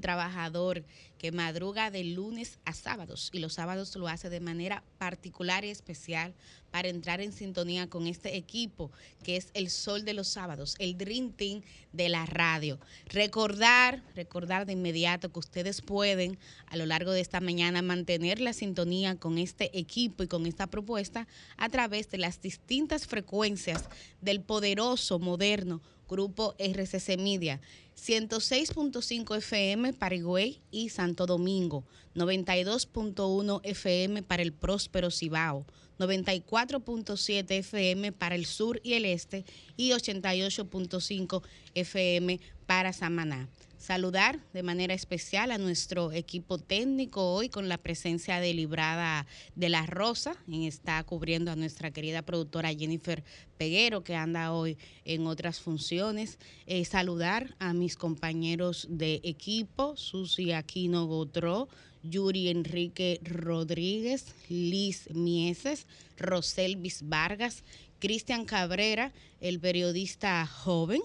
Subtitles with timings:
[0.00, 0.84] trabajador
[1.18, 5.70] que madruga de lunes a sábados y los sábados lo hace de manera particular y
[5.70, 6.34] especial
[6.70, 8.90] para entrar en sintonía con este equipo
[9.22, 12.78] que es el sol de los sábados, el Dream Team de la radio.
[13.06, 18.52] Recordar, recordar de inmediato que ustedes pueden a lo largo de esta mañana mantener la
[18.52, 21.26] sintonía con este equipo y con esta propuesta
[21.56, 23.88] a través de las distintas frecuencias
[24.20, 27.60] del poderoso, moderno grupo RCC Media.
[28.00, 31.84] 106.5 FM para Higüey y Santo Domingo,
[32.14, 35.66] 92.1 FM para el próspero Cibao,
[35.98, 39.44] 94.7 FM para el sur y el este
[39.76, 41.42] y 88.5
[41.74, 43.48] FM para Samaná.
[43.80, 49.70] Saludar de manera especial a nuestro equipo técnico hoy con la presencia de Librada de
[49.70, 53.24] la Rosa, en está cubriendo a nuestra querida productora Jennifer
[53.56, 56.38] Peguero, que anda hoy en otras funciones.
[56.66, 61.66] Eh, saludar a mis compañeros de equipo, Susi Aquino Gotró,
[62.02, 65.86] Yuri Enrique Rodríguez, Liz Mieses,
[66.18, 67.64] Roselvis Vargas,
[67.98, 69.10] Cristian Cabrera,
[69.40, 71.00] el periodista joven,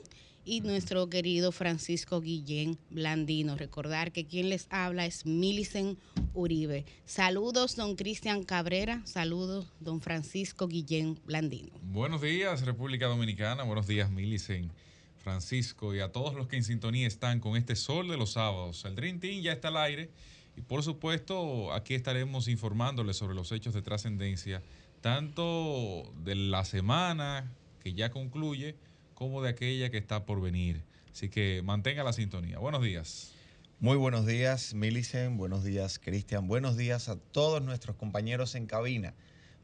[0.46, 3.58] y nuestro querido Francisco Guillén Blandino.
[3.58, 5.98] Recordar que quien les habla es Milicen
[6.34, 6.86] Uribe.
[7.06, 9.02] Saludos, don Cristian Cabrera.
[9.06, 11.72] Saludos, don Francisco Guillén Blandino.
[11.82, 13.64] Buenos días, República Dominicana.
[13.64, 14.72] Buenos días, Milicen.
[15.18, 18.86] Francisco y a todos los que en sintonía están con este sol de los sábados.
[18.86, 20.12] El Dream Team ya está al aire
[20.56, 24.62] y por supuesto aquí estaremos informándoles sobre los hechos de trascendencia,
[25.02, 27.52] tanto de la semana
[27.82, 28.76] que ya concluye,
[29.16, 30.84] como de aquella que está por venir.
[31.12, 32.60] Así que mantenga la sintonía.
[32.60, 33.32] Buenos días.
[33.80, 35.38] Muy buenos días, Milicen.
[35.38, 36.48] Buenos días, Cristian.
[36.48, 39.16] Buenos días a todos nuestros compañeros en cabina.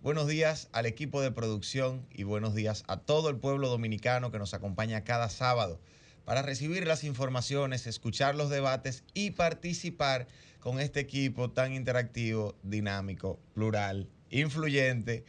[0.02, 4.40] Buenos días al equipo de producción y buenos días a todo el pueblo dominicano que
[4.40, 5.80] nos acompaña cada sábado
[6.26, 10.28] para recibir las informaciones, escuchar los debates y participar
[10.60, 15.26] con este equipo tan interactivo, dinámico, plural, influyente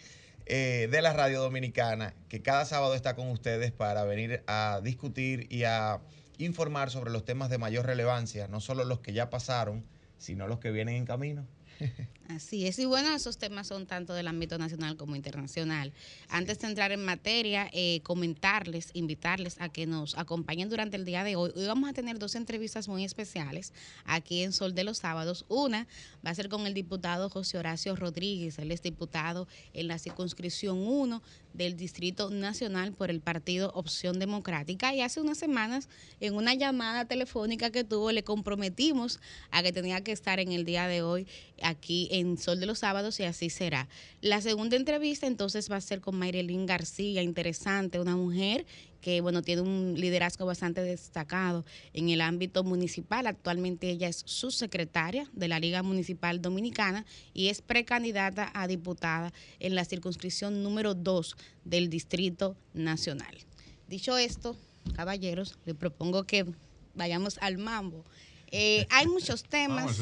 [0.47, 5.47] eh, de la radio dominicana, que cada sábado está con ustedes para venir a discutir
[5.51, 6.01] y a
[6.39, 9.85] informar sobre los temas de mayor relevancia, no solo los que ya pasaron,
[10.19, 11.47] sino los que vienen en camino.
[12.29, 15.93] Así es, y bueno, esos temas son tanto del ámbito nacional como internacional.
[16.29, 21.25] Antes de entrar en materia, eh, comentarles, invitarles a que nos acompañen durante el día
[21.25, 21.53] de hoy.
[21.55, 23.73] Hoy vamos a tener dos entrevistas muy especiales
[24.05, 25.45] aquí en Sol de los Sábados.
[25.49, 25.87] Una
[26.25, 30.79] va a ser con el diputado José Horacio Rodríguez, él es diputado en la circunscripción
[30.79, 31.23] 1
[31.55, 34.95] del Distrito Nacional por el Partido Opción Democrática.
[34.95, 35.89] Y hace unas semanas,
[36.21, 39.21] en una llamada telefónica que tuvo, le comprometimos
[39.51, 41.27] a que tenía que estar en el día de hoy
[41.63, 43.89] aquí en Sol de los Sábados y así será.
[44.21, 48.67] La segunda entrevista entonces va a ser con Mayrelín García, interesante, una mujer
[49.03, 53.27] que bueno, tiene un liderazgo bastante destacado en el ámbito municipal.
[53.27, 57.05] Actualmente ella es subsecretaria de la Liga Municipal Dominicana
[57.35, 63.37] y es precandidata a diputada en la circunscripción número 2 del Distrito Nacional.
[63.89, 64.57] Dicho esto,
[64.95, 66.47] caballeros, le propongo que
[66.95, 68.05] vayamos al mambo.
[68.53, 69.99] Eh, hay muchos temas.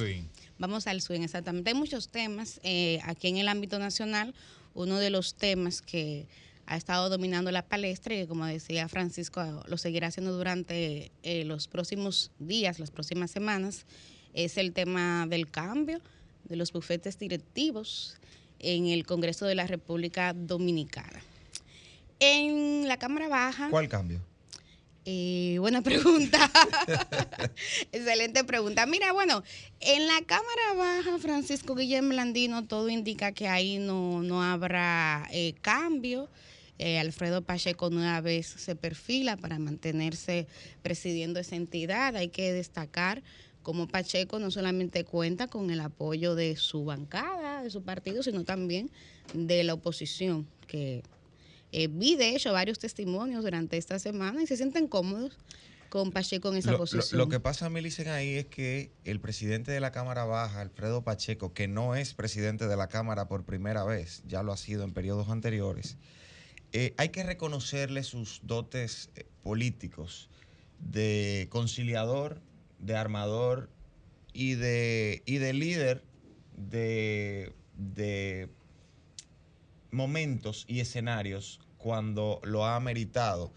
[0.59, 1.71] Vamos al swing, exactamente.
[1.71, 4.35] Hay muchos temas eh, aquí en el ámbito nacional.
[4.75, 6.29] Uno de los temas que
[6.71, 11.67] ha estado dominando la palestra y como decía Francisco, lo seguirá haciendo durante eh, los
[11.67, 13.87] próximos días, las próximas semanas,
[14.35, 16.01] es el tema del cambio
[16.45, 18.19] de los bufetes directivos
[18.61, 21.21] en el Congreso de la República Dominicana.
[22.21, 23.69] En la Cámara Baja...
[23.69, 24.21] ¿Cuál cambio?
[25.05, 26.39] Eh, buena pregunta.
[27.91, 28.87] Excelente pregunta.
[28.87, 29.43] Mira, bueno,
[29.81, 35.55] en la Cámara Baja, Francisco Guillermo Landino, todo indica que ahí no, no habrá eh,
[35.63, 36.29] cambio.
[36.83, 40.47] Eh, Alfredo Pacheco nueva vez se perfila para mantenerse
[40.81, 42.17] presidiendo esa entidad.
[42.17, 43.23] Hay que destacar
[43.63, 48.45] cómo Pacheco no solamente cuenta con el apoyo de su bancada, de su partido, sino
[48.45, 48.91] también
[49.35, 51.03] de la oposición, que
[51.71, 55.37] eh, vi, de hecho, varios testimonios durante esta semana y se sienten cómodos
[55.91, 57.19] con Pacheco en esa posición.
[57.19, 61.53] Lo, que pasa, dicen ahí es que el presidente de la Cámara Baja, Alfredo Pacheco,
[61.53, 64.95] que no es presidente de la Cámara por primera vez, ya lo ha sido en
[64.95, 65.99] periodos anteriores,
[66.73, 70.29] eh, hay que reconocerle sus dotes eh, políticos
[70.79, 72.41] de conciliador,
[72.79, 73.69] de armador
[74.33, 76.05] y de, y de líder
[76.57, 78.49] de, de
[79.91, 83.53] momentos y escenarios cuando lo ha meritado.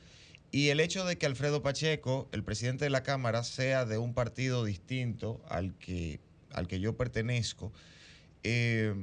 [0.52, 4.14] Y el hecho de que Alfredo Pacheco, el presidente de la Cámara, sea de un
[4.14, 6.20] partido distinto al que,
[6.52, 7.72] al que yo pertenezco,
[8.44, 8.94] eh,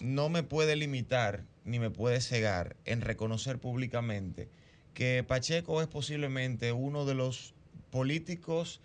[0.00, 4.48] no me puede limitar ni me puede cegar en reconocer públicamente
[4.94, 7.54] que Pacheco es posiblemente uno de los
[7.90, 8.80] políticos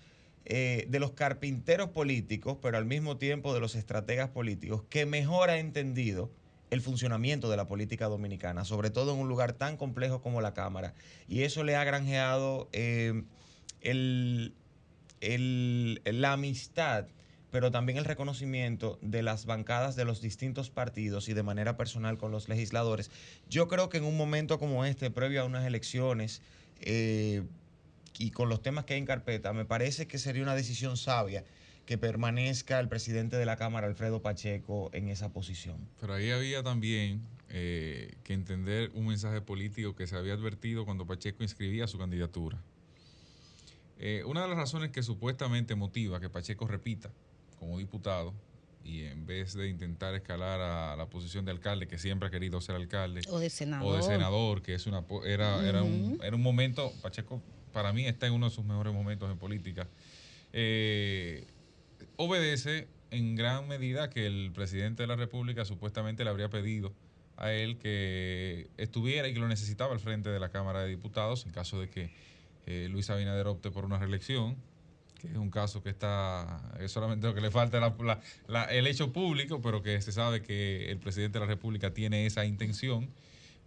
[0.45, 5.49] eh, de los carpinteros políticos, pero al mismo tiempo de los estrategas políticos, que mejor
[5.49, 6.29] ha entendido
[6.69, 10.53] el funcionamiento de la política dominicana, sobre todo en un lugar tan complejo como la
[10.53, 10.93] Cámara.
[11.27, 13.23] Y eso le ha granjeado eh,
[15.21, 17.07] la amistad
[17.53, 22.17] pero también el reconocimiento de las bancadas de los distintos partidos y de manera personal
[22.17, 23.11] con los legisladores.
[23.47, 26.41] Yo creo que en un momento como este, previo a unas elecciones,
[26.81, 27.43] eh,
[28.17, 31.43] y con los temas que hay en carpeta, me parece que sería una decisión sabia
[31.85, 35.77] que permanezca el presidente de la Cámara, Alfredo Pacheco, en esa posición.
[36.01, 41.05] Pero ahí había también eh, que entender un mensaje político que se había advertido cuando
[41.05, 42.57] Pacheco inscribía su candidatura.
[43.99, 47.11] Eh, una de las razones que supuestamente motiva que Pacheco repita
[47.55, 48.33] como diputado
[48.83, 52.59] y en vez de intentar escalar a la posición de alcalde, que siempre ha querido
[52.59, 56.35] ser alcalde, o de senador, o de senador que es una era, era, un, era
[56.35, 57.41] un momento, Pacheco
[57.71, 59.87] para mí está en uno de sus mejores momentos en política,
[60.51, 61.47] eh,
[62.17, 66.93] obedece en gran medida que el presidente de la República supuestamente le habría pedido
[67.37, 71.45] a él que estuviera y que lo necesitaba al frente de la Cámara de Diputados
[71.45, 72.11] en caso de que
[72.65, 74.55] eh, Luis Abinader opte por una reelección
[75.23, 77.79] que es un caso que está, es solamente lo que le falta
[78.69, 82.43] el hecho público, pero que se sabe que el presidente de la República tiene esa
[82.43, 83.09] intención,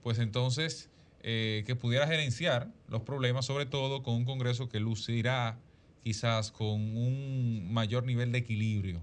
[0.03, 0.91] pues entonces
[1.23, 5.59] eh, que pudiera gerenciar los problemas, sobre todo con un Congreso que lucirá
[6.05, 9.01] quizás con un mayor nivel de equilibrio,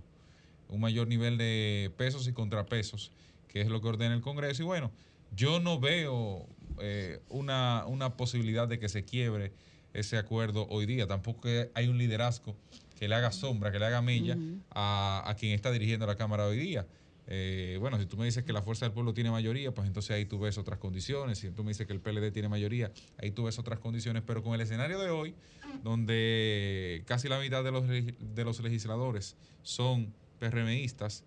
[0.70, 3.12] un mayor nivel de pesos y contrapesos,
[3.48, 4.62] que es lo que ordena el Congreso.
[4.62, 4.92] Y bueno,
[5.36, 6.46] yo no veo
[6.80, 9.54] eh, una, una posibilidad de que se quiebre
[9.94, 11.08] ese acuerdo hoy día.
[11.08, 12.56] Tampoco hay un liderazgo
[13.00, 14.38] que le haga sombra, que le haga mella
[14.72, 16.88] a, quien está dirigiendo la Cámara hoy día.
[17.28, 20.12] Eh, bueno, si tú me dices que la Fuerza del Pueblo tiene mayoría, pues entonces
[20.12, 21.40] ahí tú ves otras condiciones.
[21.40, 24.24] Si tú me dices que el PLD tiene mayoría, ahí tú ves otras condiciones.
[24.26, 25.36] Pero con el escenario de hoy,
[25.84, 31.24] donde casi la mitad de los, de los legisladores son PRMistas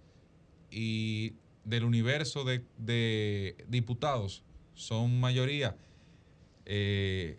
[0.71, 1.35] y
[1.65, 4.43] del universo de, diputados
[4.75, 5.77] son mayoría,
[6.65, 7.39] eh,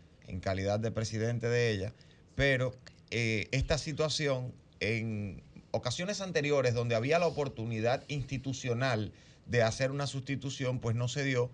[0.27, 1.93] en calidad de presidente de ella
[2.35, 2.73] pero
[3.11, 9.11] eh, esta situación en ocasiones anteriores donde había la oportunidad institucional
[9.45, 11.51] de hacer una sustitución, pues no se dio.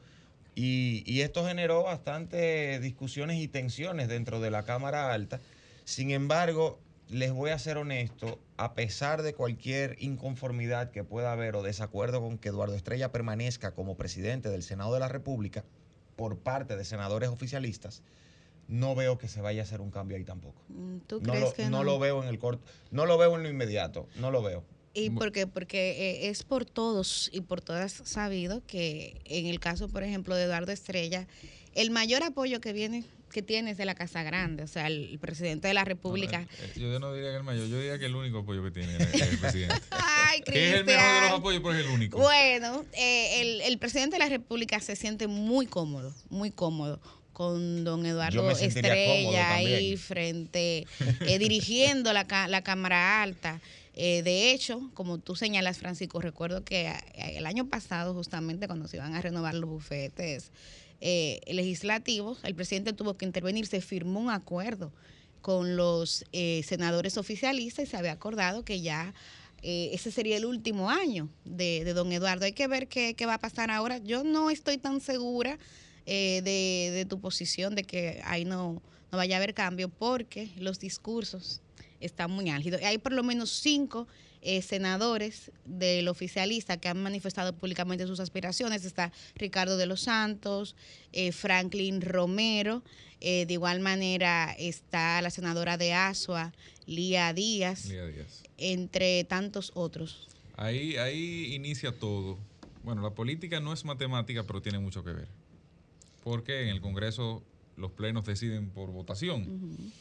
[0.56, 5.40] Y, esto generó bastantes discusiones y tensiones dentro de la Cámara Alta.
[5.84, 6.80] Sin embargo,
[7.10, 12.21] les voy a ser honesto, a pesar de cualquier inconformidad que pueda haber o desacuerdo
[12.21, 15.64] con que Eduardo Estrella permanezca como presidente del Senado de la República
[16.16, 18.02] por parte de senadores oficialistas,
[18.68, 20.62] no veo que se vaya a hacer un cambio ahí tampoco.
[20.69, 21.83] Mm, ¿Tú crees no lo, que no?
[21.83, 24.64] lo veo en el corto, no lo veo en lo inmediato, no lo veo.
[24.94, 25.45] ¿Y por qué?
[25.45, 30.36] Porque eh, es por todos y por todas sabido que en el caso, por ejemplo,
[30.36, 31.28] de Eduardo Estrella,
[31.76, 35.19] el mayor apoyo que viene que tiene es de la Casa Grande, o sea, el,
[35.19, 36.42] presidente de la República.
[36.42, 38.71] Eh, eh, yo no diría que el mayor, yo diría que el único apoyo que
[38.71, 39.76] tiene es el, presidente.
[39.92, 42.18] Ay, que es el mejor de los apoyos, pero es el único.
[42.18, 47.00] Bueno, el, el presidente de la República se siente muy cómodo, muy cómodo
[47.38, 50.88] con don Eduardo Estrella ahí frente,
[51.22, 53.62] eh, dirigiendo la, la Cámara Alta.
[53.94, 58.88] Eh, de hecho, como tú señalas, Francisco, recuerdo que eh, el año pasado, justamente cuando
[58.88, 60.52] se iban a renovar los bufetes
[61.00, 64.92] legislativos, el presidente tuvo que intervenir, se firmó un acuerdo
[65.42, 66.26] con los
[66.64, 69.14] senadores oficialistas y se había acordado que ya
[69.62, 72.46] ese sería el último año de, de, don Eduardo.
[72.46, 74.00] Hay que ver qué, qué va a pasar ahora.
[74.00, 75.60] Yo no estoy tan segura
[76.09, 80.80] eh, de, tu posición de que ahí no, no vaya a haber cambio porque los
[80.80, 81.59] discursos
[81.99, 82.81] están muy álgidos.
[82.81, 84.07] Hay por lo menos cinco
[84.42, 88.85] eh, senadores del oficialista que han manifestado públicamente sus aspiraciones.
[88.85, 90.78] Está Ricardo de los Santos,
[91.11, 92.83] eh, Franklin Romero,
[93.19, 96.54] de igual manera está la senadora de Asua,
[96.85, 97.90] Lía Díaz,
[98.57, 100.30] entre tantos otros.
[100.56, 102.37] Ahí, ahí inicia todo.
[102.83, 105.28] Bueno, la política no es matemática, pero tiene mucho que ver
[106.24, 107.44] porque en el Congreso
[107.76, 109.92] los plenos deciden por votación.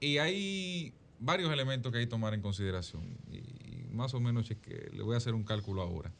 [0.00, 3.02] Y hay varios elementos que hay que tomar en consideración.
[3.30, 6.12] Y, más o menos que le voy a hacer un cálculo ahora.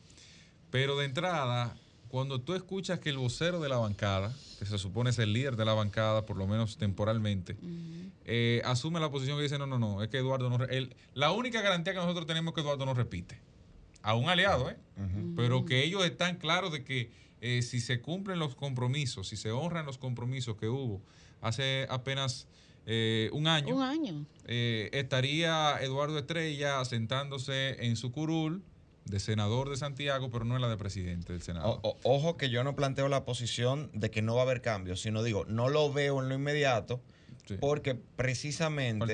[0.71, 1.77] Pero de entrada,
[2.09, 5.57] cuando tú escuchas que el vocero de la bancada, que se supone es el líder
[5.57, 7.57] de la bancada, por lo menos temporalmente,
[8.25, 10.59] eh, asume la posición que dice, no, no, no, es que Eduardo no...
[11.15, 13.39] la única garantía que nosotros tenemos es que Eduardo no repite.
[14.03, 14.77] A un aliado, ¿eh?
[15.37, 19.51] Pero que ellos están claros de que eh, si se cumplen los compromisos, si se
[19.51, 21.03] honran los compromisos que hubo
[21.41, 22.47] hace apenas
[22.87, 24.27] eh, un año, un año.
[24.47, 28.63] estaría Eduardo Estrella sentándose en su curul
[29.09, 31.81] de senador de Santiago, pero no en la de presidente del Senado.
[31.83, 35.23] ojo que yo no planteo la posición de que no va a haber cambios, sino
[35.23, 37.01] digo, no lo veo en lo inmediato,
[37.61, 39.07] porque precisamente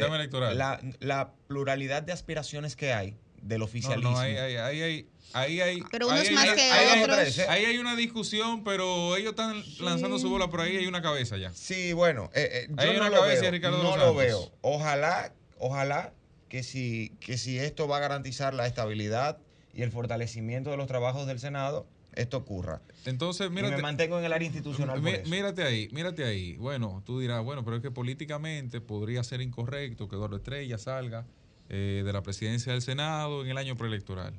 [1.01, 4.11] la, pluralidad de aspiraciones que hay del oficialismo.
[4.11, 7.39] No, ahí, hay, ahí hay, pero unos más que otros.
[7.49, 11.37] ahí hay una discusión, pero ellos están lanzando su bola por ahí, hay una cabeza
[11.37, 11.53] ya.
[11.53, 14.53] Sí, bueno, eh, eh, yo no, lo, veo, no lo veo.
[14.63, 16.13] Ojalá, ojalá
[16.49, 19.39] que si, que si esto va a garantizar la estabilidad
[19.75, 22.81] y el fortalecimiento de los trabajos del Senado, esto ocurra.
[23.05, 25.03] Entonces, mírate, me mantengo en el área institucional.
[25.03, 26.57] Mírate ahí, mírate ahí.
[26.57, 31.27] Bueno, tú dirás, bueno, pero es que políticamente podría ser incorrecto que Eduardo Estrella salga
[31.69, 34.35] eh, de la presidencia del Senado en el año preelectoral.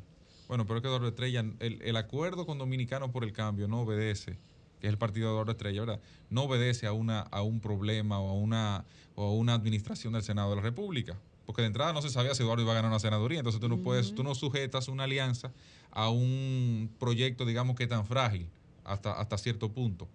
[0.47, 4.37] Bueno, pero es que Eduardo Estrella, el, acuerdo con Dominicanos por el Cambio no obedece,
[4.79, 5.99] que es el partido de Eduardo Estrella, ¿verdad?
[6.29, 10.21] No obedece a, una, a un problema o a, una, o a una administración del
[10.21, 12.89] Senado de la República porque de entrada no se sabía si Eduardo iba a ganar
[12.89, 15.51] una senaduría, entonces tú no puedes, tú no sujetas una alianza
[15.91, 18.47] a un proyecto, digamos, que es tan frágil
[18.83, 20.07] hasta, hasta cierto punto.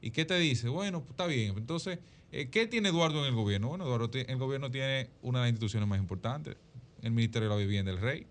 [0.00, 0.68] ¿Y qué te dice?
[0.68, 1.54] Bueno, pues, está bien.
[1.56, 1.98] Entonces,
[2.50, 3.68] ¿qué tiene Eduardo en el gobierno?
[3.68, 6.56] Bueno, Eduardo, el gobierno tiene una de las instituciones más importantes,
[7.02, 8.26] el Ministerio de la Vivienda del Rey.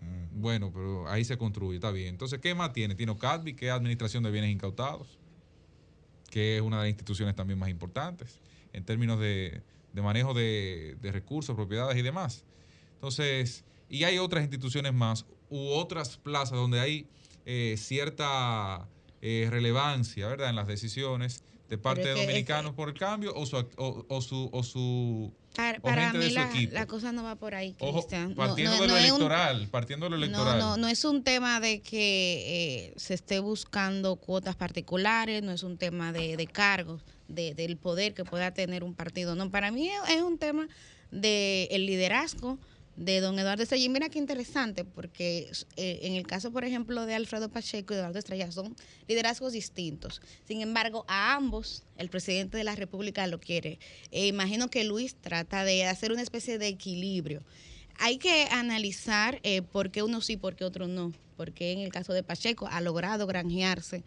[0.00, 0.40] Mm.
[0.40, 2.08] Bueno, pero ahí se construye, está bien.
[2.08, 2.94] Entonces, ¿qué más tiene?
[2.94, 5.18] Tiene OCADBI, que es Administración de Bienes Incautados,
[6.30, 8.40] que es una de las instituciones también más importantes
[8.72, 9.62] en términos de,
[9.94, 12.44] manejo de, de recursos, propiedades y demás.
[12.94, 17.06] Entonces, y hay otras instituciones más u otras plazas donde hay
[17.46, 18.88] eh, cierta
[19.20, 23.56] eh, relevancia, ¿verdad?, en las decisiones de parte de dominicanos por el cambio o su
[23.56, 26.30] o, su o su para, mí
[26.70, 28.34] la, cosa no va por ahí, Cristian.
[28.34, 30.58] partiendo de lo electoral, partiendo de lo electoral.
[30.58, 35.62] No, no, es un tema de que eh, se esté buscando cuotas particulares, no es
[35.62, 39.36] un tema de, de cargos, de, del poder que pueda tener un partido.
[39.36, 40.66] No, para mí es un tema
[41.12, 42.58] de el liderazgo
[42.96, 43.84] de don Eduardo Estrella.
[43.84, 47.96] Y mira qué interesante, porque eh, en el caso, por ejemplo, de Alfredo Pacheco y
[47.96, 48.76] Eduardo Estrella son
[49.08, 50.20] liderazgos distintos.
[50.46, 53.78] Sin embargo, a ambos el presidente de la República lo quiere.
[54.10, 57.42] E imagino que Luis trata de hacer una especie de equilibrio.
[57.98, 61.12] Hay que analizar eh, por qué uno sí, por qué otro no.
[61.36, 64.04] Porque en el caso de Pacheco ha logrado granjearse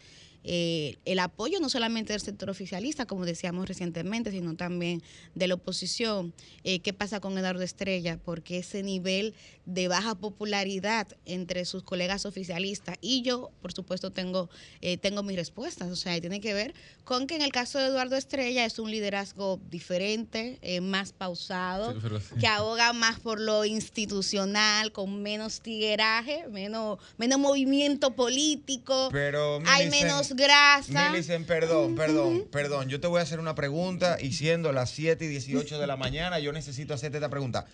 [0.49, 5.03] eh, el apoyo no solamente del sector oficialista, como decíamos recientemente, sino también
[5.35, 6.33] de la oposición.
[6.63, 8.17] Eh, ¿Qué pasa con Eduardo Estrella?
[8.23, 9.35] Porque ese nivel
[9.65, 14.49] de baja popularidad entre sus colegas oficialistas y yo, por supuesto, tengo,
[14.79, 15.89] eh, tengo mis respuestas.
[15.89, 16.73] O sea, tiene que ver
[17.03, 21.93] con que en el caso de Eduardo Estrella es un liderazgo diferente, más pausado,
[22.39, 29.09] que aboga más por lo institucional, con menos tigueraje, menos, menos movimiento político.
[29.11, 31.11] Pero, hay menos grasa.
[31.11, 32.87] dicen perdón, perdón, perdón.
[32.87, 35.97] Yo te voy a hacer una pregunta y siendo las 7 y 18 de la
[35.97, 37.65] mañana, yo necesito hacerte esta pregunta.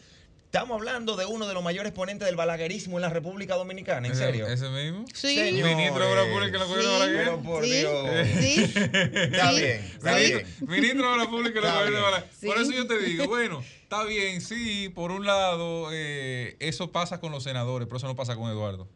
[0.54, 4.16] Estamos hablando de uno de los mayores ponentes del balaguerismo en la República Dominicana, ¿en
[4.16, 4.46] serio?
[4.46, 5.04] ¿Ese mismo?
[5.12, 5.36] Sí.
[5.52, 7.18] Ministro de la Pública de la Balaguer.
[7.18, 8.10] Pero por Dios.
[8.40, 8.64] Sí.
[8.76, 10.46] Está bien, está bien.
[10.62, 12.26] Ministro de la Pública de la Balaguer.
[12.46, 17.20] Por eso yo te digo, bueno, está bien, sí, por un lado, eh, eso pasa
[17.20, 18.88] con los senadores, pero eso no pasa con Eduardo.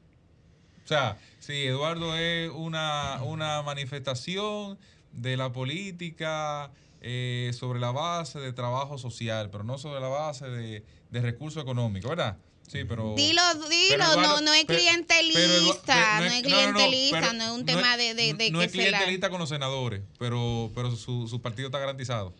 [0.87, 4.79] O sea, sí, Eduardo es una, una manifestación
[5.11, 10.47] de la política eh, sobre la base de trabajo social, pero no sobre la base
[10.47, 12.37] de, de recursos económicos, ¿verdad?
[12.69, 13.15] Sí, pero.
[13.17, 18.33] Dilo, dilo, no, no es clientelista, no, es clientelista, no, es un tema de, de,
[18.33, 22.33] de No es clientelista con los senadores, pero, pero su, su partido está garantizado.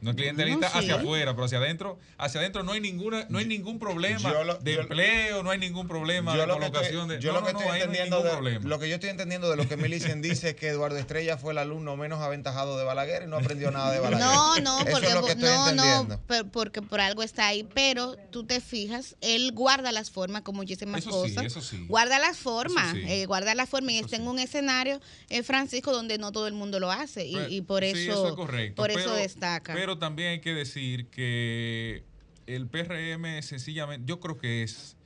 [0.00, 3.46] No es clientelista hacia afuera, pero hacia adentro, hacia adentro no hay ninguna, no hay
[3.46, 7.80] ningún problema de empleo, no hay ningún problema de colocación de yo lo que estoy
[7.80, 10.98] entendiendo de, lo que yo estoy entendiendo de lo que Milicen dice es que Eduardo
[10.98, 14.26] Estrella fue el alumno menos aventajado de Balaguer y no aprendió nada de Balaguer.
[14.26, 16.20] No, no, porque no, no,
[16.52, 20.86] porque por algo está ahí, pero tú te fijas, él guarda las formas como hice
[20.86, 21.44] más cosas.
[21.44, 21.84] eso sí.
[21.88, 26.18] Guarda las formas, eh, guarda las formas y está en un escenario eh, Francisco donde
[26.18, 28.36] no todo el mundo lo hace y, y por eso,
[28.76, 29.74] por eso destaca.
[29.74, 32.04] Pero también hay que decir que
[32.46, 34.96] el PRM sencillamente, yo creo que es,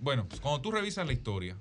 [0.00, 1.56] bueno, pues cuando tú revisas la historia,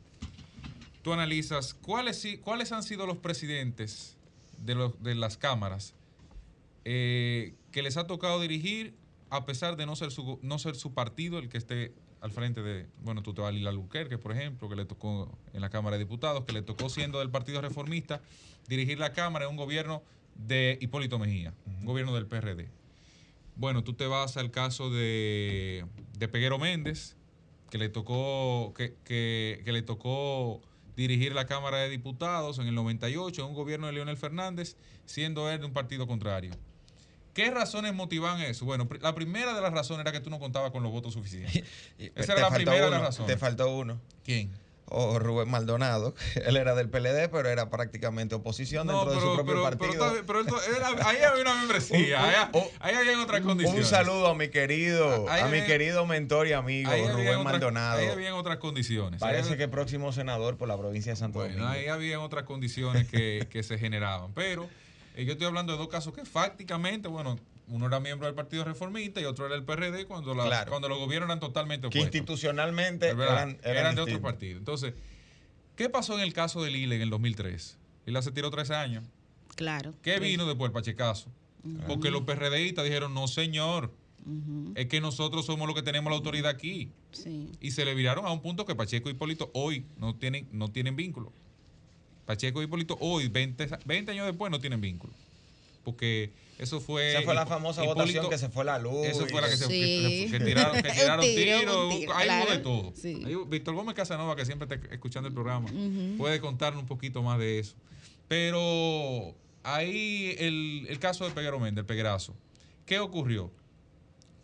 [1.03, 4.17] tú analizas cuáles, cuáles han sido los presidentes
[4.57, 5.93] de, los, de las cámaras
[6.85, 8.95] eh, que les ha tocado dirigir
[9.29, 12.63] a pesar de no ser su, no ser su partido el que esté al frente
[12.63, 13.71] de, bueno, tú te vas a Lila
[14.09, 17.19] que por ejemplo, que le tocó en la Cámara de Diputados, que le tocó siendo
[17.19, 18.21] del Partido Reformista,
[18.67, 20.01] dirigir la Cámara en un gobierno
[20.35, 22.69] de Hipólito Mejía, gobierno del PRD.
[23.55, 25.85] Bueno, tú te vas al caso de,
[26.17, 27.15] de Peguero Méndez,
[27.69, 30.61] que le tocó, que, que, que le tocó
[30.95, 35.49] dirigir la Cámara de Diputados en el 98 en un gobierno de Leonel Fernández, siendo
[35.49, 36.51] él de un partido contrario.
[37.33, 38.63] ¿Qué razones motivan eso?
[38.63, 41.65] Bueno, la primera de las razones era que tú no contabas con los votos suficientes.
[42.15, 43.33] Esa era la primera de las razones.
[43.33, 43.99] Te faltó uno.
[44.23, 44.51] ¿Quién?
[44.87, 46.15] O Rubén Maldonado.
[46.35, 50.13] Él era del PLD, pero era prácticamente oposición dentro de su propio partido.
[50.25, 50.39] Pero,
[51.05, 52.49] ahí había una membresía,
[52.79, 53.83] ahí, había otras condiciones.
[53.83, 57.99] Un saludo a mi querido, a mi querido mentor y amigo Rubén Maldonado.
[57.99, 59.19] Ahí había otras condiciones.
[59.19, 63.47] Parece que próximo senador por la provincia de Santo bueno, Ahí había otras condiciones que,
[63.49, 64.31] que se generaban.
[64.33, 64.69] Pero
[65.15, 67.37] eh, yo estoy hablando de dos casos que fácticamente, bueno,
[67.67, 70.35] uno era miembro del Partido Reformista y otro era el PRD cuando,
[70.67, 72.11] cuando los gobiernos eran totalmente opuestos.
[72.11, 74.57] Que institucionalmente eran, eran, de otro partido.
[74.59, 74.93] Entonces,
[75.75, 77.77] ¿qué pasó en el caso de Lila en el 2003?
[78.05, 79.03] Lila se tiró 13 años.
[79.55, 79.93] Claro.
[80.01, 81.29] ¿Qué vino después el Pachecazo?
[81.87, 83.91] Porque los PRDistas dijeron, no señor,
[84.75, 86.91] es que nosotros somos los que tenemos la autoridad aquí.
[87.59, 90.67] Y se le viraron a un punto que Pacheco y Hipólito hoy no tienen, no
[90.67, 91.31] tienen vínculo.
[92.25, 95.13] Pacheco y Hipólito hoy, 20, 20 años después, no tienen vínculo.
[95.83, 97.11] Porque eso fue.
[97.11, 99.05] Esa fue la famosa votación que se fue la luz.
[99.05, 102.15] Eso fue la que se que, tiraron, que tiraron tiros.
[102.15, 102.93] hay algo de todo.
[103.47, 105.69] Víctor Gómez Casanova, que siempre está escuchando el programa,
[106.17, 107.75] puede contarnos un poquito más de eso.
[108.27, 112.35] Pero ahí el, el caso de Peguero Méndez, el Peguerazo.
[112.85, 113.51] ¿Qué ocurrió?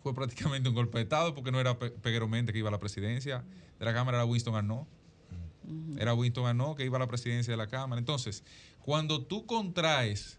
[0.02, 2.80] Fue prácticamente un golpe de Estado porque no era Peguero Méndez que iba a la
[2.80, 3.44] presidencia
[3.78, 4.86] de la Cámara, era Winston Arnaud.
[5.96, 7.98] Era Winston Arnaud que iba a la presidencia de la Cámara.
[7.98, 8.42] Entonces,
[8.80, 10.38] cuando tú contraes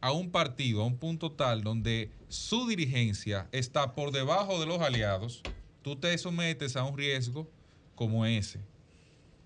[0.00, 4.80] a un partido, a un punto tal donde su dirigencia está por debajo de los
[4.80, 5.42] aliados,
[5.82, 7.50] tú te sometes a un riesgo
[7.94, 8.60] como ese.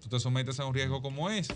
[0.03, 1.55] Tú te sometes a un riesgo como ese.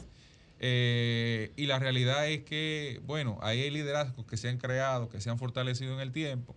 [0.61, 5.31] Eh, y la realidad es que, bueno, hay liderazgos que se han creado, que se
[5.31, 6.57] han fortalecido en el tiempo,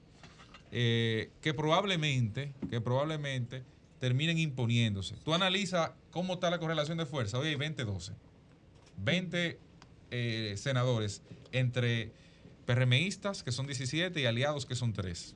[0.72, 3.64] eh, que probablemente, que probablemente
[4.00, 5.16] terminen imponiéndose.
[5.24, 7.38] Tú analizas cómo está la correlación de fuerza.
[7.38, 8.14] Hoy hay 20-12.
[8.98, 9.60] 20
[10.10, 12.12] eh, senadores entre
[12.74, 15.36] PRMistas, que son 17, y aliados, que son 3.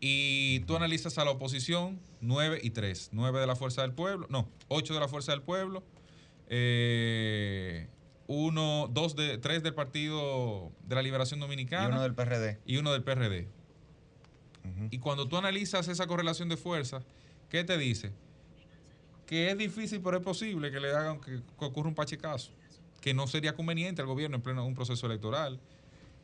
[0.00, 3.10] Y tú analizas a la oposición, 9 y 3.
[3.12, 5.84] 9 de la Fuerza del Pueblo, no, 8 de la Fuerza del Pueblo,
[6.48, 7.88] eh,
[8.28, 11.88] uno, dos de, tres del Partido de la Liberación Dominicana.
[11.88, 12.58] Y uno del PRD.
[12.66, 13.48] Y uno del PRD.
[14.90, 17.04] Y cuando tú analizas esa correlación de fuerzas,
[17.48, 18.12] ¿qué te dice?
[19.24, 22.50] Que es difícil, pero es posible que le hagan que, que ocurra un pachecazo
[23.00, 25.60] que no sería conveniente al gobierno en pleno un proceso electoral.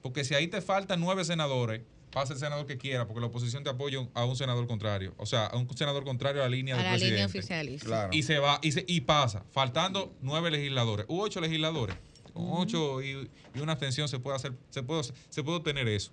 [0.02, 1.82] Porque si ahí te faltan nueve senadores,
[2.12, 5.14] pasa el senador que quiera, porque la oposición te apoya a un senador contrario.
[5.16, 8.08] O sea, a un senador contrario a la línea a la línea oficialista.
[8.12, 11.06] Y se va, y, se, y pasa, faltando nueve legisladores.
[11.08, 11.96] U ocho legisladores.
[12.32, 13.28] Con ocho y,
[13.60, 16.12] una abstención se puede hacer, se puede, se puede obtener eso.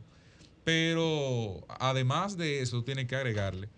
[0.63, 3.69] Pero además de eso, tiene que agregarle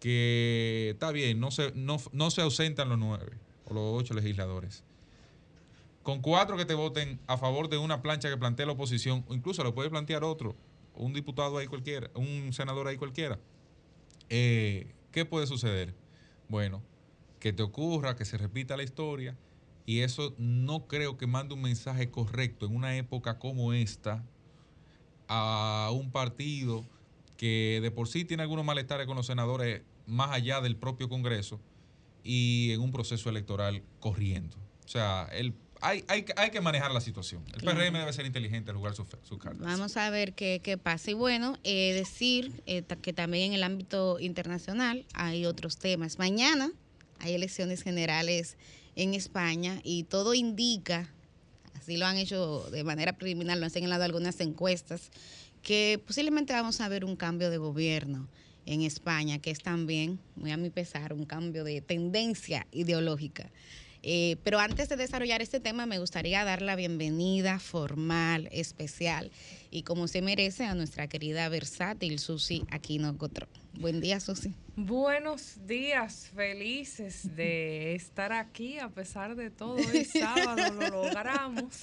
[0.00, 4.82] que está bien, no se, no, no se ausentan los nueve o los ocho legisladores
[6.02, 9.34] con cuatro que te voten a favor de una plancha que plantee la oposición, o
[9.34, 10.56] incluso lo puede plantear otro,
[10.94, 13.38] un diputado ahí cualquiera, un senador ahí cualquiera,
[14.28, 15.94] eh, ¿qué puede suceder?
[16.48, 16.82] Bueno,
[17.38, 19.36] que te ocurra, que se repita la historia,
[19.86, 24.24] y eso no creo que mande un mensaje correcto en una época como esta
[25.28, 26.84] a un partido
[27.36, 31.60] que de por sí tiene algunos malestares con los senadores más allá del propio Congreso
[32.22, 34.56] y en un proceso electoral corriendo.
[34.84, 37.44] O sea, el hay, hay, hay que manejar la situación.
[37.54, 39.60] El PRM debe ser inteligente al jugar sus su cartas.
[39.60, 41.10] Vamos a ver qué, qué pasa.
[41.10, 46.18] Y bueno, eh, decir eh, que también en el ámbito internacional hay otros temas.
[46.18, 46.70] Mañana
[47.18, 48.56] hay elecciones generales
[48.94, 51.08] en España y todo indica,
[51.74, 55.10] así lo han hecho de manera preliminar, lo han señalado algunas encuestas,
[55.62, 58.28] que posiblemente vamos a ver un cambio de gobierno
[58.66, 63.50] en España, que es también, muy a mi pesar, un cambio de tendencia ideológica.
[64.02, 69.30] Eh, pero antes de desarrollar este tema, me gustaría dar la bienvenida formal, especial
[69.72, 73.48] y como se merece a nuestra querida versátil Susi Aquino Cotrón.
[73.74, 74.54] Buen día, Susi.
[74.76, 79.78] Buenos días, felices de estar aquí a pesar de todo.
[79.78, 81.80] El sábado lo logramos.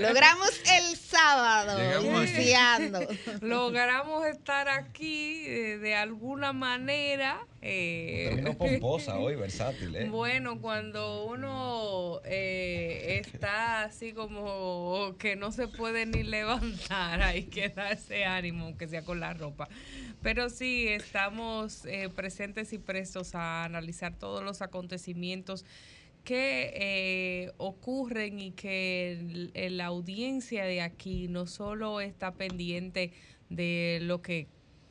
[0.00, 3.00] Logramos el sábado, iniciando.
[3.42, 7.46] Logramos estar aquí eh, de alguna manera.
[7.60, 9.94] Eh, Terminó pomposa hoy, versátil.
[9.94, 10.08] ¿eh?
[10.08, 17.72] Bueno, cuando uno eh, está así como que no se puede ni levantar, hay que
[18.26, 19.68] ánimo, aunque sea con la ropa.
[20.22, 25.64] Pero sí, estamos eh, presentes y prestos a analizar todos los acontecimientos
[26.24, 33.12] que eh, ocurren y que la audiencia de aquí no solo está pendiente
[33.50, 34.46] de lo que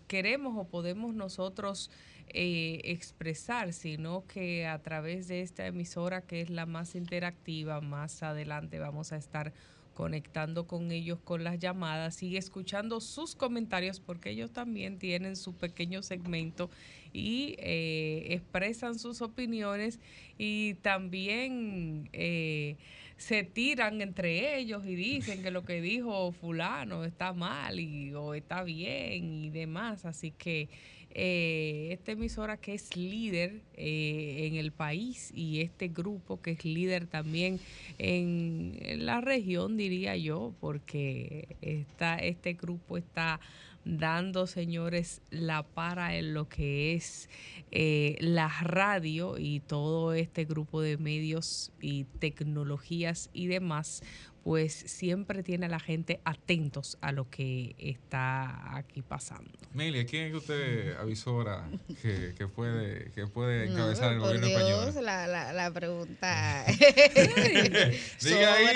[0.08, 1.90] queremos o podemos nosotros
[2.34, 8.24] eh, expresar, sino que a través de esta emisora que es la más interactiva, más
[8.24, 9.54] adelante vamos a estar
[10.02, 15.54] conectando con ellos con las llamadas y escuchando sus comentarios porque ellos también tienen su
[15.54, 16.72] pequeño segmento
[17.14, 20.00] y eh, expresan sus opiniones
[20.40, 22.78] y también eh,
[23.18, 28.34] se tiran entre ellos y dicen que lo que dijo fulano está mal y, o
[28.34, 30.06] está bien y demás.
[30.06, 30.70] Así que
[31.14, 36.66] eh, esta emisora que es líder eh, en el país y este grupo que es
[36.66, 37.60] líder también
[37.98, 43.40] en, la región, diría yo, porque está, este grupo está
[43.84, 47.30] dando, señores, la para en lo que es
[47.72, 54.04] eh, la radio y todo este grupo de medios y tecnologías y demás,
[54.44, 59.52] pues siempre tiene a la gente atentos a lo que está aquí pasando.
[59.74, 61.70] Melia, ¿quién es que usted avisora
[62.02, 65.06] que, que puede, que puede encabezar el gobierno español?
[65.06, 66.66] La, la, la pregunta.
[68.22, 68.68] Diga ahí,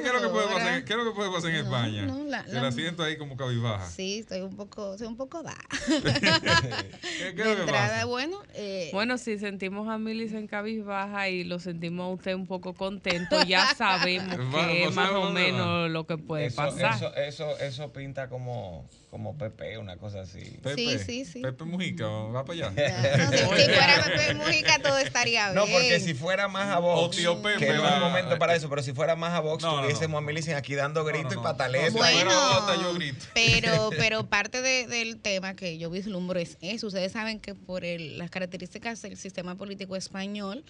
[0.00, 2.06] ¿qué, es lo que puede pasar, ¿qué es lo que puede pasar en España?
[2.06, 3.88] No, la, El asiento ahí como cabizbaja.
[3.88, 5.56] Sí, estoy un poco, estoy un poco da.
[5.86, 8.04] ¿Qué, qué es lo que pasa?
[8.04, 12.46] Bueno, eh, bueno, si sentimos a Milis en cabizbaja y lo sentimos a usted un
[12.46, 16.94] poco contento, ya sabemos que más o menos lo que puede pasar.
[16.94, 20.58] Eso, eso, eso pinta como, como Pepe, una cosa así.
[20.62, 21.40] Pepe, sí, sí, sí.
[21.40, 23.28] Pepe Mujica, va para allá.
[23.30, 25.56] si fuera Pepe Mujica todo estaría bien.
[25.56, 28.68] No, porque si fuera más a Vox, tío Pepe, que no es momento para eso,
[28.68, 31.92] pero si fuera más a Vox, tuviésemos a Milicen aquí dando gritos y pataletas.
[31.92, 32.30] Bueno,
[33.34, 36.86] pero, pero parte del tema que yo vislumbro es eso.
[36.88, 40.64] Ustedes saben que por el, las características del sistema político español,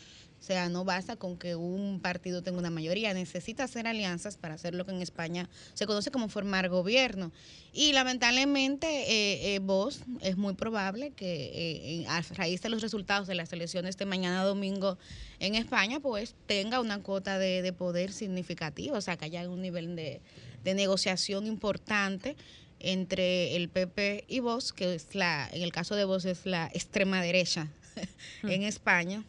[0.45, 4.55] o sea, no basta con que un partido tenga una mayoría, necesita hacer alianzas para
[4.55, 7.33] hacer lo que en España se conoce como formar gobierno.
[7.73, 13.27] Y lamentablemente eh, eh, vos es muy probable que eh, a raíz de los resultados
[13.27, 14.99] de las elecciones de mañana domingo
[15.41, 19.97] en España, pues tenga una cuota de, poder significativa, o sea, que haya un nivel
[19.97, 20.21] de,
[20.63, 22.37] de negociación importante
[22.81, 26.71] entre el PP y vos, que es la, en el caso de vos es la
[26.75, 27.69] extrema derecha
[28.43, 29.25] en España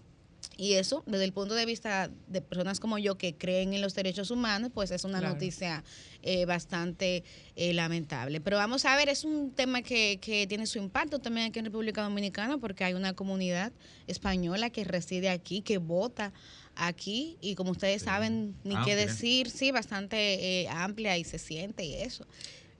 [0.57, 3.93] y eso, desde el punto de vista de personas como yo que creen en los
[3.93, 5.83] derechos humanos, pues es una noticia
[6.23, 7.23] eh, bastante
[7.55, 8.39] eh, lamentable.
[8.39, 11.65] Pero vamos a ver, es un tema que, que tiene su impacto también aquí en
[11.65, 13.73] República Dominicana, porque hay una comunidad
[14.07, 16.31] española que reside aquí, que vota
[16.75, 21.83] aquí, y como ustedes saben, ni qué decir, sí, bastante eh, amplia y se siente
[21.83, 22.25] y eso.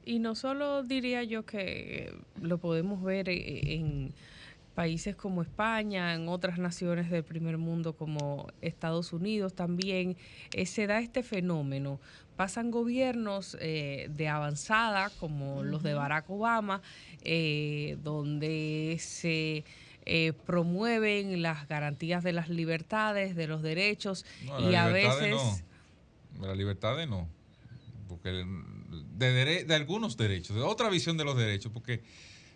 [0.06, 4.14] Y no solo diría yo que lo podemos ver en
[4.76, 10.18] países como España, en otras naciones del primer mundo como Estados Unidos también,
[10.52, 12.00] eh, se da este fenómeno.
[12.36, 16.82] Pasan gobiernos eh, de avanzada como los de Barack Obama,
[17.24, 19.64] eh, donde se
[20.46, 24.24] promueven las garantías de las libertades, de los derechos
[24.60, 25.32] y a veces...
[25.32, 26.42] No.
[26.42, 27.28] De las libertades no,
[28.08, 32.04] porque de, de algunos derechos, de otra visión de los derechos, porque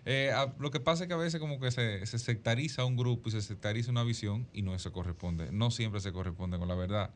[0.06, 3.32] eh, lo que pasa es que a veces como que se, sectariza un grupo y
[3.32, 5.52] se sectariza una visión y no se corresponde.
[5.52, 7.12] No siempre se corresponde con la verdad.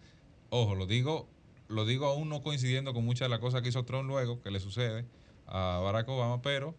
[0.49, 1.27] Ojo, lo digo,
[1.67, 4.51] lo digo aún no coincidiendo con muchas de las cosas que hizo Trump luego, que
[4.51, 5.05] le sucede
[5.47, 6.75] a Barack Obama, pero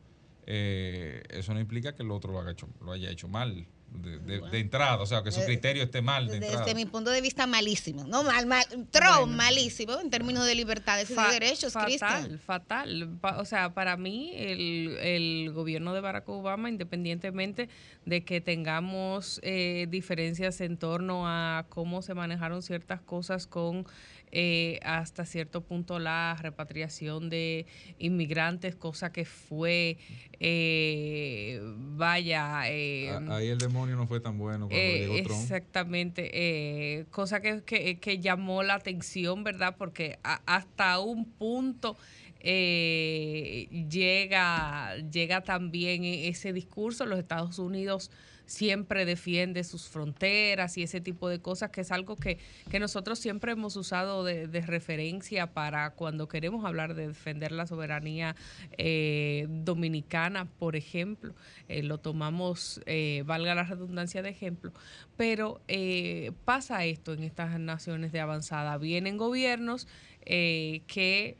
[0.46, 5.00] eh, eso no implica que el otro lo, hecho, lo haya hecho mal de, entrada,
[5.00, 8.04] o sea, que su eh, criterio esté mal de Desde mi punto de vista, malísimo,
[8.04, 8.22] ¿no?
[8.24, 13.18] Mal, mal, Trump, malísimo en términos de libertades y de derechos, Fatal, fatal.
[13.36, 17.68] o sea, para mí, el, el, gobierno de Barack Obama, independientemente
[18.04, 23.86] de que tengamos eh, diferencias en torno a cómo se manejaron ciertas cosas con
[24.36, 27.66] eh, hasta cierto punto la repatriación de
[28.00, 29.96] inmigrantes, cosa que fue,
[30.40, 32.62] eh, vaya...
[32.66, 35.40] Eh, ahí el demonio no fue tan bueno cuando llegó Trump.
[35.40, 39.76] Exactamente, cosa que, que, llamó la atención, ¿verdad?
[39.78, 41.96] Porque hasta un punto...
[42.42, 43.76] llega,
[45.12, 47.06] llega también ese discurso.
[47.06, 48.10] Los Estados Unidos
[48.46, 52.38] siempre defiende sus fronteras y ese tipo de cosas, que es algo que,
[52.78, 58.34] nosotros siempre hemos usado de, referencia para cuando queremos hablar de defender la soberanía
[58.76, 61.34] eh, dominicana, por ejemplo.
[61.68, 64.72] Eh, lo tomamos, eh, valga la redundancia de ejemplo,
[65.16, 65.60] pero
[66.44, 68.76] pasa esto en estas naciones de avanzada.
[68.78, 69.86] Vienen gobiernos
[70.24, 71.36] que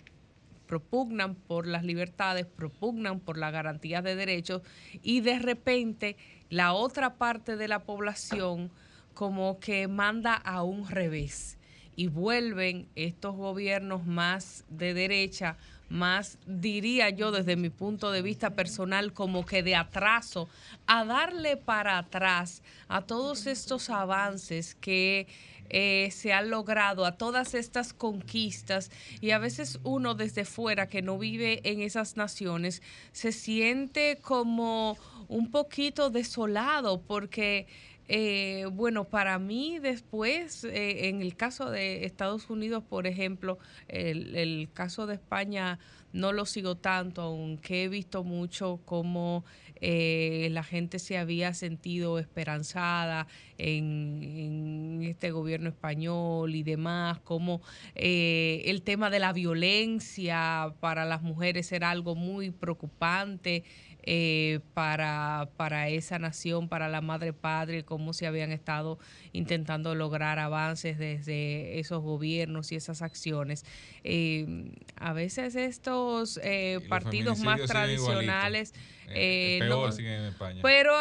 [0.67, 4.62] propugnan por las libertades, propugnan por la garantía de derechos
[5.03, 6.17] y de repente
[6.50, 8.70] la otra parte de la población
[9.14, 11.57] como que manda a un revés
[11.96, 15.57] y vuelven estos gobiernos más de derecha,
[15.88, 20.48] más diría yo desde mi punto de vista personal como que de atraso,
[20.87, 25.28] a darle para atrás a todos estos avances que
[25.70, 31.03] eh, se han logrado, a todas estas conquistas y a veces uno desde fuera que
[31.03, 34.96] no vive en esas naciones se siente como
[35.29, 37.66] un poquito desolado porque
[38.07, 44.68] eh, bueno, para mí después, eh, en el caso de Estados Unidos, por ejemplo, el,
[44.74, 45.79] caso de España
[46.12, 49.44] no lo sigo tanto, aunque he visto mucho cómo
[49.80, 53.26] eh, la gente se había sentido esperanzada
[53.58, 57.60] en, este gobierno español y demás, como
[57.94, 63.64] el tema de la violencia para las mujeres era algo muy preocupante.
[64.06, 68.98] Eh, para, para esa nación, para la madre padre, cómo se habían estado
[69.32, 73.64] intentando lograr avances desde esos gobiernos y esas acciones.
[74.02, 78.74] Eh, a veces estos eh, partidos más tradicionales
[79.09, 80.61] eh, peor sigue en España.
[80.62, 80.93] Pero,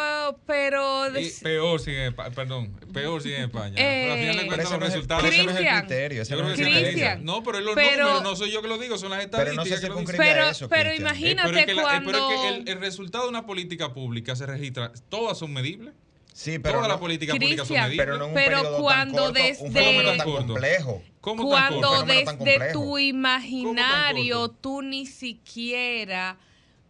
[0.46, 1.06] pero.
[1.42, 2.30] peor sigue en España.
[2.34, 3.74] Perdón, peor sigue en España.
[3.76, 5.24] pero al final de cuentas, los resultados.
[5.24, 6.22] Ese no es el criterio.
[6.22, 7.18] Ese no, es el criterio.
[7.20, 10.04] no, pero los números no soy yo que lo digo, son las estadísticas pero no
[10.04, 12.12] que Pero, eso, pero imagínate eh, pero cuando.
[12.12, 14.92] pero es que el, el, resultado de una política pública se registra.
[15.08, 15.94] Todas son medibles.
[16.34, 18.06] Sí, pero Todas las políticas públicas son medibles.
[18.06, 20.10] Pero, no un pero cuando tan corto, desde.
[20.10, 21.02] Un tan complejo.
[21.20, 26.36] ¿Cómo cuando desde tu imaginario tú ni siquiera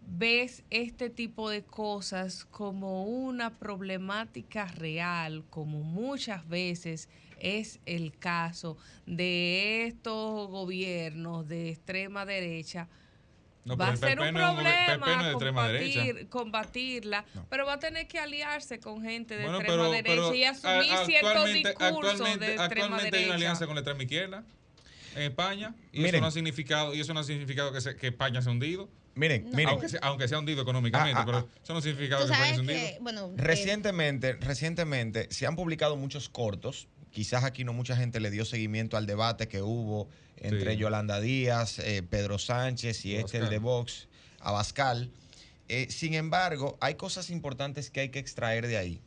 [0.07, 7.09] ves este tipo de cosas como una problemática real, como muchas veces
[7.41, 12.89] es el caso de estos gobiernos de extrema derecha,
[13.67, 19.37] va a ser un problema combatir, combatirla, pero va a tener que aliarse con gente
[19.37, 23.81] de extrema derecha y asumir ciertos discursos de extrema actualmente hay una alianza con la
[23.81, 24.45] extrema izquierda
[25.17, 28.43] en España y eso no ha significado y eso no ha significado que, que España
[28.43, 29.69] se ha hundido Miren, miren.
[29.69, 31.61] Aunque sea, aunque sea hundido económicamente, ah, ah, pero ah.
[31.63, 32.81] eso no significa que España hundido.
[33.01, 36.89] Bueno, recientemente, recientemente se han publicado muchos cortos.
[37.11, 41.79] Quizás aquí no mucha gente le dio seguimiento al debate que hubo entre Yolanda Díaz,
[41.79, 44.09] eh, Pedro Sánchez y este el de Vox,
[44.41, 45.13] Abascal.
[45.69, 49.01] Eh, sin embargo, hay cosas importantes que hay que extraer de ahí.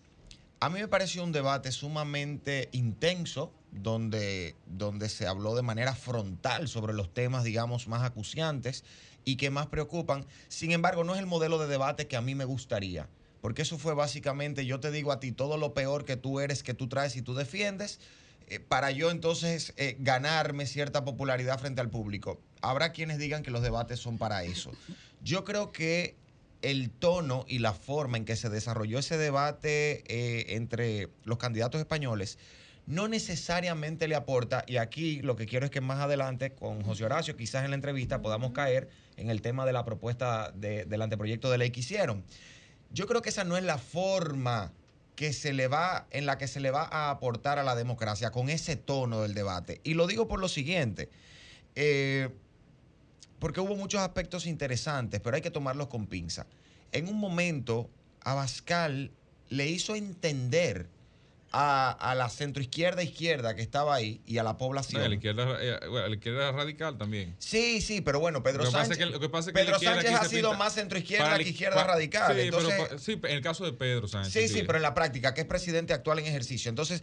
[0.59, 6.67] A mí me pareció un debate sumamente intenso, donde, donde se habló de manera frontal
[6.67, 8.83] sobre los temas, digamos, más acuciantes
[9.27, 10.25] y que más preocupan.
[10.47, 13.09] Sin embargo, no es el modelo de debate que a mí me gustaría.
[13.41, 16.63] Porque eso fue básicamente, yo te digo a ti todo lo peor que tú eres,
[16.63, 17.99] que tú traes y tú defiendes,
[18.47, 22.39] eh, para yo entonces eh, ganarme cierta popularidad frente al público.
[22.61, 24.71] Habrá quienes digan que los debates son para eso.
[25.21, 26.15] Yo creo que
[26.61, 31.81] el tono y la forma en que se desarrolló ese debate eh, entre los candidatos
[31.81, 32.37] españoles
[32.87, 37.03] no necesariamente le aporta, y aquí lo que quiero es que más adelante con José
[37.03, 41.51] Horacio, quizás en la entrevista, podamos caer en el tema de la propuesta del anteproyecto
[41.51, 42.23] de ley que hicieron.
[42.91, 44.71] Yo creo que esa no es la forma
[45.17, 48.31] que se le va, en la que se le va a aportar a la democracia
[48.31, 49.81] con ese tono del debate.
[49.83, 51.09] Y lo digo por lo siguiente,
[51.75, 52.29] eh,
[53.39, 56.47] porque hubo muchos aspectos interesantes, pero hay que tomarlos con pinza.
[56.93, 57.89] En un momento,
[58.21, 59.11] Abascal
[59.49, 60.87] le hizo entender
[61.51, 65.07] a, la centroizquierda izquierda que estaba ahí y a la población.
[65.07, 67.35] la izquierda, eh, la izquierda radical también.
[67.39, 68.97] Sí, sí, pero bueno, Pedro Sánchez.
[69.53, 72.35] Pedro Sánchez ha sido más centroizquierda que izquierda radical.
[72.35, 74.33] Sí, pero, sí, en el caso de Pedro Sánchez.
[74.33, 76.69] Sí, sí, pero en la práctica, que es presidente actual en ejercicio.
[76.69, 77.01] Entonces,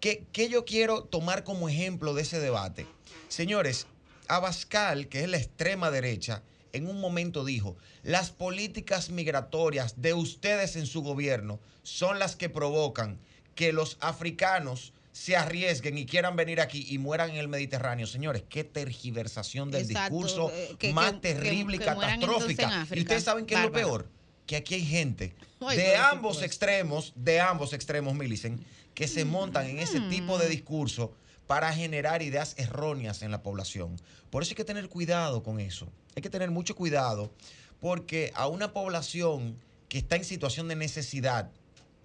[0.00, 2.86] ¿qué, ¿qué yo quiero tomar como ejemplo de ese debate?
[3.28, 3.86] Señores,
[4.28, 10.76] Abascal, que es la extrema derecha, en un momento dijo, las políticas migratorias de ustedes
[10.76, 13.20] en su gobierno son las que provocan
[13.54, 18.06] que los africanos se arriesguen y quieran venir aquí y mueran en el Mediterráneo.
[18.06, 22.86] Señores, qué tergiversación del discurso eh, más terrible y catastrófica.
[22.92, 24.08] Y ustedes saben qué es lo peor,
[24.46, 25.34] que aquí hay gente
[25.76, 28.60] de ambos extremos, de ambos extremos, Millicent,
[28.92, 30.50] que se montan en ese tipo de mm.
[30.50, 31.14] discurso
[31.46, 34.00] para generar ideas erróneas en la población.
[34.30, 35.92] Por eso hay que tener cuidado con eso.
[36.16, 37.32] Hay que tener mucho cuidado
[37.80, 41.52] porque a una población que está en situación de necesidad,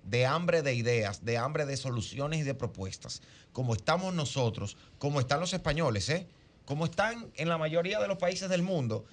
[0.10, 3.22] de hambre de ideas, de hambre de soluciones y de propuestas,
[3.54, 6.28] como estamos nosotros, como están los españoles, ¿eh?
[6.66, 9.06] como están en la mayoría de los países del mundo,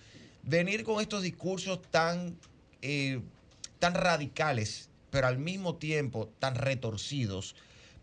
[0.42, 2.38] venir con estos discursos tan,
[2.82, 3.20] eh,
[3.78, 7.56] tan radicales, pero al mismo tiempo tan retorcidos,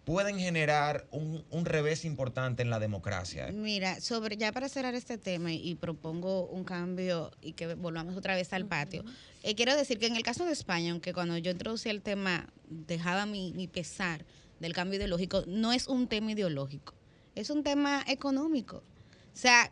[0.05, 3.47] pueden generar un, revés importante en la democracia.
[3.51, 8.35] Mira, sobre ya para cerrar este tema y, propongo un cambio y que volvamos otra
[8.35, 9.03] vez al patio.
[9.43, 12.47] Eh, quiero decir que en el caso de España, aunque cuando yo introducí el tema
[12.69, 14.25] dejaba mi, mi pesar
[14.59, 16.93] del cambio ideológico, no es un tema ideológico,
[17.35, 18.77] es un tema económico.
[18.77, 19.71] O sea,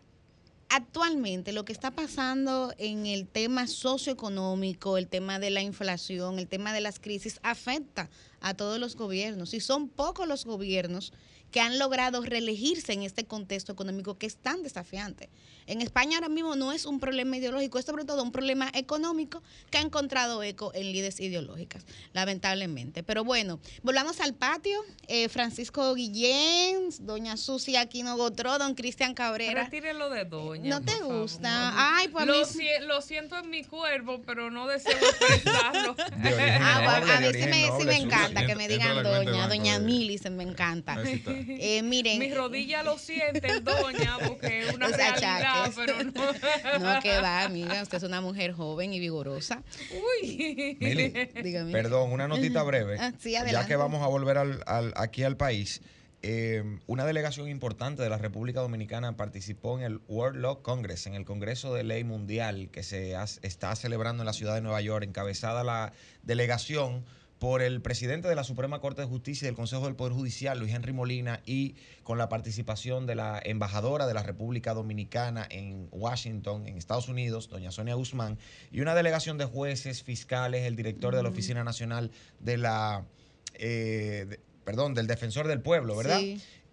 [0.70, 6.48] actualmente lo que está pasando en el tema socioeconómico, el tema de la inflación, el
[6.48, 8.10] tema de las crisis, afecta
[8.42, 9.54] a todos los gobiernos.
[9.54, 11.14] Y son pocos los gobiernos
[11.52, 15.30] que han logrado reelegirse en este contexto económico que es tan desafiante.
[15.68, 19.44] En España ahora mismo no es un problema ideológico, es sobre todo un problema económico
[19.70, 23.04] que ha encontrado eco en líderes ideológicas, lamentablemente.
[23.04, 24.84] Pero bueno, volvamos al patio.
[25.08, 29.64] Eh, Francisco Guillén, doña Susi Aquino Gotró, don Cristian Cabrera.
[29.64, 30.70] Retírelo de doña.
[30.70, 31.74] ¿No te gusta?
[31.76, 35.96] Ay, pues lo, lo, siento en mi cuervo, pero no deseo expresarlo.
[36.00, 40.98] ah, a mí sí me, encanta que me digan doña, doña Mili, se me encanta.
[41.48, 42.20] Eh, miren.
[42.20, 46.12] Mi rodilla lo siente, doña, porque es una realidad, pero no.
[46.80, 49.64] no, que va, amiga, usted es una mujer joven y vigorosa.
[49.92, 50.78] Uy.
[50.80, 51.10] Mili,
[51.72, 52.98] perdón, una notita breve.
[53.00, 55.82] Ah, ya que vamos a volver al, aquí al país.
[56.24, 61.16] Eh, una delegación importante de la República Dominicana participó en el World Law Congress, en
[61.16, 65.04] el Congreso de Ley Mundial que se está celebrando en la ciudad de Nueva York,
[65.04, 67.04] encabezada la delegación
[67.42, 70.60] por el presidente de la Suprema Corte de Justicia y del Consejo del Poder Judicial,
[70.60, 71.74] Luis Henry Molina, y
[72.04, 77.50] con la participación de la embajadora de la República Dominicana en Washington, en Estados Unidos,
[77.50, 78.38] doña Sonia Guzmán,
[78.72, 83.08] y una delegación de jueces, fiscales, el director de la Oficina Nacional de la,
[83.56, 86.22] eh, perdón, del Defensor del Pueblo, ¿verdad?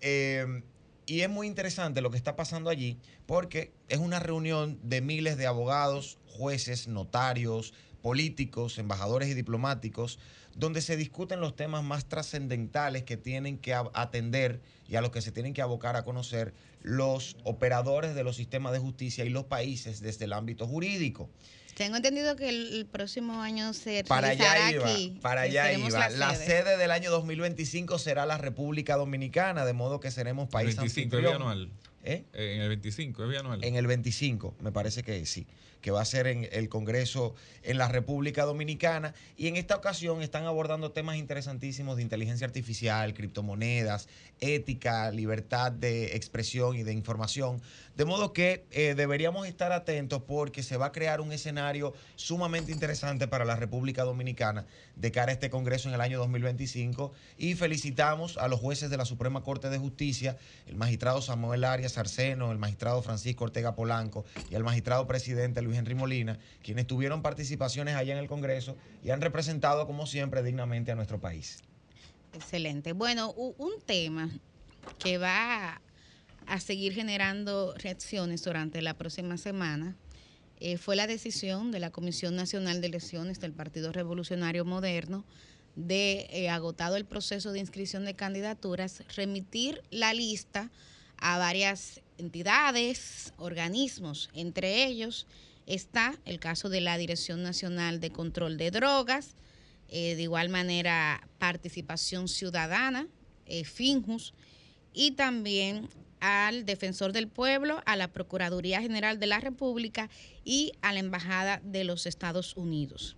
[0.02, 0.62] Eh,
[1.06, 5.38] y es muy interesante lo que está pasando allí porque es una reunión de miles
[5.38, 10.18] de abogados, jueces, notarios, políticos, embajadores y diplomáticos
[10.58, 15.22] donde se discuten los temas más trascendentales que tienen que atender y a los que
[15.22, 19.44] se tienen que abocar a conocer los operadores de los sistemas de justicia y los
[19.44, 21.30] países desde el ámbito jurídico.
[21.76, 25.16] Tengo entendido que el, próximo año se para allá iba, aquí.
[25.22, 26.08] Para allá iba.
[26.10, 26.76] La sede.
[26.76, 31.70] del año 2025 será la República Dominicana, de modo que seremos país 25 es bianual.
[32.02, 32.24] ¿Eh?
[32.32, 33.62] En el 25 es bianual.
[33.62, 35.46] En el 25, me parece que sí
[35.80, 39.14] que va a ser en el Congreso en la República Dominicana.
[39.36, 44.08] Y en esta ocasión están abordando temas interesantísimos de inteligencia artificial, criptomonedas,
[44.40, 47.60] ética, libertad de expresión y de información.
[47.96, 52.72] De modo que eh, deberíamos estar atentos porque se va a crear un escenario sumamente
[52.72, 57.12] interesante para la República Dominicana de cara a este Congreso en el año 2025.
[57.38, 60.36] Y felicitamos a los jueces de la Suprema Corte de Justicia,
[60.66, 65.67] el magistrado Samuel Arias Arceno, el magistrado Francisco Ortega Polanco y el magistrado presidente Luis
[65.74, 70.92] Henry Molina, quienes tuvieron participaciones allá en el Congreso y han representado, como siempre, dignamente
[70.92, 71.62] a nuestro país.
[72.34, 72.92] Excelente.
[72.92, 74.30] Bueno, un tema
[74.98, 75.80] que va
[76.46, 79.96] a seguir generando reacciones durante la próxima semana
[80.60, 85.24] eh, fue la decisión de la Comisión Nacional de Elecciones del Partido Revolucionario Moderno
[85.76, 90.70] de, eh, agotado el proceso de inscripción de candidaturas, remitir la lista
[91.18, 95.26] a varias entidades, organismos, entre ellos
[95.68, 99.36] está el caso de la Dirección Nacional de Control de Drogas,
[99.88, 103.06] eh, de igual manera Participación Ciudadana,
[103.46, 104.34] eh, FINJUS,
[104.92, 105.88] y también
[106.20, 110.08] al Defensor del Pueblo, a la Procuraduría General de la República
[110.44, 113.16] y a la Embajada de los Estados Unidos.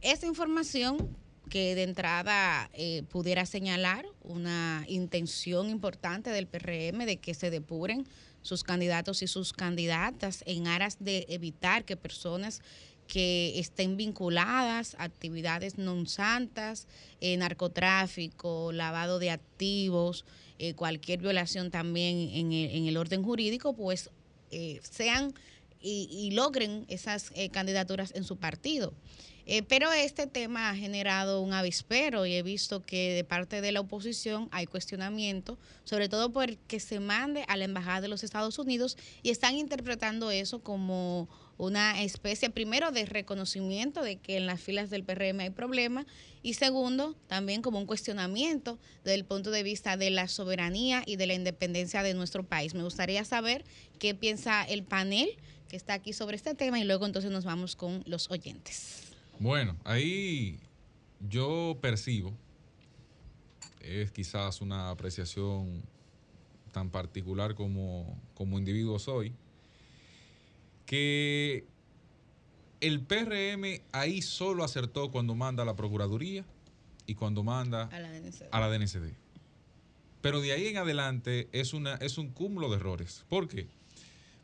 [0.00, 1.16] Esta información
[1.50, 8.06] que de entrada eh, pudiera señalar una intención importante del PRM de que se depuren
[8.42, 12.60] sus candidatos y sus candidatas en aras de evitar que personas
[13.06, 16.88] que estén vinculadas a actividades non santas,
[17.20, 20.24] eh, narcotráfico, lavado de activos,
[20.56, 24.08] eh, cualquier violación también en el, orden jurídico, pues
[24.50, 25.34] eh, sean
[25.84, 28.94] y, logren esas candidaturas en su partido.
[29.46, 33.72] Eh, pero este tema ha generado un avispero y he visto que de parte de
[33.72, 38.58] la oposición hay cuestionamiento, sobre todo porque se mande a la Embajada de los Estados
[38.58, 41.28] Unidos y están interpretando eso como
[41.58, 46.06] una especie, primero, de reconocimiento de que en las filas del PRM hay problemas
[46.42, 51.16] y segundo, también como un cuestionamiento desde el punto de vista de la soberanía y
[51.16, 52.74] de la independencia de nuestro país.
[52.74, 53.64] Me gustaría saber
[53.98, 55.28] qué piensa el panel
[55.68, 59.11] que está aquí sobre este tema y luego entonces nos vamos con los oyentes.
[59.38, 60.60] Bueno, ahí
[61.28, 62.32] yo percibo,
[63.80, 65.82] es quizás una apreciación
[66.72, 69.34] tan particular como, como individuo soy,
[70.86, 71.66] que
[72.80, 76.44] el PRM ahí solo acertó cuando manda a la Procuraduría
[77.06, 78.48] y cuando manda a la DNCD.
[78.50, 79.12] A la DNCD.
[80.20, 83.24] Pero de ahí en adelante es, una, es un cúmulo de errores.
[83.28, 83.68] ¿Por qué?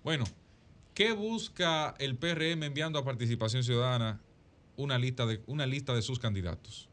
[0.05, 0.25] Bueno,
[0.95, 4.21] ¿qué busca el PRM enviando a Participación Ciudadana
[4.79, 6.89] una lista de, una lista de sus candidatos.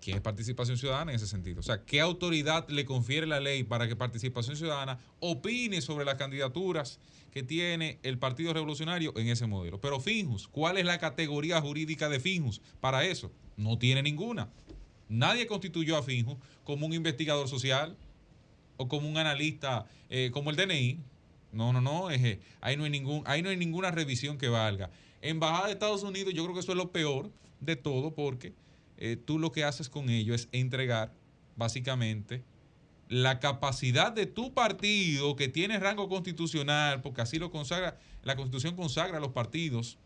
[0.00, 1.58] ¿Qué es participación ciudadana en ese sentido?
[1.58, 6.14] O sea, ¿qué autoridad le confiere la ley para que participación ciudadana opine sobre las
[6.14, 7.00] candidaturas
[7.32, 9.80] que tiene el Partido Revolucionario en ese modelo?
[9.80, 13.32] Pero Finjus, ¿cuál es la categoría jurídica de Finjus para eso?
[13.56, 14.48] No tiene ninguna.
[15.08, 17.96] Nadie constituyó a Finjus como un investigador social
[18.76, 21.00] o como un analista eh, como el DNI.
[21.50, 24.90] No, no, no, eh, ahí, no hay ningún, ahí no hay ninguna revisión que valga.
[25.28, 28.54] Embajada de Estados Unidos, yo creo que eso es lo peor de todo porque
[28.98, 31.12] eh, tú lo que haces con ello es entregar
[31.56, 32.44] básicamente
[33.08, 38.74] la capacidad de tu partido que tiene rango constitucional, porque así lo consagra, la constitución
[38.74, 39.98] consagra a los partidos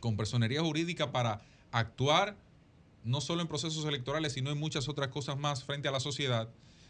[0.00, 1.42] con personería jurídica para
[1.72, 2.36] actuar
[3.04, 6.48] no solo en procesos electorales, sino en muchas otras cosas más frente a la sociedad.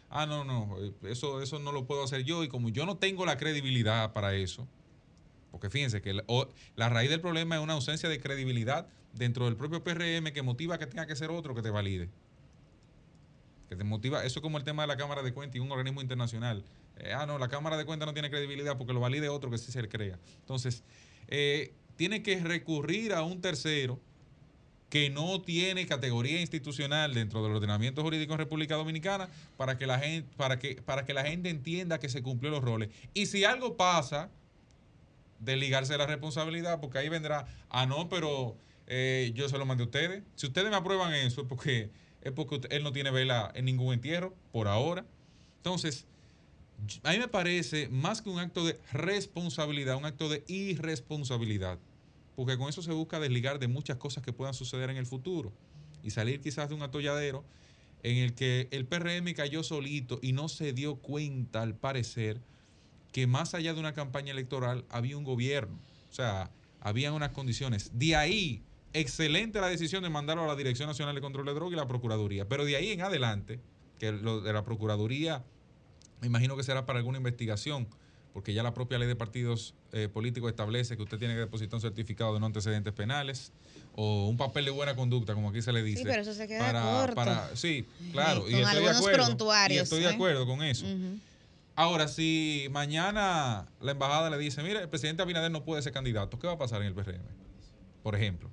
[0.08, 2.96] Ah, no, no, eh, eso, eso no lo puedo hacer yo y como yo no
[2.96, 4.66] tengo la credibilidad para eso,
[5.50, 6.14] porque fíjense que
[6.76, 10.78] la, raíz del problema es una ausencia de credibilidad dentro del propio PRM que motiva
[10.78, 12.08] que tenga que ser otro que te valide.
[13.68, 15.70] Que te motiva, eso es como el tema de la Cámara de Cuentas y un
[15.70, 16.64] organismo internacional.
[16.98, 19.58] Eh, ah, no, la Cámara de Cuentas no tiene credibilidad porque lo valide otro que
[19.58, 20.18] sí se le crea.
[20.40, 20.82] Entonces,
[21.28, 24.00] eh, tiene que recurrir a un tercero
[24.90, 30.00] que no tiene categoría institucional dentro del ordenamiento jurídico en República Dominicana para que la
[30.00, 32.90] gente, para que, para que la gente entienda que se cumplió los roles.
[33.14, 34.30] Y si algo pasa,
[35.40, 39.82] desligarse de la responsabilidad, porque ahí vendrá, ah, no, pero eh, yo se lo mandé
[39.82, 40.22] a ustedes.
[40.36, 41.90] Si ustedes me aprueban eso, es porque,
[42.22, 45.04] es porque él no tiene vela en ningún entierro, por ahora.
[45.56, 46.06] Entonces,
[47.02, 51.78] a mí me parece más que un acto de responsabilidad, un acto de irresponsabilidad.
[52.36, 55.52] Porque con eso se busca desligar de muchas cosas que puedan suceder en el futuro
[56.02, 57.44] y salir quizás de un atolladero
[58.02, 62.40] en el que el PRM cayó solito y no se dio cuenta, al parecer,
[63.12, 65.78] que más allá de una campaña electoral había un gobierno.
[66.10, 66.50] O sea,
[66.80, 67.90] habían unas condiciones.
[67.94, 71.72] De ahí excelente la decisión de mandarlo a la Dirección Nacional de Control de Drogas
[71.74, 72.48] y la Procuraduría.
[72.48, 73.60] Pero de ahí en adelante,
[73.98, 75.44] que lo de la Procuraduría,
[76.20, 77.88] me imagino que será para alguna investigación,
[78.32, 81.74] porque ya la propia ley de partidos eh, políticos establece que usted tiene que depositar
[81.76, 83.52] un certificado de no antecedentes penales
[83.96, 86.02] o un papel de buena conducta, como aquí se le dice.
[86.02, 87.56] Sí, pero eso se queda para, corto.
[87.56, 88.48] sí, claro.
[88.48, 89.36] y, estoy de acuerdo,
[89.68, 90.14] y estoy de ¿eh?
[90.14, 90.86] acuerdo con eso.
[91.80, 96.38] Ahora, si mañana la embajada le dice, mire, el presidente Abinader no puede ser candidato,
[96.38, 97.22] ¿qué va a pasar en el PRM?
[98.02, 98.50] Por ejemplo.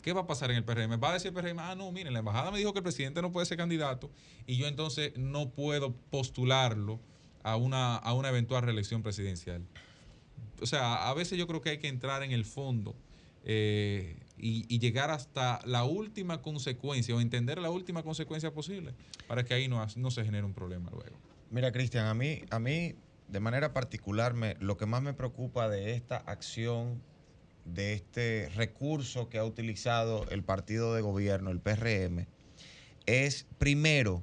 [0.00, 1.02] ¿Qué va a pasar en el PRM?
[1.02, 3.20] Va a decir el PRM, ah, no, miren, la embajada me dijo que el presidente
[3.20, 4.12] no puede ser candidato
[4.46, 7.00] y yo entonces no puedo postularlo
[7.42, 9.66] a una, a una eventual reelección presidencial.
[10.62, 12.94] O sea, a veces yo creo que hay que entrar en el fondo
[13.42, 18.94] eh, y, llegar hasta la última consecuencia o entender la última consecuencia posible
[19.26, 21.25] para que ahí no, no se genere un problema luego.
[21.50, 22.96] Mira, Cristian, a mí, a mí
[23.28, 27.02] de manera particular me, lo que más me preocupa de esta acción
[27.64, 32.26] de este recurso que ha utilizado el partido de gobierno, el PRM,
[33.06, 34.22] es primero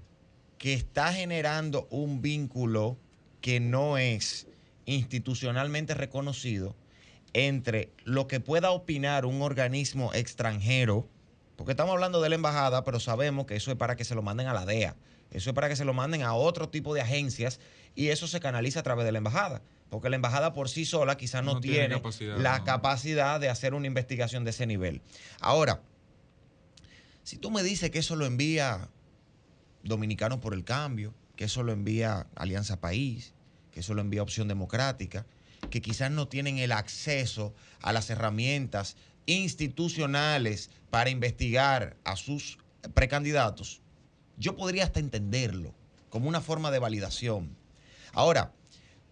[0.58, 2.98] que está generando un vínculo
[3.42, 4.48] que no es
[4.86, 6.76] institucionalmente reconocido
[7.34, 11.10] entre lo que pueda opinar un organismo extranjero,
[11.56, 14.22] porque estamos hablando de la embajada, pero sabemos que eso es para que se lo
[14.22, 14.96] manden a la DEA,
[15.34, 17.60] eso es para que se lo manden a otro tipo de agencias
[17.96, 19.62] y eso se canaliza a través de la embajada
[19.94, 22.02] porque la embajada por sí sola quizás no, tiene,
[22.40, 25.04] la capacidad de hacer una investigación de ese nivel.
[25.40, 25.84] Ahora,
[27.22, 28.90] si tú me dices que eso lo envía
[29.84, 33.36] Dominicanos por el Cambio, que eso lo envía Alianza País,
[33.72, 35.28] que eso lo envía Opción Democrática,
[35.70, 42.58] que quizás no tienen el acceso a las herramientas institucionales para investigar a sus
[42.96, 43.83] precandidatos,
[44.38, 45.74] yo podría hasta entenderlo
[46.10, 47.56] como una forma de validación.
[48.14, 48.54] Ahora,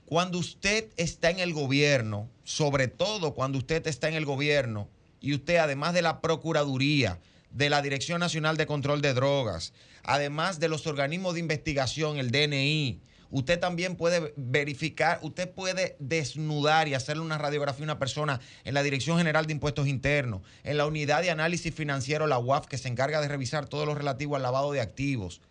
[0.05, 5.33] cuando usted está en el gobierno, sobre todo cuando usted está en el gobierno y
[5.33, 7.19] usted además de la Procuraduría,
[7.51, 12.31] de la Dirección Nacional de Control de Drogas, además de los organismos de investigación, el
[12.31, 13.01] DNI,
[13.31, 18.73] usted también puede verificar, usted puede desnudar y hacerle una radiografía a una persona en
[18.73, 22.77] la Dirección General de Impuestos Internos, en la Unidad de Análisis Financiero, la UAF, que
[22.77, 25.41] se encarga de revisar todo lo relativo al lavado de activos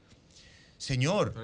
[0.81, 1.35] Señor,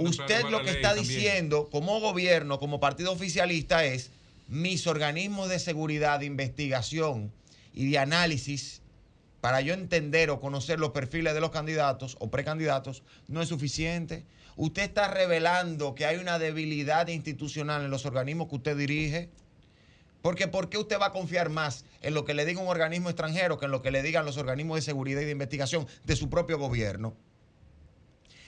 [0.00, 4.10] usted lo que está diciendo como gobierno, como partido oficialista es
[4.48, 7.32] mis organismos de seguridad, de investigación
[7.72, 8.82] y de análisis
[9.40, 14.26] para yo entender o conocer los perfiles de los candidatos o precandidatos no es suficiente.
[14.62, 19.28] Usted está revelando que hay una debilidad institucional en los organismos que usted dirige.
[20.22, 23.08] Porque ¿por qué usted va a confiar más en lo que le diga un organismo
[23.08, 26.14] extranjero que en lo que le digan los organismos de seguridad y de investigación de
[26.14, 27.16] su propio gobierno?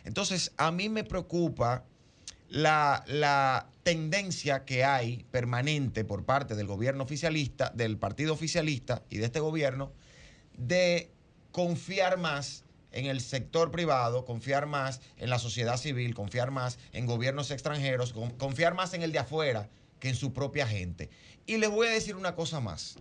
[0.05, 1.83] Entonces, a mí me preocupa
[2.49, 9.25] la, tendencia que hay permanente por parte del gobierno oficialista, del partido oficialista y de
[9.25, 9.91] este gobierno,
[10.57, 11.11] de
[11.51, 12.64] confiar más
[12.95, 18.15] en el sector privado, confiar más en la sociedad civil, confiar más en gobiernos extranjeros,
[18.39, 19.69] confiar más en el de afuera
[19.99, 21.11] que en su propia gente.
[21.45, 22.97] Y les voy a decir una cosa más.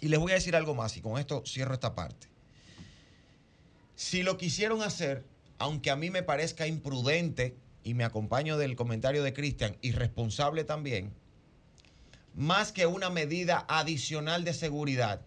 [0.00, 2.28] Y les voy a decir algo más y con esto cierro esta parte.
[3.96, 5.24] Si lo quisieron hacer,
[5.58, 11.12] aunque a mí me parezca imprudente, y me acompaño del comentario de Cristian, irresponsable también,
[12.34, 15.20] más que una medida adicional de seguridad,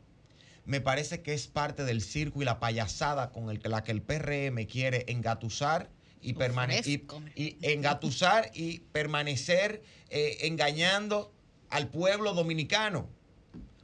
[0.68, 4.01] me parece que es parte del circo y la payasada con el, la que el
[4.01, 5.89] PRM quiere engatusar
[6.22, 7.05] y, permanecer
[7.36, 11.34] y, engatusar y permanecer eh, engañando
[11.70, 13.07] al pueblo dominicano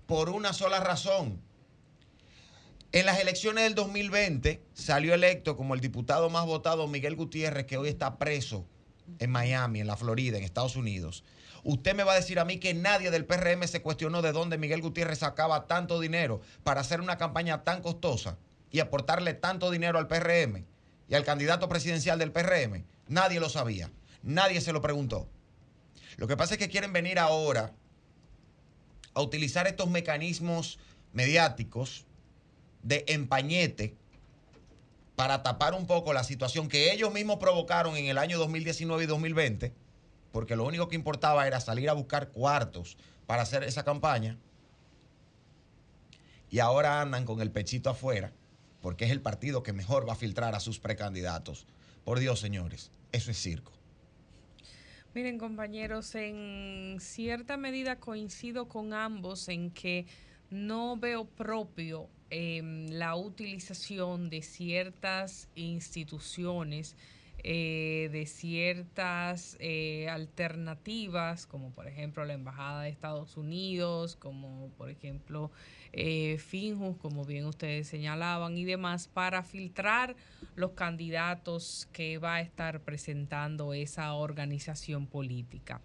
[0.07, 1.41] por una sola razón.
[2.91, 7.77] En las elecciones del 2020 salió electo como el diputado más votado Miguel Gutiérrez, que
[7.77, 8.67] hoy está preso
[9.19, 11.23] en Miami, en la Florida, en Estados Unidos.
[11.63, 14.57] Usted me va a decir a mí que nadie del PRM se cuestionó de dónde
[14.57, 18.37] Miguel Gutiérrez sacaba tanto dinero para hacer una campaña tan costosa
[18.69, 20.65] y aportarle tanto dinero al PRM
[21.07, 22.83] y al candidato presidencial del PRM.
[23.07, 23.89] Nadie lo sabía.
[24.23, 25.27] Nadie se lo preguntó.
[26.17, 27.73] Lo que pasa es que quieren venir ahora
[29.13, 30.79] a utilizar estos mecanismos
[31.13, 32.05] mediáticos
[32.81, 33.95] de empañete
[35.15, 39.07] para tapar un poco la situación que ellos mismos provocaron en el año 2019 y
[39.07, 39.82] 2020
[40.33, 44.35] porque lo único que importaba era salir a buscar cuartos para hacer esa campaña.
[46.49, 48.33] Y ahora andan con el pechito afuera,
[48.81, 51.67] porque es el partido que mejor va a filtrar a sus precandidatos.
[52.03, 53.71] Por Dios, señores, eso es circo.
[55.13, 60.07] Miren, compañeros, en cierta medida coincido con ambos en que
[60.49, 66.95] no veo propio em, la utilización de ciertas instituciones
[67.45, 74.89] eh, de ciertas eh, alternativas, como por ejemplo la Embajada de Estados Unidos, como por
[74.89, 75.51] ejemplo
[75.91, 80.15] eh, Finjus, como bien ustedes señalaban, y demás, para filtrar
[80.55, 85.81] los candidatos que va a estar presentando esa organización política.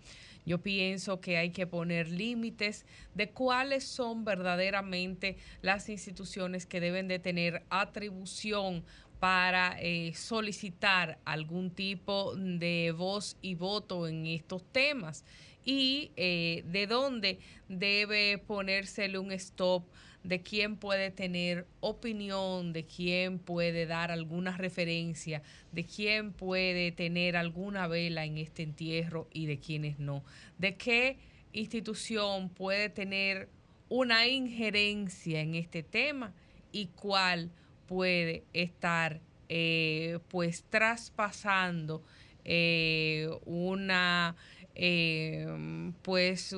[0.47, 7.07] Yo pienso que hay que poner límites de cuáles son verdaderamente las instituciones que deben
[7.07, 8.83] de tener atribución
[9.19, 15.25] para eh, solicitar algún tipo de voz y voto en estos temas
[15.65, 17.39] y eh, de dónde
[17.69, 19.85] debe ponérsele un stop
[20.23, 25.43] de quién puede tener opinión, de quién puede dar alguna referencia,
[25.73, 30.25] de quién puede tener alguna vela en este entierro y de quiénes no,
[30.59, 31.19] de qué
[31.53, 33.49] institución puede tener
[33.89, 36.35] una injerencia en este tema
[36.73, 37.51] y cuál
[37.89, 42.03] puede estar eh, pues traspasando
[42.45, 44.37] eh, una
[44.75, 46.55] eh, pues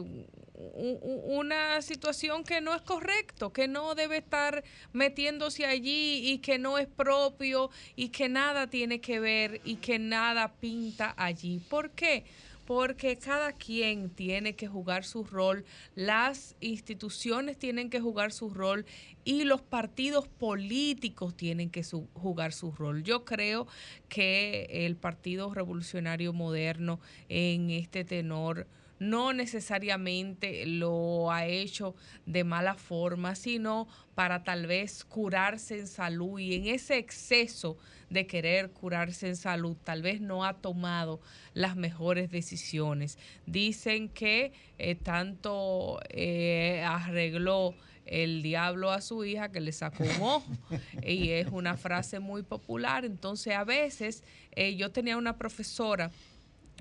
[0.74, 4.62] una situación que no es correcto, que no debe estar
[4.93, 9.99] metiéndose allí y que no es propio y que nada tiene que ver y que
[9.99, 11.61] nada pinta allí.
[11.70, 12.24] ¿Por qué?
[12.71, 15.64] Porque cada quien tiene que jugar su rol,
[15.97, 18.87] las instituciones tienen que jugar su rol
[19.25, 21.83] y los partidos políticos tienen que
[22.14, 23.03] jugar su rol.
[23.03, 23.66] Yo creo
[24.09, 28.68] que el Partido Revolucionario Moderno en este tenor
[29.01, 31.96] no necesariamente lo ha hecho
[32.26, 37.78] de mala forma, sino para tal vez curarse en salud y en ese exceso
[38.11, 41.20] de querer curarse en salud, tal vez no ha tomado
[41.55, 43.18] las mejores decisiones.
[43.46, 47.74] Dicen que eh, tanto eh, arregló
[48.05, 50.53] el diablo a su hija que le sacó un ojo.
[51.07, 53.07] y es una frase muy popular.
[53.07, 56.11] Entonces, a veces eh, yo tenía una profesora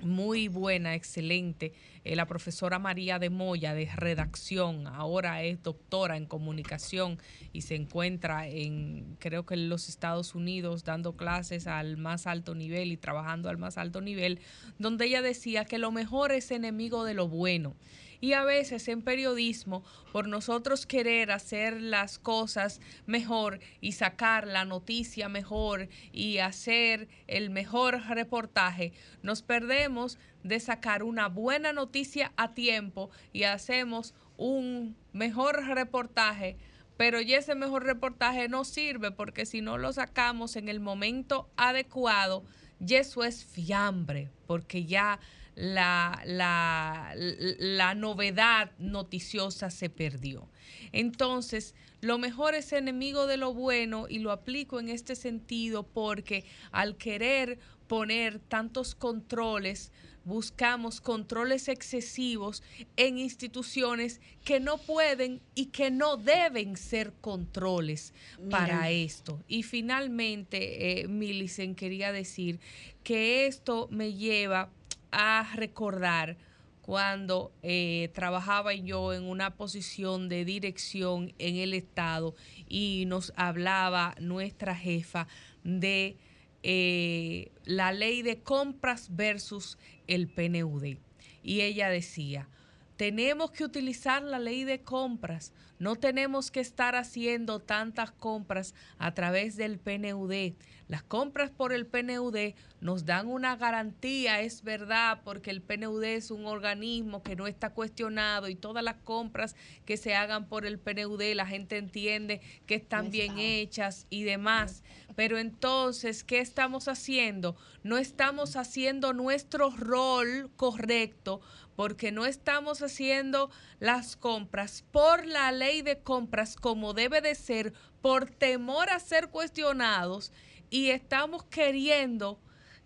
[0.02, 1.74] muy buena, excelente,
[2.04, 7.20] eh, la profesora María de Moya de redacción, ahora es doctora en comunicación
[7.52, 12.56] y se encuentra en, creo que en los Estados Unidos, dando clases al más alto
[12.56, 14.40] nivel y trabajando al más alto nivel,
[14.78, 17.76] donde ella decía que lo mejor es enemigo de lo bueno.
[18.22, 24.66] Y a veces en periodismo, por nosotros querer hacer las cosas mejor y sacar la
[24.66, 28.92] noticia mejor y hacer el mejor reportaje,
[29.24, 36.58] nos perdemos de sacar una buena noticia a tiempo y hacemos un mejor reportaje
[37.00, 41.50] pero ya ese mejor reportaje no sirve porque si no lo sacamos en el momento
[41.56, 42.44] adecuado,
[42.82, 45.18] ya eso es fiambre, porque ya
[45.56, 50.50] la, la, la novedad noticiosa se perdió.
[50.92, 56.44] Entonces, lo mejor es enemigo de lo bueno y lo aplico en este sentido porque
[56.74, 59.94] al querer poner tantos controles,
[60.30, 62.64] buscamos controles excesivos
[62.96, 68.14] en instituciones que no pueden y que no deben ser controles
[68.50, 69.44] para esto.
[69.48, 72.60] Y finalmente, eh, Millicent, quería decir
[73.04, 74.70] que esto me lleva
[75.12, 76.38] a recordar
[76.82, 82.36] cuando eh, trabajaba yo en una posición de dirección en el Estado
[82.68, 85.28] y nos hablaba nuestra jefa
[85.64, 86.18] de
[86.64, 89.78] eh, la ley de compras versus
[90.10, 90.98] el PNUD.
[91.42, 92.50] Y ella decía,
[92.98, 99.14] tenemos que utilizar la ley de compras, no tenemos que estar haciendo tantas compras a
[99.14, 100.54] través del PNUD.
[100.90, 106.32] Las compras por el PNUD nos dan una garantía, es verdad, porque el PNUD es
[106.32, 110.80] un organismo que no está cuestionado y todas las compras que se hagan por el
[110.80, 114.82] PNUD la gente entiende que están bien hechas y demás.
[115.16, 117.56] Pero entonces, ¿qué estamos haciendo?
[117.84, 121.40] No estamos haciendo nuestro rol correcto
[121.76, 127.74] porque no estamos haciendo las compras por la ley de compras como debe de ser,
[128.02, 130.32] por temor a ser cuestionados
[130.70, 132.40] y estamos queriendo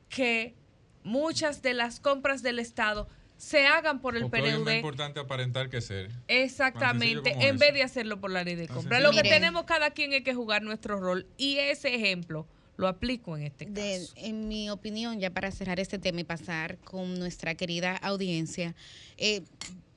[0.10, 0.56] que
[1.04, 3.08] muchas de las compras del Estado
[3.38, 4.70] se hagan por el PNUD.
[4.70, 6.12] Es importante aparentar que ser.
[6.28, 9.00] Exactamente, en vez de hacerlo por la ley de compra.
[9.00, 13.38] Lo que tenemos cada quien es que jugar nuestro rol y ese ejemplo lo aplico
[13.38, 14.14] en este caso.
[14.16, 18.76] en mi opinión, ya para cerrar este tema y pasar con nuestra querida audiencia,
[19.18, 19.44] eh,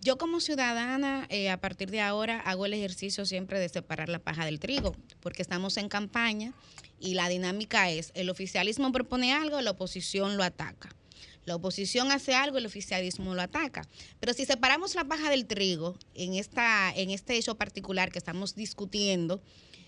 [0.06, 4.20] yo como ciudadana, eh, a partir de ahora, hago el ejercicio siempre de separar la
[4.20, 6.54] paja del trigo, porque estamos en campaña
[7.00, 10.94] y la dinámica es, el oficialismo propone algo, la oposición lo ataca.
[11.44, 13.82] La oposición hace algo, el oficialismo lo ataca.
[14.20, 18.54] Pero si separamos la paja del trigo en, esta, en este hecho particular que estamos
[18.54, 19.42] discutiendo,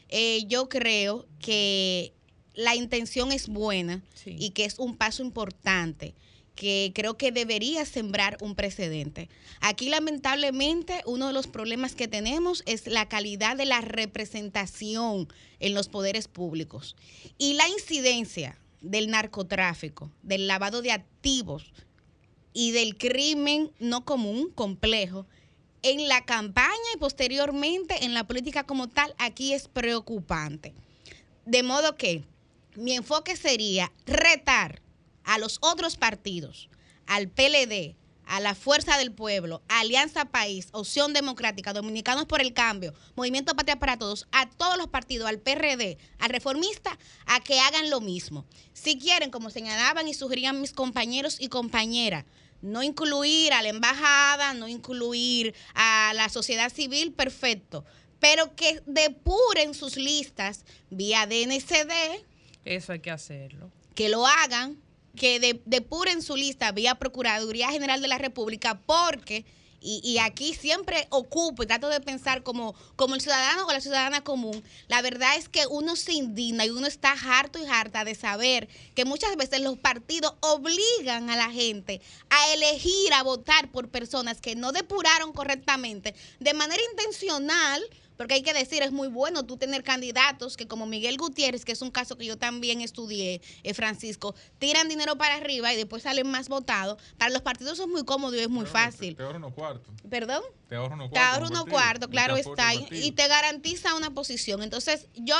[0.09, 2.13] eh, yo creo que
[2.55, 6.17] la intención es buena y que es un paso importante
[6.59, 9.29] que creo que debería sembrar un precedente.
[9.61, 15.29] Aquí lamentablemente uno de los problemas que tenemos es la calidad de la representación
[15.61, 16.97] en los poderes públicos
[17.39, 21.73] y la incidencia del narcotráfico, del lavado de activos
[22.53, 25.27] y del crimen no común, complejo,
[25.83, 30.75] en la campaña y posteriormente en la política como tal, aquí es preocupante.
[31.47, 32.25] De modo que
[32.75, 34.83] mi enfoque sería retar
[35.29, 36.71] a los otros partidos,
[37.07, 42.95] al PLD, a la Fuerza del Pueblo, Alianza País, Opción Democrática, Dominicanos por el Cambio,
[43.15, 47.91] Movimiento Patria para Todos, a todos los partidos, al PRD, al Reformista, a que hagan
[47.91, 48.47] lo mismo.
[48.73, 52.25] Si quieren, como señalaban y sugerían mis compañeros y compañeras,
[52.63, 57.85] no incluir a la embajada, no incluir a la sociedad civil, perfecto,
[58.19, 62.25] pero que depuren sus listas vía DNCD.
[62.65, 63.71] Eso hay que hacerlo.
[63.95, 64.88] Que lo hagan
[65.19, 69.45] que depuren su lista vía Procuraduría General de la República porque...
[69.81, 74.25] Y, aquí siempre ocupo y trato de pensar como, como el ciudadano o la ciudadana
[74.25, 74.65] común.
[74.89, 78.69] La verdad es que uno se indigna y uno está harto y harta de saber
[78.97, 84.41] que muchas veces los partidos obligan a la gente a elegir, a votar por personas
[84.41, 87.81] que no depuraron correctamente de manera intencional
[88.19, 91.73] porque hay que decir, es muy bueno tú tener candidatos que como Miguel Gutiérrez, que
[91.73, 96.03] es un caso que yo también estudié, eh, Francisco, tiran dinero para arriba y después
[96.03, 97.01] salen más votados.
[97.17, 99.17] Para los partidos es muy cómodo y es muy fácil.
[99.17, 99.95] Te, ahorro unos cuartos.
[100.11, 100.43] ¿Perdón?
[100.69, 101.13] Te ahorro unos cuartos.
[101.13, 102.75] Te ahorro unos cuartos, claro está.
[102.75, 104.63] Y te garantiza una posición.
[104.63, 105.37] Entonces, yo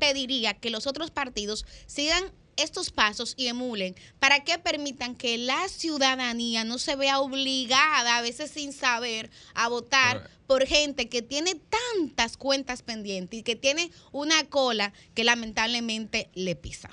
[0.00, 2.24] pediría que los otros partidos sigan
[2.62, 8.22] estos pasos y emulen para que permitan que la ciudadanía no se vea obligada, a
[8.22, 13.90] veces sin saber, a votar por gente que tiene tantas cuentas pendientes y que tiene
[14.10, 16.90] una cola que lamentablemente le pisa.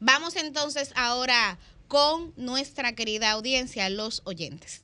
[0.00, 1.58] Vamos entonces ahora
[1.88, 4.82] con nuestra querida audiencia, los oyentes.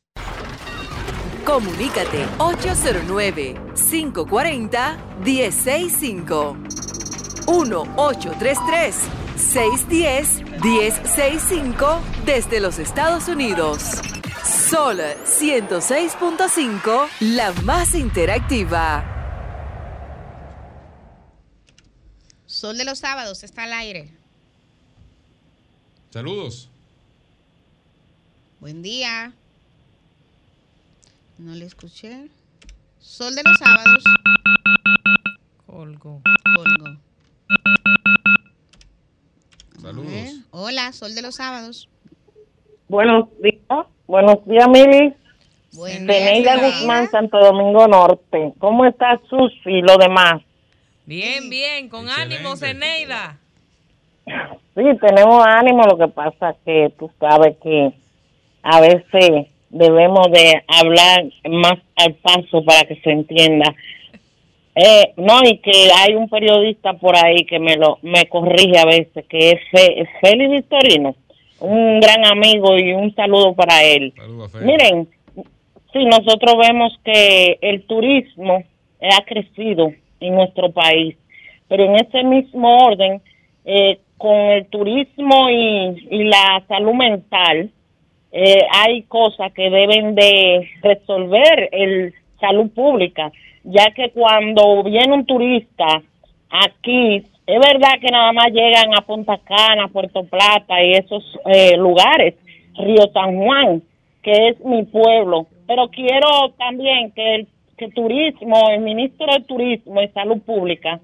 [1.45, 6.57] Comunícate 809 540 165
[7.47, 13.83] 1833 610-1065 desde los Estados Unidos.
[14.45, 19.15] Sol 106.5, la más interactiva.
[22.47, 24.13] Sol de los sábados está al aire.
[26.11, 26.69] Saludos.
[28.61, 29.33] Buen día.
[31.39, 32.29] No le escuché.
[32.99, 34.03] Sol de los sábados.
[35.67, 36.21] Colgo.
[36.57, 36.99] Colgo.
[39.81, 40.41] Saludos.
[40.51, 41.89] Hola, Sol de los Sábados.
[42.89, 43.87] Buenos días.
[44.07, 45.15] Buenos días, Mili.
[45.73, 48.53] Buen Guzmán, Santo Domingo Norte.
[48.59, 50.43] ¿Cómo está Susi y lo demás?
[51.07, 53.39] Bien, bien, con ánimo, Zeneida.
[54.27, 57.93] Sí, tenemos ánimo, lo que pasa que tú sabes que
[58.63, 63.75] a veces debemos de hablar más al paso para que se entienda.
[64.81, 68.85] Eh, no, y que hay un periodista por ahí que me lo me corrige a
[68.85, 71.17] veces, que es, Félix Victorino,
[71.59, 74.13] un gran amigo y un saludo para él.
[74.63, 75.09] Miren,
[75.93, 78.63] sí, nosotros vemos que el turismo
[79.01, 81.17] ha crecido en nuestro país,
[81.67, 83.21] pero en ese mismo orden,
[83.65, 87.69] eh, con el turismo y, y la salud mental,
[88.31, 93.33] eh, hay cosas que deben de resolver el salud pública,
[93.71, 96.03] ya que cuando viene un turista
[96.51, 97.17] aquí,
[97.47, 102.35] es verdad que nada más llegan a Punta Cana, Puerto Plata y esos eh, lugares,
[102.77, 103.83] Río San Juan,
[104.23, 107.49] que es mi pueblo, pero quiero también que el
[107.79, 111.01] que turismo, el ministro de Turismo y Salud Pública,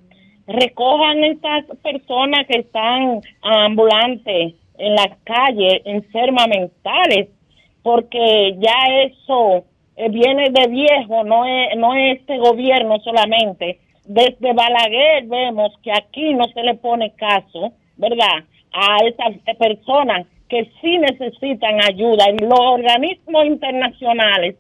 [0.47, 7.29] recojan estas personas que están ambulantes en las calles enfermas mentales,
[7.83, 9.65] porque ya eso
[9.97, 13.78] eh, viene de viejo, no es, no es este gobierno solamente.
[14.05, 18.45] Desde Balaguer vemos que aquí no se le pone caso, ¿verdad?
[18.72, 22.24] A esas personas que sí necesitan ayuda.
[22.30, 24.57] Y los organismos internacionales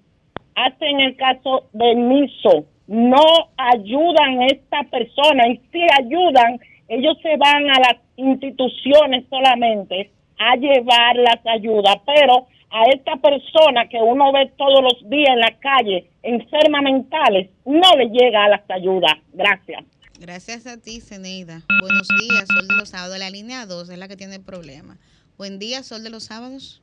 [0.54, 3.24] hacen el caso de MISO, no
[3.56, 6.58] ayudan a esta persona y si ayudan,
[6.88, 13.88] ellos se van a las instituciones solamente a llevar las ayudas, pero a esta persona
[13.88, 18.48] que uno ve todos los días en la calle, enferma mentales, no le llega a
[18.48, 19.12] las ayudas.
[19.32, 19.84] Gracias.
[20.18, 21.62] Gracias a ti, Ceneida.
[21.80, 23.16] Buenos días, Sol de los Sábados.
[23.16, 24.98] La línea 2 es la que tiene el problema.
[25.38, 26.82] Buen día, Sol de los Sábados.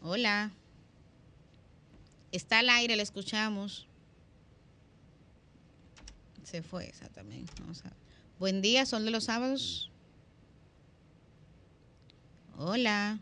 [0.00, 0.52] Hola.
[2.30, 3.88] Está al aire, le escuchamos.
[6.44, 7.46] Se fue esa también.
[8.38, 9.90] Buen día, Sol de los Sábados.
[12.56, 13.18] Hola.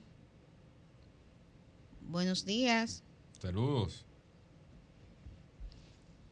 [2.08, 3.04] Buenos días.
[3.38, 4.06] Saludos.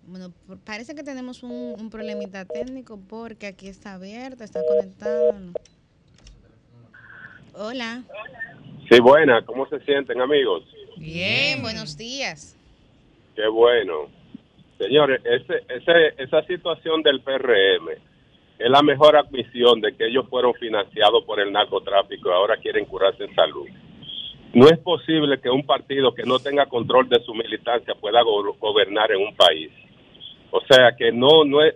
[0.06, 0.32] Bueno,
[0.64, 5.34] parece que tenemos un, un, problemita técnico porque aquí está abierta, está conectado.
[7.52, 8.04] Hola.
[8.90, 9.44] Sí, buena.
[9.44, 10.64] ¿Cómo se sienten, amigos?
[10.96, 12.56] Bien, buenos días.
[13.34, 14.08] Qué bueno.
[14.78, 17.90] Señores, ese, ese, esa situación del PRM
[18.58, 22.86] es la mejor admisión de que ellos fueron financiados por el narcotráfico y ahora quieren
[22.86, 23.66] curarse en salud.
[24.56, 29.12] No es posible que un partido que no tenga control de su militancia pueda gobernar
[29.12, 29.70] en un país.
[30.50, 31.74] O sea que no, no es,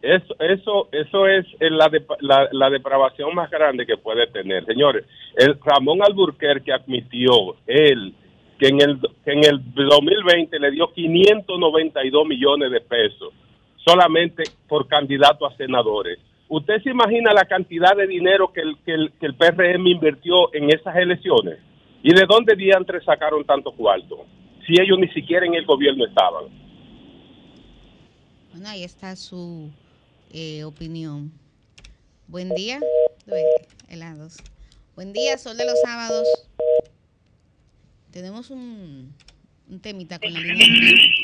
[0.00, 1.90] eso, eso, eso es la,
[2.20, 4.64] la, la, depravación más grande que puede tener.
[4.64, 8.14] Señores, el Ramón Alburquerque admitió, él,
[8.60, 13.32] que en el, que en el 2020 le dio 592 millones de pesos
[13.84, 16.20] solamente por candidato a senadores.
[16.48, 20.54] ¿Usted se imagina la cantidad de dinero que el, que el, que el PRM invirtió
[20.54, 21.58] en esas elecciones?
[22.02, 24.26] ¿Y de dónde diantres sacaron tanto cuarto?
[24.66, 26.44] Si ellos ni siquiera en el gobierno estaban.
[28.52, 29.70] Bueno, ahí está su
[30.32, 31.32] eh, opinión.
[32.28, 32.80] Buen día.
[33.88, 34.38] Helados.
[34.94, 36.26] Buen día, Sol de los Sábados.
[38.10, 39.14] Tenemos un,
[39.68, 40.66] un temita con la línea.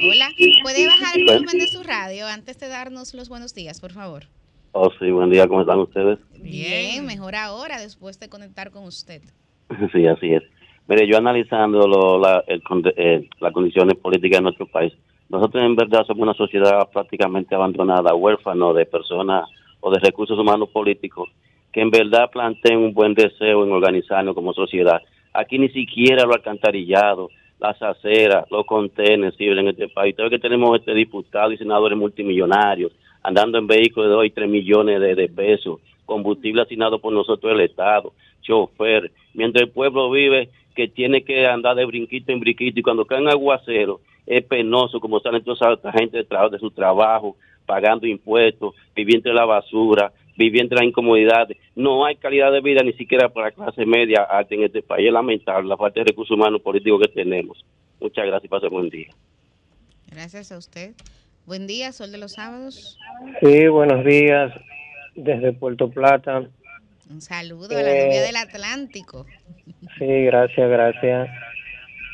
[0.09, 0.29] Hola,
[0.63, 4.25] ¿puede bajar el volumen de su radio antes de darnos los buenos días, por favor?
[4.73, 6.19] Oh, sí, buen día, ¿cómo están ustedes?
[6.41, 9.23] Bien, mejor ahora, después de conectar con usted.
[9.93, 10.43] Sí, así es.
[10.87, 14.93] Mire, yo analizando la, eh, las condiciones políticas de nuestro país,
[15.29, 19.49] nosotros en verdad somos una sociedad prácticamente abandonada, huérfano de personas
[19.81, 21.29] o de recursos humanos políticos
[21.75, 25.03] que en verdad planteen un buen deseo en organizarnos como sociedad.
[25.33, 30.15] Aquí ni siquiera lo alcantarillado, las aceras, los contenedores en este país.
[30.15, 32.93] Todo que tenemos este diputado y senadores multimillonarios
[33.25, 37.53] andando en vehículos de 2 y 3 millones de, de pesos, combustible asignado por nosotros
[37.53, 38.13] el Estado,
[38.43, 43.05] chofer, mientras el pueblo vive que tiene que andar de brinquito en brinquito y cuando
[43.05, 48.07] caen aguacero es penoso como salen toda esa gente de, trabajo, de su trabajo, pagando
[48.07, 51.59] impuestos, viviendo en la basura, viviendo en las incomodidades.
[51.75, 55.07] No hay calidad de vida ni siquiera para la clase media alta en este país.
[55.07, 57.65] Es lamentable la falta de recursos humanos políticos que tenemos.
[58.01, 59.09] Muchas gracias y pase buen día.
[60.11, 60.93] Gracias a usted.
[61.47, 62.99] Buen día, Sol de los Sábados.
[63.41, 64.53] Sí, buenos días
[65.15, 66.49] desde Puerto Plata.
[67.11, 69.27] Un saludo a la lluvia del Atlántico.
[69.99, 71.31] Sí, gracias, gracias.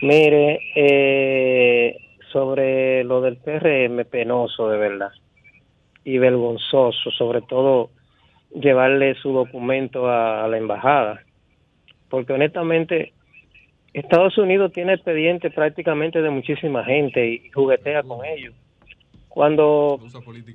[0.03, 1.97] Mire, eh,
[2.33, 5.11] sobre lo del PRM, penoso de verdad
[6.05, 7.91] y vergonzoso, sobre todo
[8.55, 11.23] llevarle su documento a, la embajada,
[12.09, 13.13] porque honestamente
[13.93, 18.55] Estados Unidos tiene expediente prácticamente de muchísima gente y juguetea con ellos.
[19.29, 20.01] Cuando,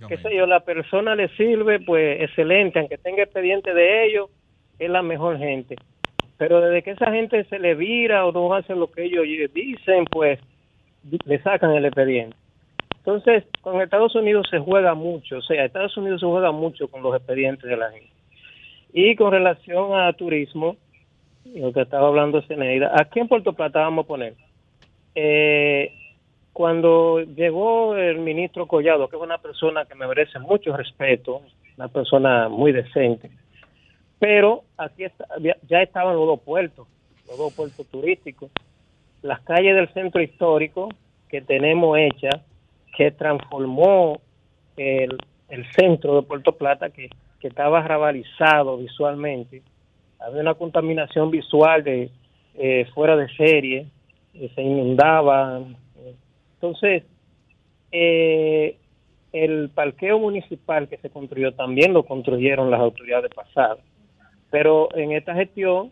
[0.10, 4.30] qué sé yo, la persona le sirve, pues excelente, aunque tenga expediente de ellos,
[4.80, 5.76] es la mejor gente.
[6.38, 10.06] Pero desde que esa gente se le vira o no hace lo que ellos dicen,
[10.06, 10.40] pues
[11.26, 12.36] le sacan el expediente.
[12.98, 17.04] Entonces, con Estados Unidos se juega mucho, o sea, Estados Unidos se juega mucho con
[17.04, 18.10] los expedientes de la gente.
[18.94, 20.76] Y con relación a turismo,
[21.54, 24.34] lo que estaba hablando Zeneida, aquí en Puerto Plata vamos a poner,
[25.14, 25.92] eh,
[26.52, 31.42] cuando llegó el ministro Collado, que es una persona que me merece mucho respeto,
[31.78, 33.30] una persona muy decente,
[34.26, 35.28] pero aquí está-
[35.70, 36.88] ya- estaban los dos puertos,
[37.28, 38.50] los dos puertos turísticos,
[39.22, 40.90] las calles del centro histórico
[41.30, 42.42] que tenemos hechas,
[42.98, 44.20] que transformó
[44.78, 45.16] el,
[45.50, 47.10] el centro de Puerto Plata, que,
[47.40, 49.62] que estaba rabalizado visualmente,
[50.20, 52.10] había una contaminación visual de
[52.56, 53.86] eh, fuera de serie,
[54.34, 55.62] eh, se inundaba.
[56.56, 57.04] Entonces,
[57.92, 58.76] eh,
[59.34, 63.78] el parqueo municipal que se construyó también lo construyeron las autoridades pasadas.
[64.56, 65.92] Pero en esta gestión,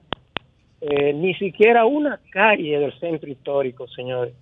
[0.80, 4.34] eh, ni siquiera una calle del centro histórico, señores,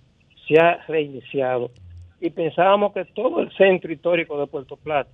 [0.46, 1.72] se ha reiniciado.
[2.20, 5.10] Y pensábamos que todo el centro histórico de Puerto Plata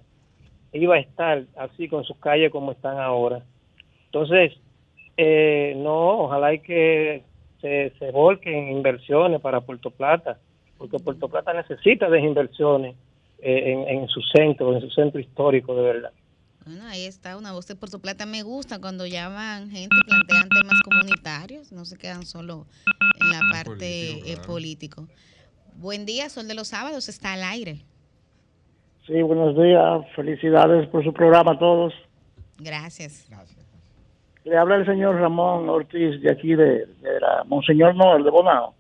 [0.75, 3.41] iba a estar así con sus calles como están ahora.
[4.05, 4.53] Entonces,
[5.17, 7.23] eh, no, ojalá y que
[7.63, 10.37] se, volquen inversiones para Puerto Plata,
[10.77, 12.95] porque Puerto Plata necesita de inversiones
[13.39, 16.13] eh, en su centro, en su centro histórico, de verdad.
[16.69, 18.27] Bueno, ahí está una voz de Puerto Plata.
[18.27, 22.67] Me gusta cuando llaman gente plantean temas comunitarios, no se quedan solo
[23.23, 25.09] en la parte político, eh, político.
[25.77, 27.87] Buen día, Sol de los Sábados, está al aire.
[29.07, 30.15] Sí, buenos días.
[30.15, 31.95] Felicidades por su programa a todos.
[32.59, 33.31] Gracias.
[34.45, 38.75] Le habla el señor Ramón Ortiz de aquí de, de la Monseñor Noel de Bonao.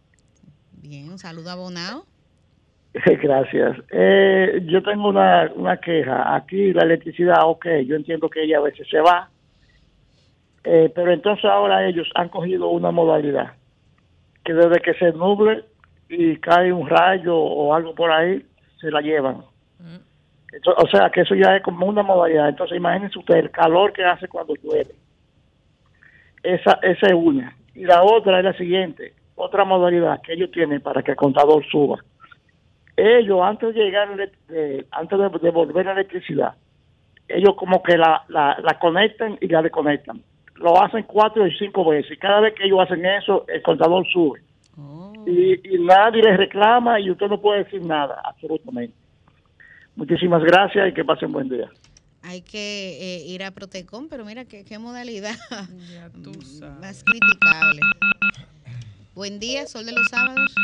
[0.72, 2.04] Bien, un saludo a Bonao.
[3.22, 3.76] Gracias.
[3.90, 6.34] Eh, yo tengo una, una queja.
[6.34, 9.28] Aquí la electricidad, ok, yo entiendo que ella a veces se va,
[10.64, 13.52] Eh, pero entonces ahora ellos han cogido una modalidad
[14.44, 15.64] que desde que se nuble
[16.10, 18.44] y cae un rayo o algo por ahí,
[18.80, 19.44] se la llevan.
[20.52, 22.48] Eso- o sea que eso ya es como una modalidad.
[22.48, 24.94] Entonces imagínense usted el calor que hace cuando llueve.
[26.42, 27.56] Esa, esa es una.
[27.74, 31.64] Y la otra es la siguiente, otra modalidad que ellos tienen para que el contador
[31.66, 31.98] suba.
[33.00, 36.54] Ellos antes de llegar, ele- de- antes de devolver la electricidad,
[37.28, 40.20] ellos como que la, la, la conectan y la desconectan.
[40.56, 42.10] Lo hacen cuatro y cinco veces.
[42.12, 44.40] Y cada vez que ellos hacen eso, el contador sube.
[45.26, 48.94] Y, y nadie les reclama y usted no puede decir nada, absolutamente.
[49.94, 51.68] Muchísimas gracias y que pasen buen día.
[52.22, 55.36] Hay que eh, ir a Protecom, pero mira qué, qué modalidad
[55.92, 56.80] Ya tú sabes.
[56.80, 57.80] más criticable.
[59.14, 60.54] Buen día, Sol de los Sábados.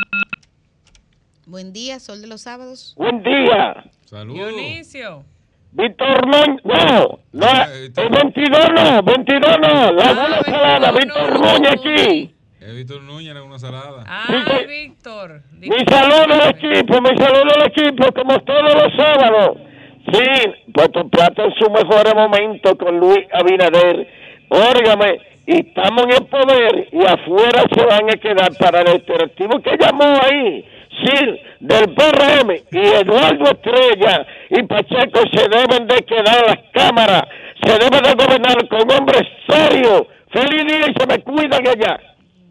[1.46, 2.94] Buen día, Sol de los Sábados.
[2.96, 3.84] Buen día.
[4.06, 4.34] Saludos.
[4.48, 5.24] Dionisio.
[5.72, 6.64] Víctor Núñez.
[6.64, 8.10] No, no, Ah, el Víctor.
[8.10, 9.92] 22 no, 22 no.
[9.92, 10.98] La Ah, buena 22 salada, no.
[10.98, 12.34] Víctor Núñez aquí.
[12.60, 14.04] Es Víctor Núñez en una salada.
[14.06, 14.26] Ah,
[14.66, 15.42] Víctor.
[15.58, 19.58] Mi saludo al equipo, mi saludo al equipo, como todos los sábados.
[20.12, 24.06] Sí, Puerto Plata en su mejor momento con Luis Abinader.
[24.48, 29.76] Óigame, estamos en el poder y afuera se van a quedar para el interactivo que
[29.78, 30.64] llamó ahí.
[31.02, 37.22] Sí, del PRM y Eduardo Estrella y Pacheco se deben de quedar las cámaras.
[37.64, 40.02] Se debe de gobernar con hombres serios.
[40.32, 41.98] Feliz día y se me cuidan allá.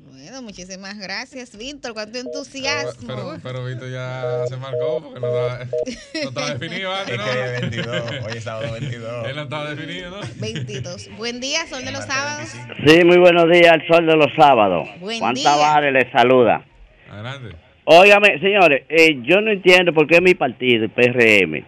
[0.09, 1.93] Bueno, muchísimas gracias, Víctor.
[1.93, 3.07] Cuánto Pero, entusiasmo.
[3.07, 7.23] pero, pero Víctor ya se marcó porque no estaba, no estaba definido antes, Es ¿no?
[7.25, 9.27] que hoy es 22, hoy es sábado 22.
[9.27, 10.17] Él no estaba definido, ¿no?
[10.37, 11.09] 22.
[11.17, 12.49] Buen día, Sol de los Sábados.
[12.87, 14.87] Sí, muy buenos días, el sol de los sábados.
[14.99, 15.43] Buen Juan día.
[15.43, 16.65] Tavares les saluda.
[17.11, 17.55] Adelante.
[17.85, 21.63] Óigame, señores, eh, yo no entiendo por qué mi partido, el PRM,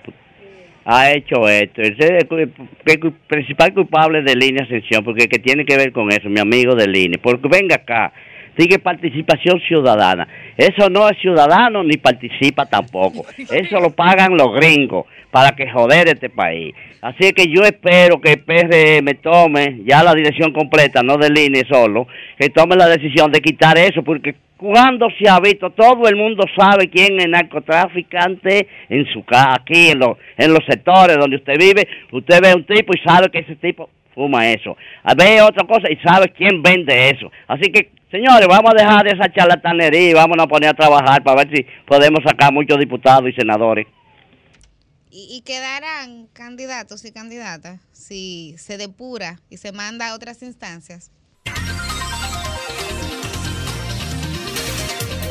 [0.85, 1.81] ha hecho esto.
[1.81, 6.29] El, cu- el principal culpable de Línea Ascensión, porque que tiene que ver con eso,
[6.29, 7.19] mi amigo de Línea.
[7.21, 8.13] Porque venga acá,
[8.57, 10.27] sigue participación ciudadana.
[10.57, 13.25] Eso no es ciudadano ni participa tampoco.
[13.37, 16.73] Eso lo pagan los gringos para que joder este país.
[17.01, 21.63] Así que yo espero que el PRM tome ya la dirección completa, no de Línea
[21.69, 22.07] solo,
[22.39, 26.45] que tome la decisión de quitar eso, porque cuando se ha visto, todo el mundo
[26.57, 31.59] sabe quién es narcotraficante en su casa, aquí en los, en los sectores donde usted
[31.59, 34.77] vive, usted ve un tipo y sabe que ese tipo fuma eso.
[35.17, 37.31] Ve otra cosa y sabe quién vende eso.
[37.47, 41.21] Así que, señores, vamos a dejar de esa charlatanería y vamos a poner a trabajar
[41.23, 43.87] para ver si podemos sacar muchos diputados y senadores.
[45.11, 51.11] Y, y quedarán candidatos y candidatas si se depura y se manda a otras instancias.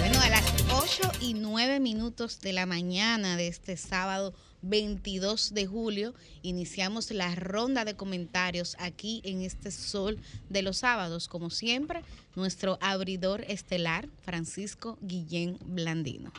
[0.01, 4.35] Bueno, a las 8 8 y 9 minutos de la mañana de este sábado
[4.65, 11.29] 22 de julio iniciamos la ronda de comentarios aquí en este sol de los sábados.
[11.29, 12.03] Como siempre,
[12.35, 16.33] nuestro abridor estelar, Francisco Guillén Blandino.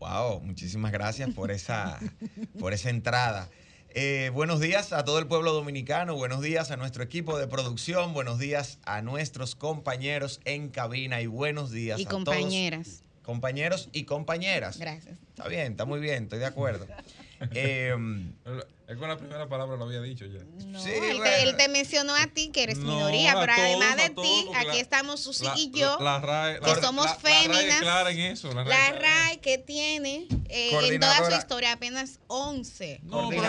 [0.00, 1.98] Wow, muchísimas gracias por esa,
[2.58, 3.50] por esa entrada.
[3.96, 8.12] Eh, buenos días a todo el pueblo dominicano, buenos días a nuestro equipo de producción,
[8.12, 12.86] buenos días a nuestros compañeros en cabina y buenos días Y a compañeras.
[12.86, 13.04] todos.
[13.22, 14.78] Compañeros y compañeras.
[14.78, 15.16] Gracias.
[15.28, 16.86] Está bien, está muy bien, estoy de acuerdo.
[17.52, 17.94] Eh,
[18.86, 20.40] Es con la primera palabra lo había dicho ya.
[20.66, 23.58] No, Sí, él, te, él te mencionó a ti, que eres No, minoría, pero todos,
[23.66, 27.06] además de ti, aquí la- estamos Susi La- y yo, La, RAE, que la- somos
[27.06, 27.80] la- La RAE es féminas.
[27.80, 28.52] clara en eso.
[28.52, 33.00] La RAE que tiene eh, en toda su historia apenas 11.
[33.04, 33.42] No, pero,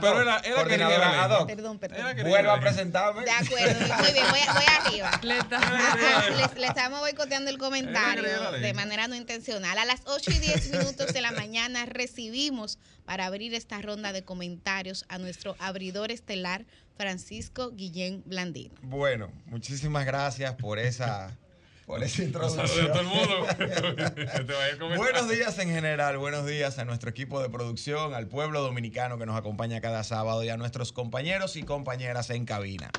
[0.00, 0.68] pero, la hoc.
[0.68, 1.54] ley.
[1.54, 1.98] Perdón, perdón.
[2.00, 3.24] Era querida vuelvo a presentarme.
[3.24, 5.10] De acuerdo, muy bien, voy, voy arriba.
[5.22, 9.14] Le está- Ajá, le, le estamos boicoteando el comentario Era que era de manera no
[9.16, 9.76] intencional.
[9.76, 14.22] A las 8 y 10 minutos de la mañana recibimos para abrir esta ronda de
[14.24, 14.77] comentarios
[15.08, 16.64] a nuestro abridor estelar,
[16.96, 18.76] Francisco Guillén Blandino.
[18.82, 21.36] Bueno, muchísimas gracias por esa,
[21.84, 22.86] por esa introducción.
[22.86, 23.46] todo el mundo.
[23.58, 24.98] Te vaya a comentar.
[24.98, 29.26] Buenos días en general, buenos días a nuestro equipo de producción, al pueblo dominicano que
[29.26, 32.92] nos acompaña cada sábado y a nuestros compañeros y compañeras en cabina.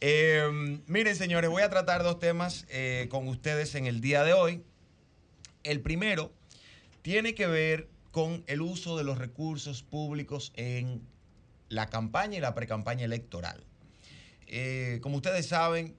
[0.00, 4.32] Eh, miren, señores, voy a tratar dos temas eh, con ustedes en el día de
[4.32, 4.64] hoy.
[5.62, 6.32] El primero
[7.02, 11.02] tiene que ver con el uso de los recursos públicos en
[11.68, 13.64] la campaña y la precampaña electoral.
[14.46, 15.96] Eh, como ustedes saben,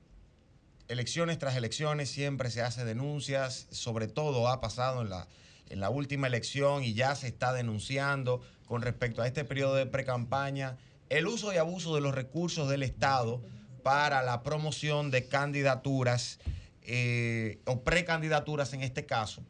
[0.88, 5.28] elecciones tras elecciones siempre se hace denuncias, sobre todo ha pasado en la,
[5.70, 9.86] en la última elección y ya se está denunciando con respecto a este periodo de
[9.86, 10.78] precampaña
[11.10, 13.42] el uso y abuso de los recursos del Estado
[13.84, 16.40] para la promoción de candidaturas
[16.82, 19.44] eh, o precandidaturas en este caso.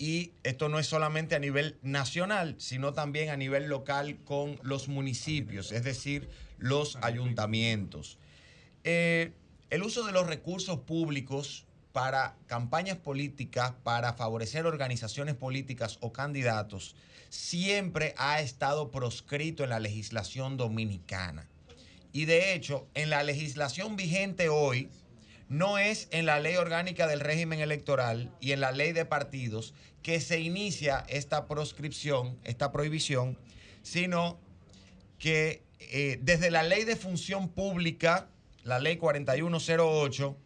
[0.00, 4.88] Y esto no es solamente a nivel nacional, sino también a nivel local con los
[4.88, 6.26] municipios, es decir,
[6.56, 8.16] los ayuntamientos.
[8.82, 9.32] Eh,
[9.68, 16.96] el uso de los recursos públicos para campañas políticas, para favorecer organizaciones políticas o candidatos,
[17.28, 21.46] siempre ha estado proscrito en la legislación dominicana.
[22.10, 24.88] Y de hecho, en la legislación vigente hoy,
[25.50, 29.74] no es en la ley orgánica del régimen electoral y en la ley de partidos
[30.02, 33.36] que se inicia esta proscripción, esta prohibición,
[33.82, 34.38] sino
[35.18, 38.28] que eh, desde la ley de función pública,
[38.62, 40.36] la ley 4108,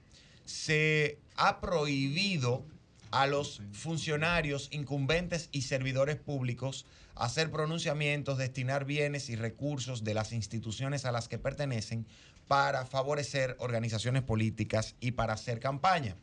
[0.46, 2.64] se ha prohibido
[3.10, 10.32] a los funcionarios incumbentes y servidores públicos hacer pronunciamientos, destinar bienes y recursos de las
[10.32, 12.06] instituciones a las que pertenecen
[12.48, 16.16] para favorecer organizaciones políticas y para hacer campaña.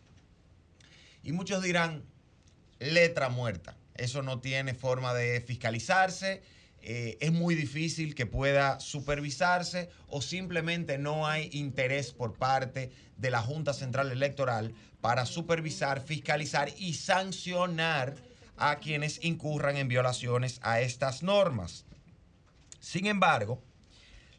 [1.24, 2.04] Y muchos dirán,
[2.80, 6.42] letra muerta, eso no tiene forma de fiscalizarse,
[6.84, 13.30] eh, es muy difícil que pueda supervisarse o simplemente no hay interés por parte de
[13.30, 18.16] la Junta Central Electoral para supervisar, fiscalizar y sancionar
[18.58, 21.86] a quienes incurran en violaciones a estas normas.
[22.80, 23.62] Sin embargo,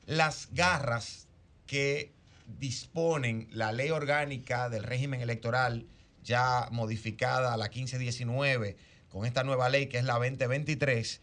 [0.07, 1.28] las garras
[1.73, 2.12] que
[2.59, 5.87] disponen la ley orgánica del régimen electoral
[6.23, 8.77] ya modificada a la 1519
[9.09, 11.23] con esta nueva ley que es la 2023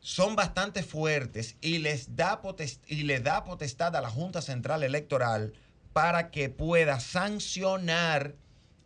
[0.00, 2.40] son bastante fuertes y les da
[2.86, 5.52] y le da potestad a la Junta Central Electoral
[5.92, 8.34] para que pueda sancionar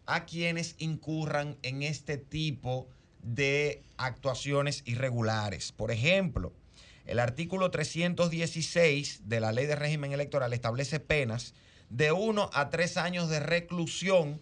[0.07, 2.88] a quienes incurran en este tipo
[3.22, 5.70] de actuaciones irregulares.
[5.70, 6.53] Por ejemplo,
[7.11, 11.54] el artículo 316 de la Ley de Régimen Electoral establece penas
[11.88, 14.40] de 1 a 3 años de reclusión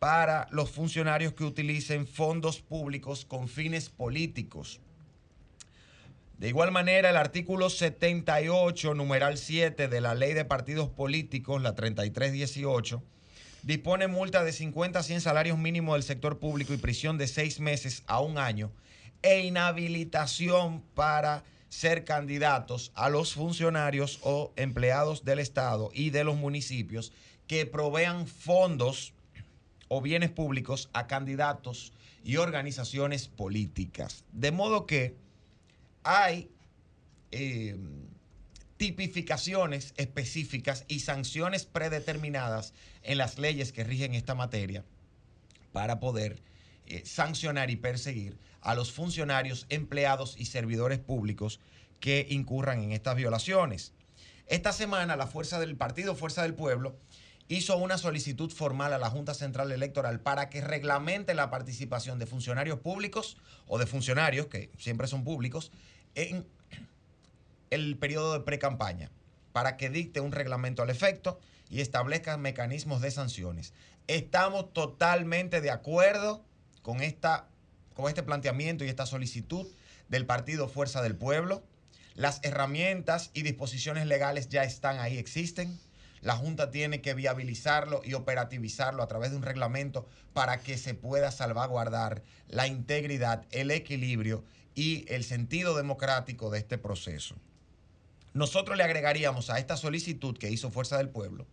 [0.00, 4.80] para los funcionarios que utilicen fondos públicos con fines políticos.
[6.38, 11.76] De igual manera, el artículo 78, numeral 7 de la Ley de Partidos Políticos, la
[11.76, 13.00] 3318,
[13.62, 17.60] dispone multa de 50 a 100 salarios mínimos del sector público y prisión de seis
[17.60, 18.72] meses a un año
[19.22, 26.36] e inhabilitación para ser candidatos a los funcionarios o empleados del Estado y de los
[26.36, 27.12] municipios
[27.46, 29.12] que provean fondos
[29.88, 31.92] o bienes públicos a candidatos
[32.24, 34.24] y organizaciones políticas.
[34.32, 35.16] De modo que
[36.02, 36.50] hay
[37.30, 37.76] eh,
[38.76, 44.84] tipificaciones específicas y sanciones predeterminadas en las leyes que rigen esta materia
[45.72, 46.40] para poder
[46.86, 51.60] eh, sancionar y perseguir a los funcionarios, empleados y servidores públicos
[52.00, 53.92] que incurran en estas violaciones.
[54.46, 56.96] Esta semana la fuerza del partido Fuerza del Pueblo
[57.48, 62.26] hizo una solicitud formal a la Junta Central Electoral para que reglamente la participación de
[62.26, 63.36] funcionarios públicos
[63.66, 65.70] o de funcionarios, que siempre son públicos,
[66.14, 66.46] en
[67.70, 69.10] el periodo de pre-campaña,
[69.52, 71.38] para que dicte un reglamento al efecto
[71.70, 73.72] y establezca mecanismos de sanciones.
[74.06, 76.44] Estamos totalmente de acuerdo
[76.82, 77.48] con, esta,
[77.96, 79.66] con este planteamiento y esta solicitud
[80.08, 81.64] del Partido Fuerza del Pueblo.
[82.14, 85.80] Las herramientas y disposiciones legales ya están ahí, existen.
[86.20, 90.94] La Junta tiene que viabilizarlo y operativizarlo a través de un reglamento para que se
[90.94, 94.44] pueda salvaguardar la integridad, el equilibrio
[94.74, 97.34] y el sentido democrático de este proceso.
[98.34, 101.46] Nosotros le agregaríamos a esta solicitud que hizo Fuerza del Pueblo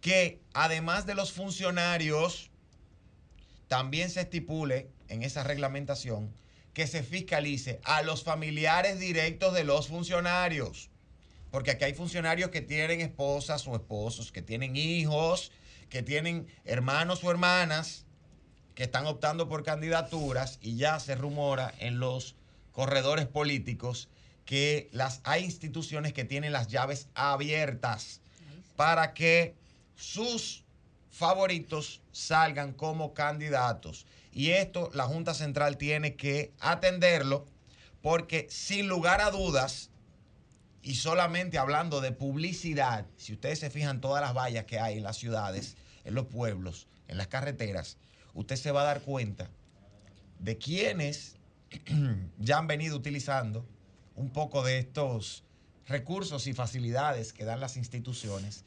[0.00, 2.49] que además de los funcionarios,
[3.70, 6.34] también se estipule en esa reglamentación
[6.74, 10.90] que se fiscalice a los familiares directos de los funcionarios.
[11.52, 15.52] Porque aquí hay funcionarios que tienen esposas o esposos, que tienen hijos,
[15.88, 18.06] que tienen hermanos o hermanas
[18.74, 22.34] que están optando por candidaturas y ya se rumora en los
[22.72, 24.08] corredores políticos
[24.46, 28.20] que las hay instituciones que tienen las llaves abiertas
[28.74, 29.54] para que
[29.94, 30.64] sus
[31.10, 34.06] favoritos salgan como candidatos.
[34.32, 37.46] Y esto la Junta Central tiene que atenderlo
[38.00, 39.90] porque sin lugar a dudas,
[40.82, 45.02] y solamente hablando de publicidad, si ustedes se fijan todas las vallas que hay en
[45.02, 47.98] las ciudades, en los pueblos, en las carreteras,
[48.32, 49.50] usted se va a dar cuenta
[50.38, 51.36] de quienes
[52.38, 53.66] ya han venido utilizando
[54.14, 55.44] un poco de estos
[55.86, 58.64] recursos y facilidades que dan las instituciones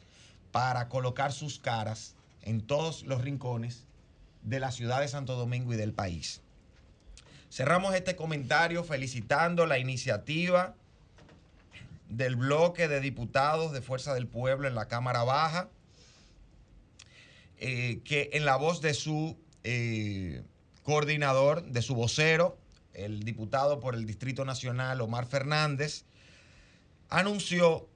[0.52, 3.88] para colocar sus caras en todos los rincones
[4.44, 6.42] de la ciudad de Santo Domingo y del país.
[7.50, 10.76] Cerramos este comentario felicitando la iniciativa
[12.10, 15.70] del bloque de diputados de Fuerza del Pueblo en la Cámara Baja,
[17.60, 20.44] eh, que en la voz de su eh,
[20.84, 22.58] coordinador, de su vocero,
[22.94, 26.06] el diputado por el Distrito Nacional, Omar Fernández,
[27.10, 27.88] anunció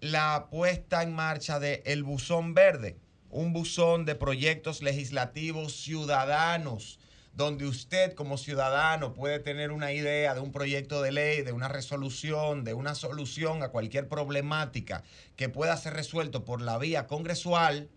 [0.00, 2.96] la puesta en marcha de El Buzón Verde,
[3.34, 7.00] un buzón de proyectos legislativos ciudadanos,
[7.34, 11.66] donde usted como ciudadano puede tener una idea de un proyecto de ley, de una
[11.66, 15.02] resolución, de una solución a cualquier problemática
[15.34, 17.90] que pueda ser resuelto por la vía congresual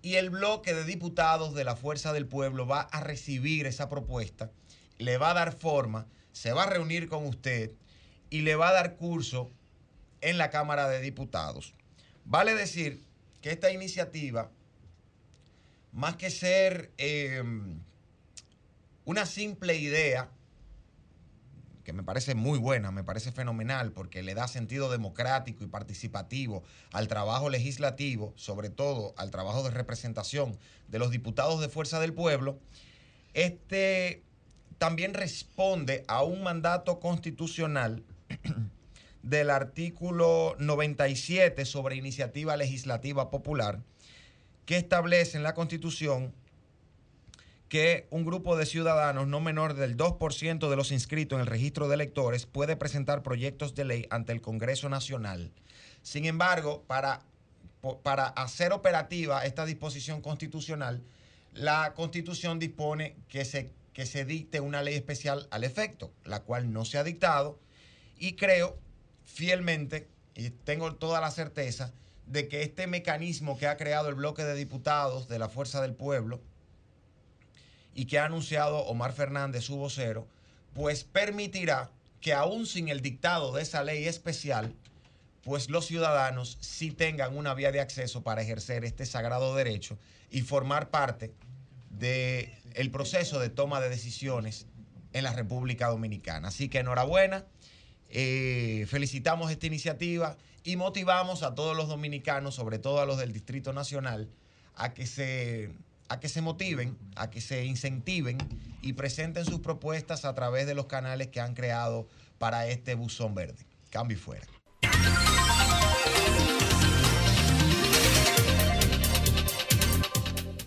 [0.00, 4.50] y el bloque de diputados de la Fuerza del Pueblo va a recibir esa propuesta,
[4.96, 7.72] le va a dar forma, se va a reunir con usted
[8.30, 9.50] y le va a dar curso
[10.22, 11.74] en la Cámara de Diputados.
[12.24, 13.02] Vale decir
[13.42, 14.50] que esta iniciativa,
[15.92, 17.42] más que ser eh,
[19.04, 20.30] una simple idea,
[21.84, 26.62] que me parece muy buena, me parece fenomenal, porque le da sentido democrático y participativo
[26.92, 30.58] al trabajo legislativo, sobre todo al trabajo de representación
[30.88, 32.58] de los diputados de Fuerza del Pueblo,
[33.32, 34.22] este
[34.76, 38.04] también responde a un mandato constitucional
[39.22, 43.80] del artículo 97 sobre iniciativa legislativa popular,
[44.68, 46.34] que establece en la Constitución
[47.70, 51.88] que un grupo de ciudadanos no menor del 2% de los inscritos en el registro
[51.88, 55.52] de electores puede presentar proyectos de ley ante el Congreso Nacional.
[56.02, 57.22] Sin embargo, para,
[58.02, 61.02] para hacer operativa esta disposición constitucional,
[61.54, 66.74] la Constitución dispone que se, que se dicte una ley especial al efecto, la cual
[66.74, 67.58] no se ha dictado,
[68.18, 68.78] y creo
[69.24, 71.94] fielmente, y tengo toda la certeza,
[72.28, 75.94] de que este mecanismo que ha creado el bloque de diputados de la Fuerza del
[75.94, 76.40] Pueblo
[77.94, 80.28] y que ha anunciado Omar Fernández, su vocero,
[80.74, 81.90] pues permitirá
[82.20, 84.74] que aún sin el dictado de esa ley especial,
[85.42, 89.98] pues los ciudadanos sí tengan una vía de acceso para ejercer este sagrado derecho
[90.30, 91.32] y formar parte
[91.90, 94.66] del el proceso de toma de decisiones
[95.12, 96.48] en la República Dominicana.
[96.48, 97.46] Así que enhorabuena.
[98.10, 103.32] Eh, felicitamos esta iniciativa y motivamos a todos los dominicanos, sobre todo a los del
[103.32, 104.28] Distrito Nacional,
[104.74, 105.72] a que se,
[106.08, 108.38] a que se motiven, a que se incentiven
[108.82, 112.06] y presenten sus propuestas a través de los canales que han creado
[112.38, 113.64] para este buzón verde.
[113.90, 114.46] Cambio y fuera.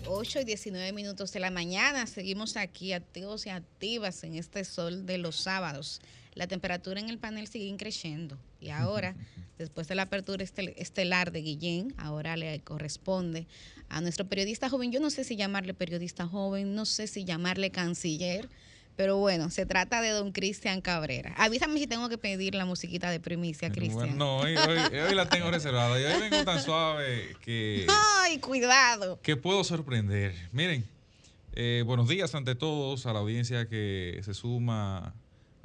[0.06, 2.06] 8 y 19 minutos de la mañana.
[2.06, 6.00] Seguimos aquí activos y activas en este sol de los sábados
[6.34, 8.38] la temperatura en el panel sigue creciendo.
[8.62, 9.14] Y ahora,
[9.58, 13.46] después de la apertura estelar de Guillén, ahora le corresponde
[13.88, 17.70] a nuestro periodista joven, yo no sé si llamarle periodista joven, no sé si llamarle
[17.70, 18.48] canciller,
[18.94, 21.32] Pero bueno, se trata de don Cristian Cabrera.
[21.38, 23.94] Avísame si tengo que pedir la musiquita de primicia, Cristian.
[23.94, 25.98] Bueno, no, hoy, hoy- hoy la tengo reservada.
[25.98, 27.86] Y hoy vengo tan suave que,
[28.20, 29.18] Ay, cuidado.
[29.22, 30.34] que puedo sorprender.
[30.52, 30.84] Miren,
[31.54, 35.14] eh, buenos días ante todos a la audiencia que se suma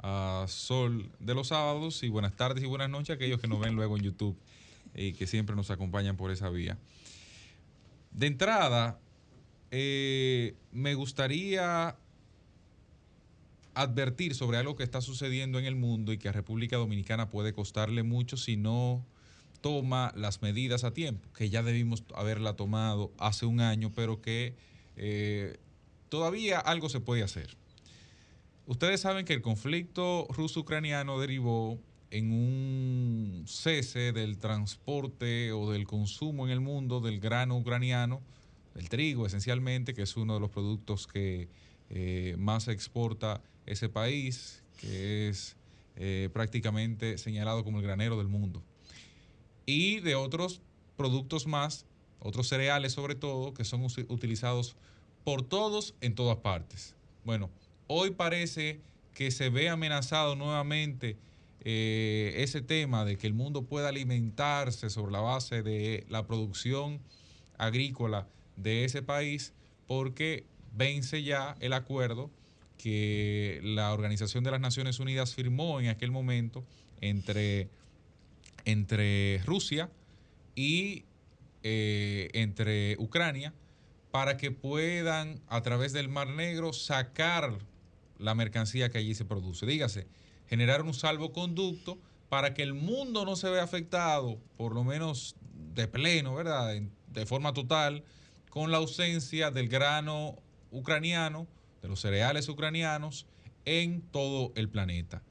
[0.00, 3.60] a Sol de los sábados y buenas tardes y buenas noches a aquellos que nos
[3.60, 4.36] ven luego en YouTube
[4.94, 6.78] y que siempre nos acompañan por esa vía.
[8.10, 8.98] De entrada,
[9.70, 11.96] eh, me gustaría
[13.74, 17.52] advertir sobre algo que está sucediendo en el mundo y que a República Dominicana puede
[17.52, 19.04] costarle mucho si no
[19.60, 24.54] toma las medidas a tiempo, que ya debimos haberla tomado hace un año, pero que
[24.96, 25.58] eh,
[26.08, 27.56] todavía algo se puede hacer.
[28.68, 31.78] Ustedes saben que el conflicto ruso-ucraniano derivó
[32.10, 38.20] en un cese del transporte o del consumo en el mundo del grano ucraniano,
[38.74, 41.48] del trigo esencialmente, que es uno de los productos que
[41.88, 45.56] eh, más exporta ese país, que es
[45.96, 48.62] eh, prácticamente señalado como el granero del mundo.
[49.64, 50.60] Y de otros
[50.98, 51.86] productos más,
[52.20, 54.76] otros cereales sobre todo, que son utilizados
[55.24, 56.94] por todos en todas partes.
[57.24, 57.48] Bueno,
[57.88, 58.80] hoy parece
[59.14, 61.16] que se ve amenazado nuevamente
[61.64, 67.00] eh, ese tema de que el mundo pueda alimentarse sobre la base de la producción
[67.56, 69.52] agrícola de ese país,
[69.88, 72.30] porque vence ya el acuerdo
[72.76, 76.64] que la Organización de las Naciones Unidas firmó en aquel momento
[77.00, 77.68] entre,
[78.64, 79.90] entre Rusia
[80.54, 81.04] y
[81.64, 83.52] eh, entre Ucrania
[84.10, 87.58] para que puedan a través del Mar Negro sacar
[88.18, 89.66] la mercancía que allí se produce.
[89.66, 90.06] Dígase,
[90.48, 95.36] generar un salvoconducto para que el mundo no se vea afectado, por lo menos
[95.74, 96.74] de pleno, ¿verdad?
[97.08, 98.04] De forma total,
[98.50, 100.36] con la ausencia del grano
[100.70, 101.46] ucraniano,
[101.82, 103.26] de los cereales ucranianos,
[103.64, 105.22] en todo el planeta,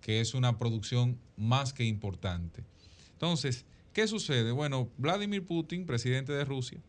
[0.00, 2.64] que es una producción más que importante.
[3.12, 4.52] Entonces, ¿qué sucede?
[4.52, 6.80] Bueno, Vladimir Putin, presidente de Rusia,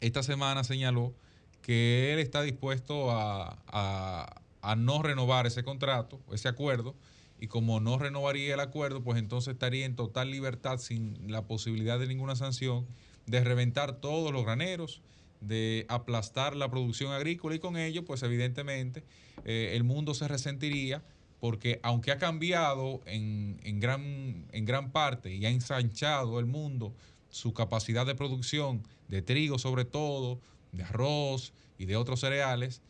[0.00, 1.14] esta semana señaló
[1.62, 6.94] que él está dispuesto a, a- no renovar ese contrato, ese acuerdo,
[7.40, 11.98] y como no renovaría el acuerdo, pues entonces estaría en total libertad, sin la posibilidad
[11.98, 12.86] de ninguna sanción,
[13.26, 15.00] de reventar todos los graneros,
[15.40, 19.04] de aplastar la producción agrícola y con ello, pues evidentemente,
[19.44, 21.02] eh, el mundo se resentiría
[21.40, 26.94] porque aunque ha cambiado en, en gran, en gran parte y ha ensanchado el mundo
[27.30, 30.40] su capacidad de producción de trigo sobre todo,
[30.72, 32.82] de arroz y de otros cereales,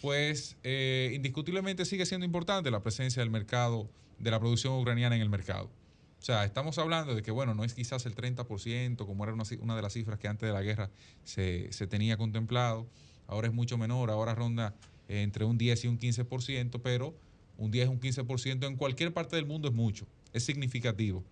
[0.00, 3.88] pues eh, indiscutiblemente sigue siendo importante la presencia del mercado,
[4.18, 5.70] de la producción ucraniana en el mercado.
[6.20, 9.76] O sea, estamos hablando de que, bueno, no es quizás el 30%, como era una,
[9.76, 10.90] de las cifras que antes de la guerra
[11.22, 12.88] se, tenía contemplado,
[13.28, 14.74] ahora es mucho menor, ahora ronda
[15.06, 17.14] entre un 10 y un 15%, pero
[17.56, 21.24] un 10 y un 15% en cualquier parte del mundo es mucho, es significativo.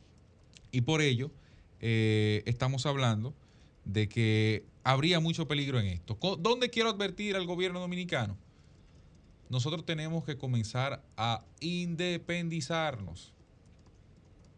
[0.70, 1.32] Y por ello,
[1.80, 3.34] eh, estamos hablando
[3.84, 6.16] de que habría mucho peligro en esto.
[6.38, 8.38] ¿Dónde quiero advertir al gobierno dominicano?
[9.48, 13.32] Nosotros tenemos que comenzar a independizarnos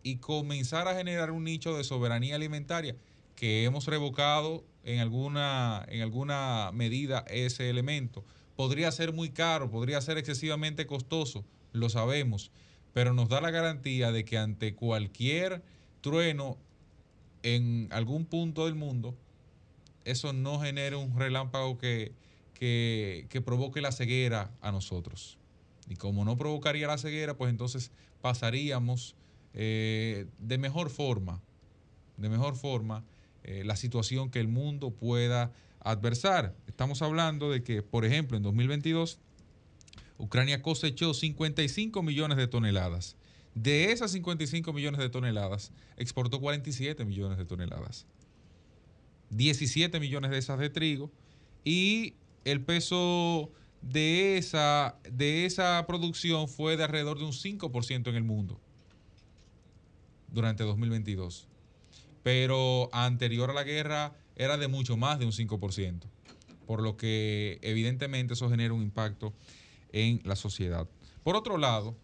[0.03, 2.95] y comenzar a generar un nicho de soberanía alimentaria
[3.37, 8.23] que hemos revocado en alguna, en alguna medida ese elemento.
[8.55, 12.51] Podría ser muy caro, podría ser excesivamente costoso, lo sabemos,
[12.93, 15.63] pero nos da la garantía de que ante cualquier
[16.03, 16.59] trueno
[17.43, 19.17] en algún punto del mundo,
[20.11, 22.13] eso no genere un relámpago que,
[22.55, 25.39] que, que provoque la ceguera a nosotros.
[25.89, 27.91] Y como no provocaría la ceguera, pues entonces
[28.21, 29.15] pasaríamos
[29.55, 31.41] eh, de mejor forma,
[32.17, 33.05] de mejor forma,
[33.45, 36.55] eh, la situación que el mundo pueda adversar.
[36.67, 39.19] Estamos hablando de que, por ejemplo, en 2022,
[40.19, 43.17] Ucrania cosechó 55 millones de toneladas.
[43.55, 48.07] De esas 55 millones de toneladas, exportó 47 millones de toneladas.
[49.31, 51.11] 17 millones de esas de trigo
[51.65, 52.15] y
[52.45, 53.51] el peso
[53.83, 58.61] de esa, de esa producción fue de alrededor de un 5% en el mundo
[60.33, 61.49] durante 2022.
[62.23, 66.03] Pero anterior a la guerra era de mucho más de un 5%,
[66.67, 69.33] por lo que evidentemente eso genera un impacto
[69.93, 70.89] en la sociedad.
[71.23, 71.97] Por otro lado,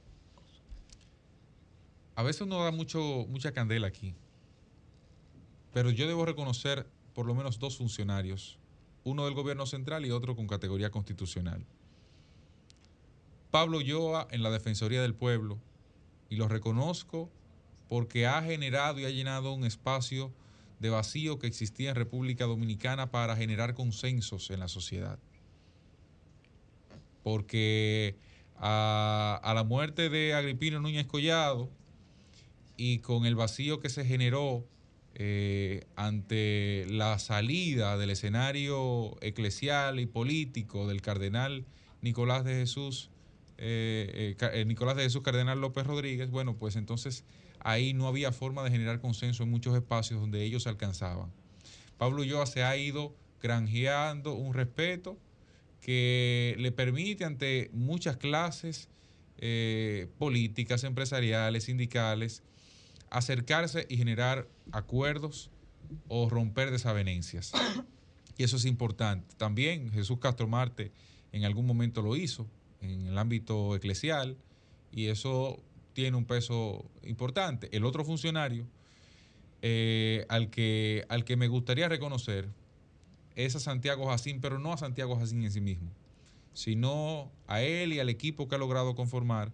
[2.17, 4.15] a veces uno da mucho, mucha candela aquí,
[5.73, 8.59] pero yo debo reconocer por lo menos dos funcionarios,
[9.05, 11.65] uno del gobierno central y otro con categoría constitucional.
[13.51, 15.59] Pablo Yoa en la Defensoría del Pueblo,
[16.28, 17.31] y lo reconozco
[17.89, 20.32] porque ha generado y ha llenado un espacio
[20.81, 25.19] de vacío que existía en República Dominicana para generar consensos en la sociedad.
[27.23, 28.16] porque
[28.57, 31.70] a, a la muerte de Agripino Núñez Collado
[32.77, 34.66] y con el vacío que se generó
[35.16, 41.65] eh, ante la salida del escenario eclesial y político del cardenal
[42.01, 43.11] Nicolás de Jesús,
[43.57, 47.24] eh, eh, Nicolás de Jesús Cardenal López Rodríguez, bueno, pues entonces
[47.61, 51.31] ahí no había forma de generar consenso en muchos espacios donde ellos se alcanzaban.
[51.97, 55.16] Pablo Ulloa se ha ido granjeando un respeto
[55.81, 58.89] que le permite ante muchas clases
[60.19, 62.43] políticas, empresariales, sindicales,
[63.15, 65.51] acercarse y generar acuerdos
[66.09, 67.53] o romper desavenencias.
[68.36, 69.32] Y eso es importante.
[69.36, 70.91] También Jesús Castro Marte
[71.31, 72.49] en algún momento lo hizo
[72.81, 74.36] en el ámbito eclesial
[74.91, 75.62] y eso
[75.93, 77.69] tiene un peso importante.
[77.70, 78.66] El otro funcionario
[79.62, 82.49] eh, al, que, al que me gustaría reconocer
[83.36, 85.91] es a Santiago Jacín, pero no a Santiago Jacín en sí mismo,
[86.53, 89.53] sino a él y al equipo que ha logrado conformar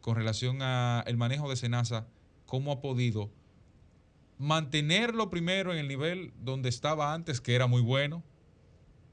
[0.00, 2.06] con relación al manejo de Senasa,
[2.46, 3.30] cómo ha podido
[4.38, 8.22] mantenerlo primero en el nivel donde estaba antes, que era muy bueno,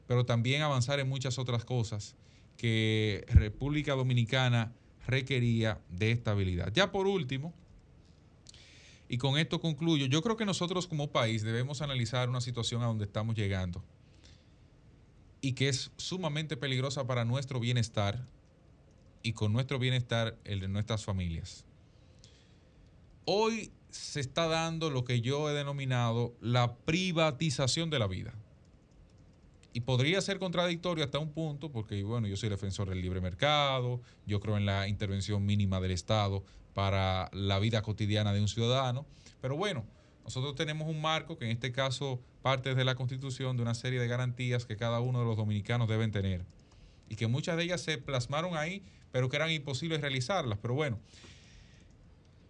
[0.07, 2.15] pero también avanzar en muchas otras cosas
[2.57, 4.73] que República Dominicana
[5.07, 6.72] requería de estabilidad.
[6.73, 7.53] Ya por último,
[9.07, 12.85] y con esto concluyo, yo creo que nosotros como país debemos analizar una situación a
[12.85, 13.84] donde estamos llegando
[15.41, 18.26] y que es sumamente peligrosa para nuestro bienestar
[19.23, 21.65] y con nuestro bienestar el de nuestras familias.
[23.25, 28.33] Hoy se está dando lo que yo he denominado la privatización de la vida.
[29.71, 34.01] Y podría ser contradictorio hasta un punto, porque bueno, yo soy defensor del libre mercado,
[34.25, 36.43] yo creo en la intervención mínima del Estado
[36.73, 39.05] para la vida cotidiana de un ciudadano,
[39.41, 39.85] pero bueno,
[40.23, 43.99] nosotros tenemos un marco que en este caso parte de la Constitución de una serie
[43.99, 46.45] de garantías que cada uno de los dominicanos deben tener
[47.09, 50.59] y que muchas de ellas se plasmaron ahí, pero que eran imposibles realizarlas.
[50.61, 50.99] Pero bueno,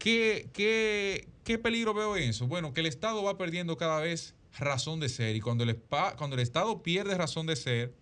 [0.04, 2.46] ¿qué, qué, qué peligro veo en eso?
[2.46, 5.78] Bueno, que el Estado va perdiendo cada vez razón de ser y cuando el,
[6.18, 7.94] cuando el Estado pierde razón de ser,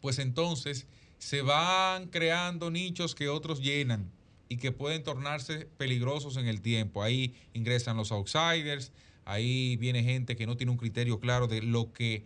[0.00, 0.86] pues entonces
[1.18, 4.08] se van creando nichos que otros llenan
[4.48, 7.02] y que pueden tornarse peligrosos en el tiempo.
[7.02, 8.92] Ahí ingresan los outsiders,
[9.24, 12.22] ahí viene gente que no tiene un criterio claro de lo que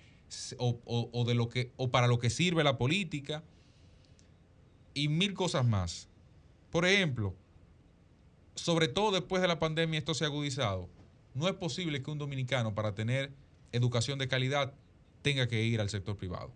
[0.59, 3.43] o- o de lo que o para lo que sirve la política
[4.93, 6.06] y mil cosas más.
[6.70, 7.35] Por ejemplo,
[8.55, 10.89] sobre todo después de la pandemia esto se ha agudizado.
[11.35, 13.32] No es posible que un dominicano para tener
[13.72, 14.74] educación de calidad
[15.22, 16.52] tenga que ir al sector privado.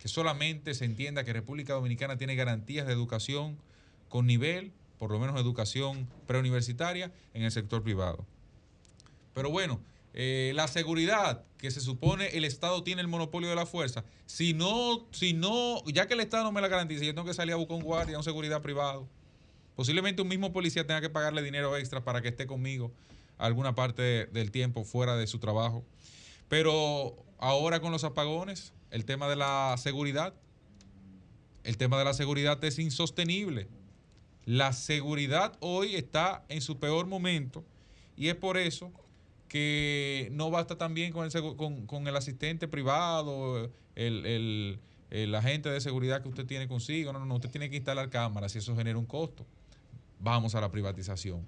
[0.00, 3.56] Que solamente se entienda que República Dominicana tiene garantías de educación
[4.08, 8.26] con nivel, por lo menos educación preuniversitaria, en el sector privado.
[9.32, 9.80] Pero bueno,
[10.12, 14.54] eh, la seguridad que se supone el Estado tiene el monopolio de la fuerza, si
[14.54, 17.52] no, si no, ya que el Estado no me la garantiza, yo tengo que salir
[17.52, 19.08] a buscar un guardia, un seguridad privado.
[19.76, 22.90] Posiblemente un mismo policía tenga que pagarle dinero extra para que esté conmigo
[23.38, 25.84] alguna parte de- del tiempo fuera de su trabajo.
[26.48, 30.32] Pero ahora con los apagones, el tema de la seguridad,
[31.64, 33.68] el tema de la seguridad es insostenible.
[34.44, 37.64] La seguridad hoy está en su peor momento
[38.16, 38.92] y es por eso
[39.48, 44.78] que no basta también con el, con el asistente privado, el, el-
[45.10, 47.12] el agente de seguridad que usted tiene consigo.
[47.12, 49.46] No, no, no, usted tiene que instalar cámaras y eso genera un costo.
[50.20, 51.46] Vamos a la privatización.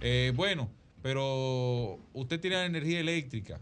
[0.00, 0.70] Eh, bueno,
[1.02, 3.60] pero usted tiene la energía eléctrica.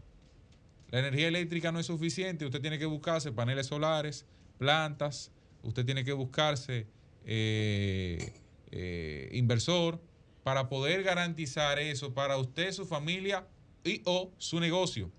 [0.90, 2.44] La energía eléctrica no es suficiente.
[2.44, 4.27] Usted tiene que buscarse paneles solares,
[4.59, 5.31] plantas.
[5.62, 6.86] Usted tiene que buscarse
[7.24, 8.32] eh,
[8.70, 10.01] eh, inversor
[10.43, 13.47] para poder garantizar eso para usted, su familia
[13.85, 15.10] y o su negocio.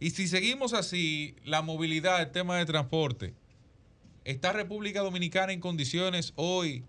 [0.00, 3.34] Y si seguimos así, la movilidad, el tema de transporte,
[4.24, 6.84] ¿está República Dominicana en condiciones hoy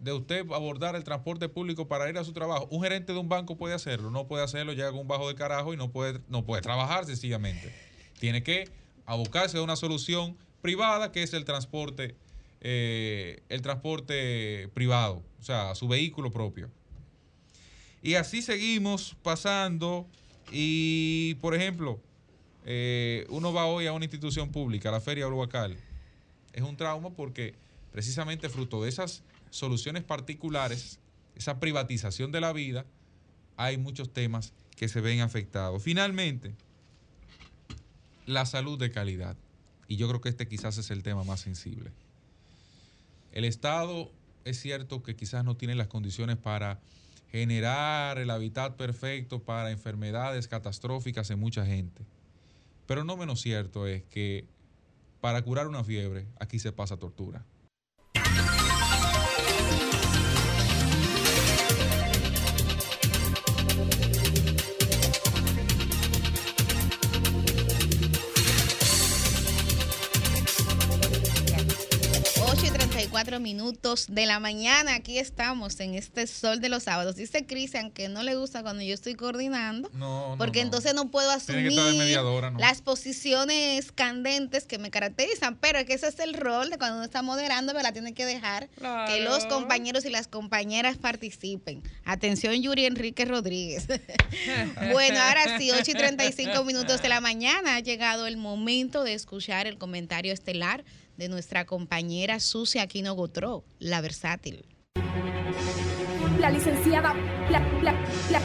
[0.00, 2.68] de usted abordar el transporte público para ir a su trabajo?
[2.70, 5.34] Un gerente de un banco puede hacerlo, no puede hacerlo, llega con un bajo de
[5.34, 7.74] carajo y no puede, no puede trabajar sencillamente.
[8.18, 8.68] Tiene que
[9.06, 12.14] abocarse a una solución privada que es el transporte,
[12.60, 16.70] eh, el transporte privado, o sea, su vehículo propio.
[18.02, 20.06] Y así seguimos pasando
[20.52, 22.00] y, por ejemplo,
[22.64, 25.76] eh, uno va hoy a una institución pública, la Feria Uruacal.
[26.52, 27.54] Es un trauma porque
[27.92, 30.98] precisamente fruto de esas soluciones particulares,
[31.34, 32.86] esa privatización de la vida,
[33.56, 35.82] hay muchos temas que se ven afectados.
[35.82, 36.54] Finalmente,
[38.26, 39.36] la salud de calidad.
[39.88, 41.90] Y yo creo que este quizás es el tema más sensible.
[43.32, 44.12] El Estado
[44.44, 46.80] es cierto que quizás no tiene las condiciones para
[47.30, 52.04] generar el hábitat perfecto para enfermedades catastróficas en mucha gente.
[52.86, 54.46] Pero no menos cierto es que
[55.20, 57.44] para curar una fiebre, aquí se pasa tortura.
[73.18, 74.94] Cuatro minutos de la mañana.
[74.94, 77.16] Aquí estamos en este sol de los sábados.
[77.16, 79.90] Dice Cristian que no le gusta cuando yo estoy coordinando.
[79.92, 80.66] No, no, porque no.
[80.66, 85.56] entonces no puedo asumir las posiciones candentes que me caracterizan.
[85.56, 87.92] Pero es que ese es el rol de cuando uno está moderando, ¿verdad?
[87.92, 88.68] Tiene que dejar
[89.08, 91.82] que los compañeros y las compañeras participen.
[92.04, 93.88] Atención, Yuri Enrique Rodríguez.
[94.92, 99.14] bueno, ahora sí, 8 y 35 minutos de la mañana ha llegado el momento de
[99.14, 100.84] escuchar el comentario estelar
[101.18, 104.64] de nuestra compañera Susi Aquino Gotró, la versátil.
[106.38, 107.12] La licenciada,
[107.50, 107.92] la, la,
[108.30, 108.40] la,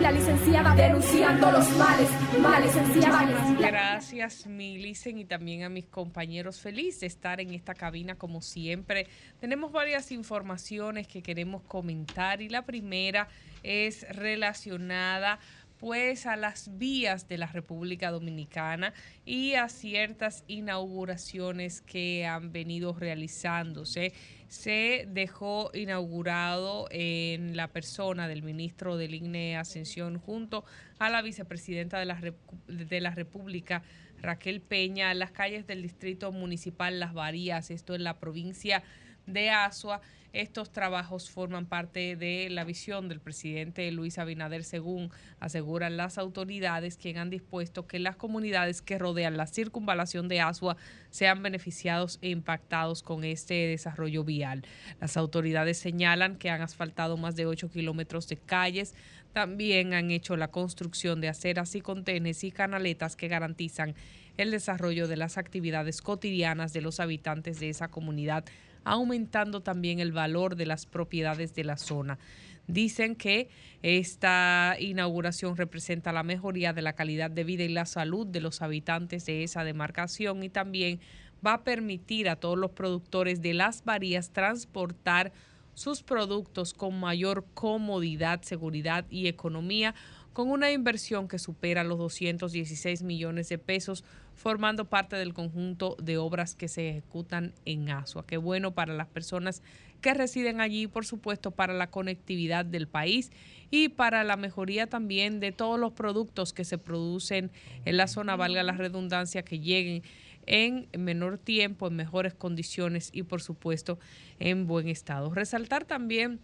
[0.00, 2.08] la licenciada denunciando los males,
[2.40, 3.56] males, licenciada.
[3.58, 6.60] Gracias, Milicen, y también a mis compañeros.
[6.60, 9.08] Feliz de estar en esta cabina como siempre.
[9.40, 13.26] Tenemos varias informaciones que queremos comentar y la primera
[13.64, 15.40] es relacionada
[15.82, 18.94] pues a las vías de la República Dominicana
[19.24, 24.12] y a ciertas inauguraciones que han venido realizándose.
[24.46, 30.64] Se dejó inaugurado en la persona del ministro del INE Ascensión junto
[31.00, 32.20] a la vicepresidenta de la,
[32.68, 33.82] de la República,
[34.20, 39.01] Raquel Peña, las calles del distrito municipal Las Varías, esto en la provincia de
[39.50, 40.00] Asua.
[40.32, 46.96] Estos trabajos forman parte de la visión del presidente Luis Abinader, según aseguran las autoridades,
[46.96, 50.78] quien han dispuesto que las comunidades que rodean la circunvalación de Asua
[51.10, 54.64] sean beneficiados e impactados con este desarrollo vial.
[55.02, 58.94] Las autoridades señalan que han asfaltado más de 8 kilómetros de calles,
[59.34, 63.94] también han hecho la construcción de aceras y contenes y canaletas que garantizan
[64.38, 68.44] el desarrollo de las actividades cotidianas de los habitantes de esa comunidad,
[68.84, 72.18] aumentando también el valor de las propiedades de la zona.
[72.66, 73.48] Dicen que
[73.82, 78.62] esta inauguración representa la mejoría de la calidad de vida y la salud de los
[78.62, 81.00] habitantes de esa demarcación y también
[81.44, 85.32] va a permitir a todos los productores de las varías transportar
[85.74, 89.94] sus productos con mayor comodidad, seguridad y economía,
[90.32, 94.04] con una inversión que supera los 216 millones de pesos,
[94.34, 98.26] formando parte del conjunto de obras que se ejecutan en Asua.
[98.26, 99.62] Qué bueno para las personas
[100.00, 103.30] que residen allí, por supuesto, para la conectividad del país
[103.70, 107.50] y para la mejoría también de todos los productos que se producen
[107.84, 110.02] en la zona, valga la redundancia, que lleguen
[110.46, 113.98] en menor tiempo, en mejores condiciones y por supuesto
[114.40, 115.32] en buen estado.
[115.32, 116.40] Resaltar también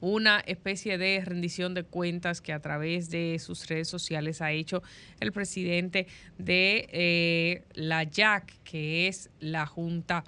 [0.00, 4.82] una especie de rendición de cuentas que a través de sus redes sociales ha hecho
[5.20, 6.06] el presidente
[6.38, 10.24] de eh, la JAC, que es la Junta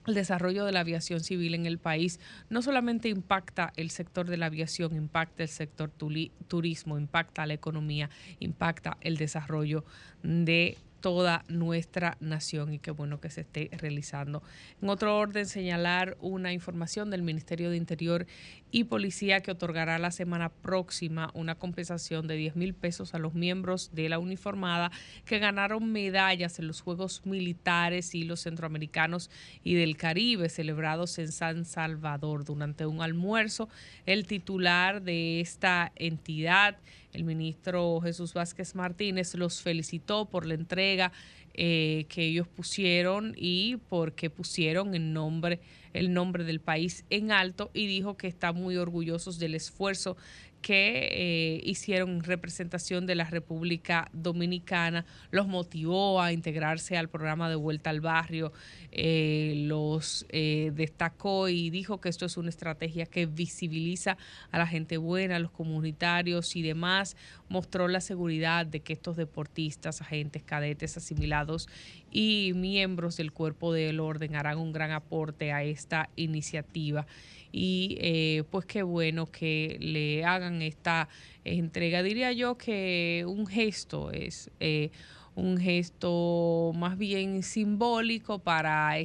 [0.07, 4.37] el desarrollo de la aviación civil en el país no solamente impacta el sector de
[4.37, 8.09] la aviación, impacta el sector turismo, impacta la economía,
[8.39, 9.85] impacta el desarrollo
[10.23, 14.43] de toda nuestra nación y qué bueno que se esté realizando.
[14.81, 18.25] En otro orden, señalar una información del Ministerio de Interior
[18.71, 23.33] y policía que otorgará la semana próxima una compensación de 10 mil pesos a los
[23.33, 24.91] miembros de la uniformada
[25.25, 29.29] que ganaron medallas en los Juegos Militares y los Centroamericanos
[29.63, 33.69] y del Caribe celebrados en San Salvador durante un almuerzo.
[34.05, 36.77] El titular de esta entidad,
[37.11, 41.11] el ministro Jesús Vázquez Martínez, los felicitó por la entrega
[41.53, 45.59] eh, que ellos pusieron y porque pusieron el nombre,
[45.93, 50.17] el nombre del país en alto y dijo que están muy orgullosos del esfuerzo
[50.61, 57.49] que eh, hicieron en representación de la República Dominicana, los motivó a integrarse al programa
[57.49, 58.51] de vuelta al barrio,
[58.91, 64.17] eh, los eh, destacó y dijo que esto es una estrategia que visibiliza
[64.51, 67.15] a la gente buena, a los comunitarios y demás,
[67.47, 71.67] mostró la seguridad de que estos deportistas, agentes, cadetes asimilados
[72.11, 77.05] y miembros del cuerpo del orden harán un gran aporte a esta iniciativa
[77.51, 81.09] y eh, pues qué bueno que le hagan esta
[81.43, 82.03] entrega.
[82.03, 84.91] Diría yo que un gesto es eh,
[85.35, 88.95] un gesto más bien simbólico para,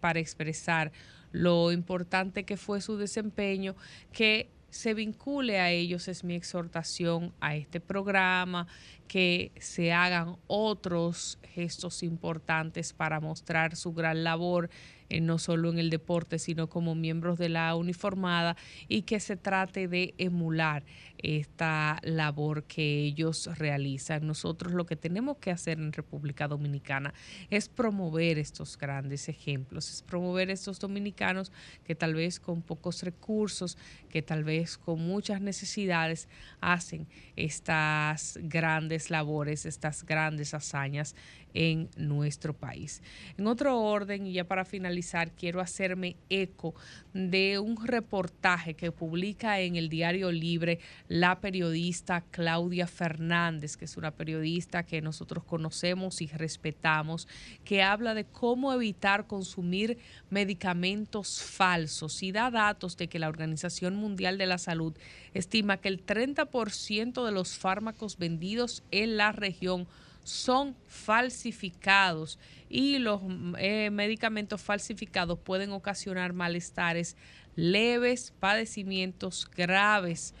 [0.00, 0.92] para expresar
[1.30, 3.74] lo importante que fue su desempeño,
[4.12, 8.66] que se vincule a ellos, es mi exhortación a este programa,
[9.12, 14.70] que se hagan otros gestos importantes para mostrar su gran labor
[15.12, 18.56] eh, no solo en el deporte, sino como miembros de la uniformada
[18.88, 20.84] y que se trate de emular
[21.18, 24.26] esta labor que ellos realizan.
[24.26, 27.12] Nosotros lo que tenemos que hacer en República Dominicana
[27.50, 31.52] es promover estos grandes ejemplos, es promover estos dominicanos
[31.84, 33.76] que tal vez con pocos recursos,
[34.08, 36.26] que tal vez con muchas necesidades
[36.62, 37.06] hacen
[37.36, 41.14] estas grandes labores, estas grandes hazañas
[41.54, 43.02] en nuestro país.
[43.36, 46.74] En otro orden, y ya para finalizar, quiero hacerme eco
[47.14, 53.96] de un reportaje que publica en el Diario Libre la periodista Claudia Fernández, que es
[53.96, 57.28] una periodista que nosotros conocemos y respetamos,
[57.64, 59.98] que habla de cómo evitar consumir
[60.30, 64.94] medicamentos falsos y da datos de que la Organización Mundial de la Salud
[65.34, 69.86] estima que el 30% de los fármacos vendidos en la región
[70.24, 72.38] son falsificados
[72.68, 73.20] y los
[73.58, 77.16] eh, medicamentos falsificados pueden ocasionar malestares
[77.56, 80.34] leves, padecimientos graves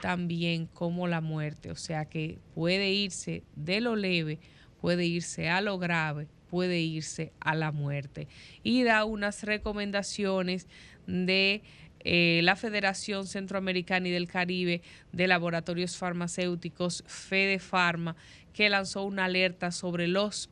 [0.00, 1.70] también como la muerte.
[1.70, 4.38] O sea que puede irse de lo leve,
[4.80, 8.28] puede irse a lo grave, puede irse a la muerte.
[8.62, 10.66] Y da unas recomendaciones
[11.06, 11.62] de
[12.00, 18.16] eh, la Federación Centroamericana y del Caribe de Laboratorios Farmacéuticos, Fede Pharma,
[18.52, 20.50] que lanzó una alerta sobre los,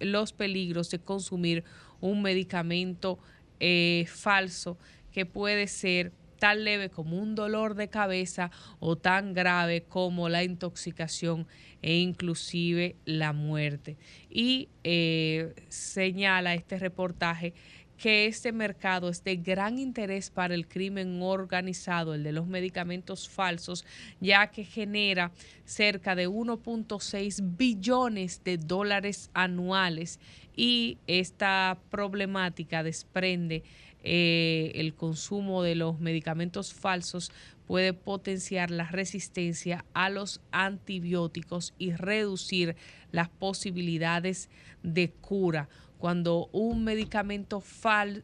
[0.00, 1.64] los peligros de consumir
[2.00, 3.18] un medicamento
[3.60, 4.78] eh, falso
[5.12, 10.44] que puede ser tan leve como un dolor de cabeza o tan grave como la
[10.44, 11.46] intoxicación
[11.82, 13.96] e inclusive la muerte.
[14.30, 17.54] Y eh, señala este reportaje
[17.98, 23.28] que este mercado es de gran interés para el crimen organizado, el de los medicamentos
[23.28, 23.84] falsos,
[24.20, 25.32] ya que genera
[25.64, 30.20] cerca de 1.6 billones de dólares anuales
[30.56, 33.64] y esta problemática desprende
[34.04, 37.32] eh, el consumo de los medicamentos falsos
[37.66, 42.76] puede potenciar la resistencia a los antibióticos y reducir
[43.10, 44.48] las posibilidades
[44.82, 45.68] de cura
[45.98, 47.62] cuando un medicamento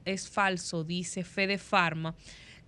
[0.04, 2.14] es falso, dice Fede Pharma,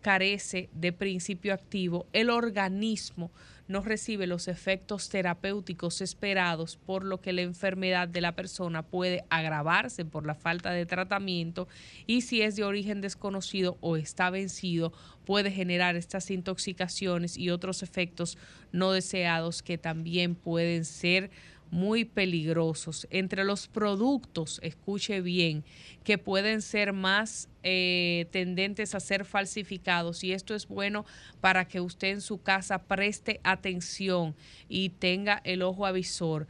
[0.03, 3.31] carece de principio activo, el organismo
[3.69, 9.25] no recibe los efectos terapéuticos esperados, por lo que la enfermedad de la persona puede
[9.29, 11.67] agravarse por la falta de tratamiento
[12.07, 14.93] y si es de origen desconocido o está vencido,
[15.25, 18.39] puede generar estas intoxicaciones y otros efectos
[18.71, 21.31] no deseados que también pueden ser
[21.71, 23.07] muy peligrosos.
[23.11, 25.65] Entre los productos, escuche bien,
[26.05, 31.05] que pueden ser más eh, tendentes a ser falsificados y esto es bueno
[31.41, 34.35] para que usted en su casa preste atención
[34.69, 36.47] y tenga el ojo avisor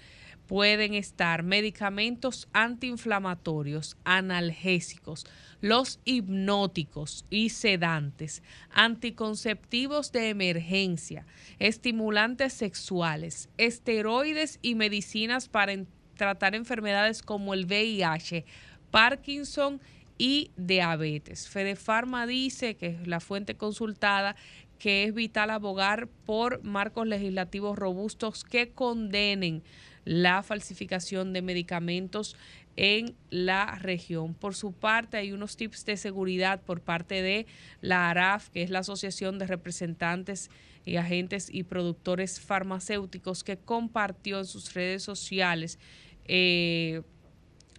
[0.46, 5.26] pueden estar medicamentos antiinflamatorios, analgésicos,
[5.66, 11.26] los hipnóticos y sedantes, anticonceptivos de emergencia,
[11.58, 15.74] estimulantes sexuales, esteroides y medicinas para
[16.16, 18.44] tratar enfermedades como el VIH,
[18.90, 19.80] Parkinson
[20.18, 21.48] y diabetes.
[21.48, 24.36] Fedefarma dice, que es la fuente consultada,
[24.78, 29.62] que es vital abogar por marcos legislativos robustos que condenen
[30.04, 32.36] la falsificación de medicamentos
[32.76, 34.34] en la región.
[34.34, 37.46] Por su parte, hay unos tips de seguridad por parte de
[37.80, 40.50] la ARAF, que es la Asociación de Representantes
[40.84, 45.78] y Agentes y Productores Farmacéuticos, que compartió en sus redes sociales
[46.26, 47.02] eh,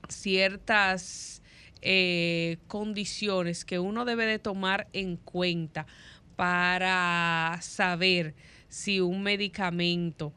[0.10, 1.41] ciertas
[1.82, 5.86] eh, condiciones que uno debe de tomar en cuenta
[6.36, 8.36] para saber
[8.68, 10.34] si un medicamento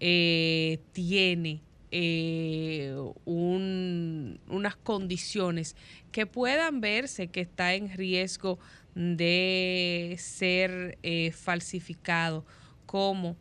[0.00, 1.62] eh, tiene
[1.96, 2.92] eh,
[3.24, 5.76] unas condiciones
[6.10, 8.58] que puedan verse que está en riesgo
[8.96, 12.44] de ser eh, falsificado,
[12.84, 13.36] como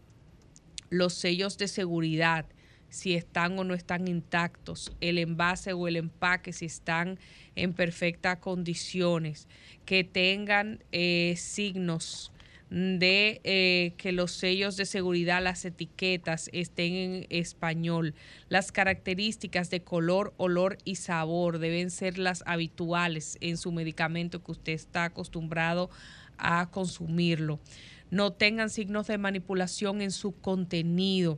[0.91, 2.45] los sellos de seguridad,
[2.89, 7.17] si están o no están intactos, el envase o el empaque, si están
[7.55, 9.47] en perfectas condiciones,
[9.83, 12.31] que tengan eh, signos
[12.73, 18.15] de eh, que los sellos de seguridad, las etiquetas estén en español.
[18.49, 24.53] Las características de color, olor y sabor deben ser las habituales en su medicamento que
[24.53, 25.91] usted está acostumbrado
[26.39, 27.59] a consumirlo.
[28.09, 31.37] No tengan signos de manipulación en su contenido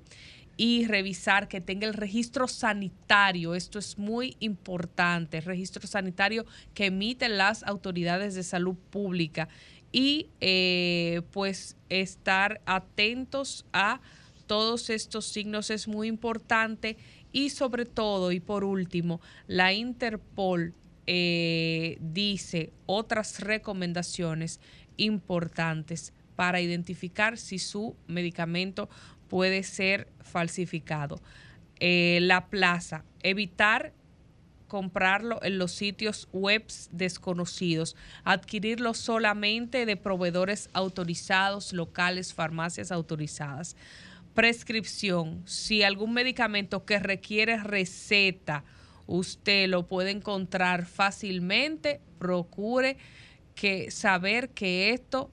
[0.58, 3.56] y revisar que tenga el registro sanitario.
[3.56, 9.50] Esto es muy importante, el registro sanitario que emiten las autoridades de salud pública
[9.96, 14.02] y eh, pues estar atentos a
[14.46, 16.98] todos estos signos es muy importante
[17.32, 20.74] y sobre todo y por último la Interpol
[21.08, 24.60] eh, dice otras recomendaciones
[24.98, 28.90] importantes para identificar si su medicamento
[29.30, 31.22] puede ser falsificado.
[31.80, 33.94] Eh, la plaza, evitar
[34.68, 43.76] comprarlo en los sitios web desconocidos, adquirirlo solamente de proveedores autorizados, locales, farmacias autorizadas.
[44.34, 48.64] Prescripción, si algún medicamento que requiere receta,
[49.08, 52.98] usted lo puede encontrar fácilmente, procure
[53.90, 55.32] saber que esto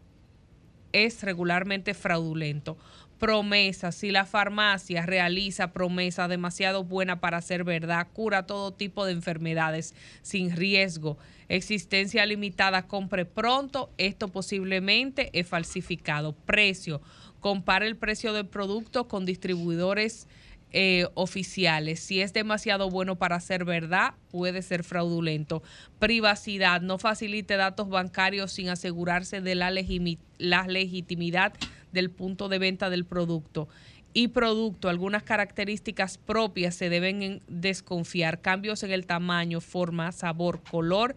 [0.93, 2.77] es regularmente fraudulento
[3.23, 9.13] promesas, si la farmacia realiza promesas demasiado buenas para ser verdad, cura todo tipo de
[9.13, 11.19] enfermedades sin riesgo,
[11.49, 16.33] existencia limitada, compre pronto, esto posiblemente es falsificado.
[16.33, 17.01] Precio,
[17.39, 20.27] compare el precio del producto con distribuidores
[20.73, 22.01] eh, oficiales.
[22.01, 25.63] Si es demasiado bueno para ser verdad, puede ser fraudulento.
[26.01, 31.53] Privacidad, no facilite datos bancarios sin asegurarse de la legitimidad
[31.93, 33.69] del punto de venta del producto.
[34.15, 41.15] Y producto, algunas características propias se deben desconfiar, cambios en el tamaño, forma, sabor, color,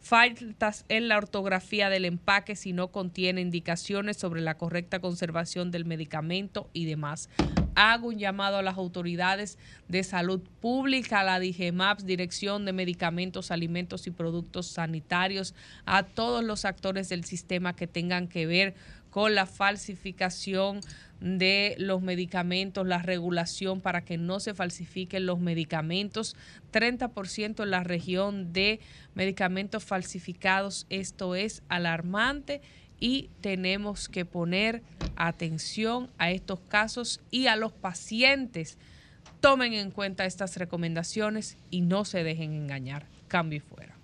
[0.00, 5.84] faltas en la ortografía del empaque si no contiene indicaciones sobre la correcta conservación del
[5.84, 7.28] medicamento y demás.
[7.74, 13.50] Hago un llamado a las autoridades de salud pública, a la DIGEMAPS, Dirección de Medicamentos,
[13.50, 18.74] Alimentos y Productos Sanitarios, a todos los actores del sistema que tengan que ver
[19.10, 20.80] con la falsificación
[21.20, 26.36] de los medicamentos, la regulación para que no se falsifiquen los medicamentos.
[26.72, 28.80] 30% en la región de
[29.14, 30.86] medicamentos falsificados.
[30.90, 32.60] Esto es alarmante
[33.00, 34.82] y tenemos que poner
[35.16, 38.78] atención a estos casos y a los pacientes.
[39.40, 43.06] Tomen en cuenta estas recomendaciones y no se dejen engañar.
[43.28, 43.97] Cambio y fuera.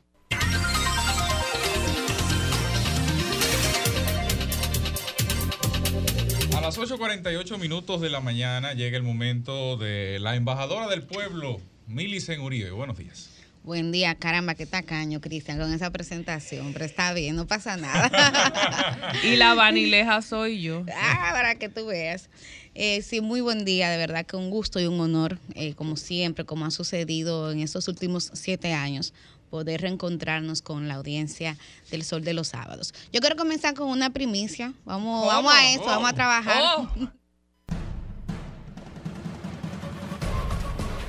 [6.65, 12.41] Las 8.48 minutos de la mañana llega el momento de la embajadora del pueblo, Milicen
[12.41, 12.70] Uribe.
[12.70, 13.28] Buenos días.
[13.65, 19.12] Buen día, caramba, qué tacaño, Cristian, con esa presentación, pero está bien, no pasa nada.
[19.24, 20.86] y la vanileja soy yo.
[20.95, 22.31] Ah, para que tú veas.
[22.74, 25.99] Eh, sí, muy buen día, de verdad que un gusto y un honor, eh, como
[25.99, 29.12] siempre, como ha sucedido en estos últimos siete años,
[29.55, 31.56] poder reencontrarnos con la audiencia
[31.93, 32.93] del Sol de los Sábados.
[33.12, 34.72] Yo quiero comenzar con una primicia.
[34.85, 36.60] Vamos, vamos a eso, vamos a trabajar.
[36.76, 36.89] Oh.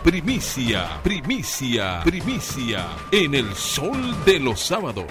[0.04, 5.08] Primicia, primicia, primicia en el Sol de los Sábados.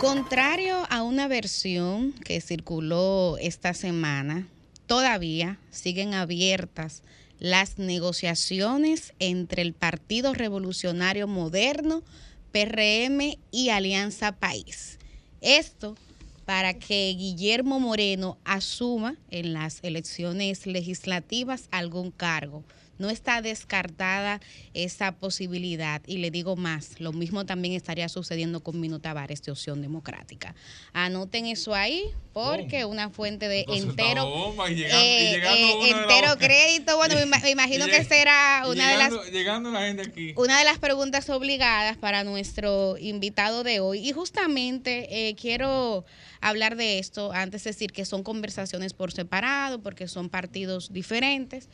[0.00, 4.48] Contrario a una versión que circuló esta semana,
[4.88, 7.04] todavía siguen abiertas
[7.42, 12.04] las negociaciones entre el Partido Revolucionario Moderno,
[12.52, 15.00] PRM y Alianza País.
[15.40, 15.96] Esto
[16.44, 22.62] para que Guillermo Moreno asuma en las elecciones legislativas algún cargo.
[22.98, 24.40] No está descartada
[24.74, 26.02] esa posibilidad.
[26.06, 30.54] Y le digo más, lo mismo también estaría sucediendo con Minuta Tavares de Opción Democrática.
[30.92, 35.42] Anoten eso ahí, porque una fuente de Entonces, entero, está bomba y llegando- y eh,
[35.44, 36.96] eh, entero crédito.
[36.96, 40.32] Bueno, me, ima- me imagino que será una de las llegando- Llegando la gente aquí.
[40.36, 44.08] una de las preguntas obligadas para nuestro invitado de hoy.
[44.08, 46.04] Y justamente eh, quiero
[46.40, 51.68] hablar de esto antes de decir que son conversaciones por separado, porque son partidos diferentes.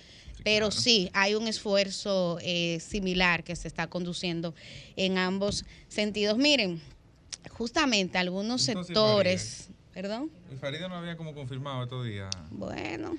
[0.44, 4.54] Pero sí, hay un esfuerzo eh, similar que se está conduciendo
[4.96, 6.38] en ambos sentidos.
[6.38, 6.80] Miren,
[7.50, 12.30] justamente algunos Entonces, sectores, perdón, Y Farida no había como confirmado estos días.
[12.50, 13.16] bueno,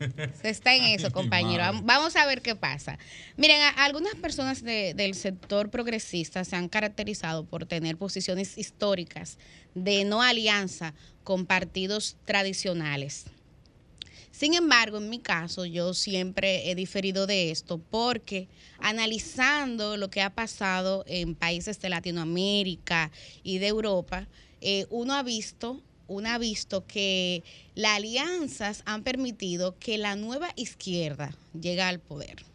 [0.42, 1.62] se está en eso, compañero.
[1.84, 2.98] Vamos a ver qué pasa.
[3.36, 9.38] Miren, a- algunas personas de- del sector progresista se han caracterizado por tener posiciones históricas
[9.74, 13.24] de no alianza con partidos tradicionales.
[14.34, 18.48] Sin embargo, en mi caso, yo siempre he diferido de esto porque
[18.80, 23.12] analizando lo que ha pasado en países de Latinoamérica
[23.44, 24.26] y de Europa,
[24.60, 27.44] eh, uno ha visto, uno ha visto que
[27.76, 32.53] las alianzas han permitido que la nueva izquierda llegue al poder.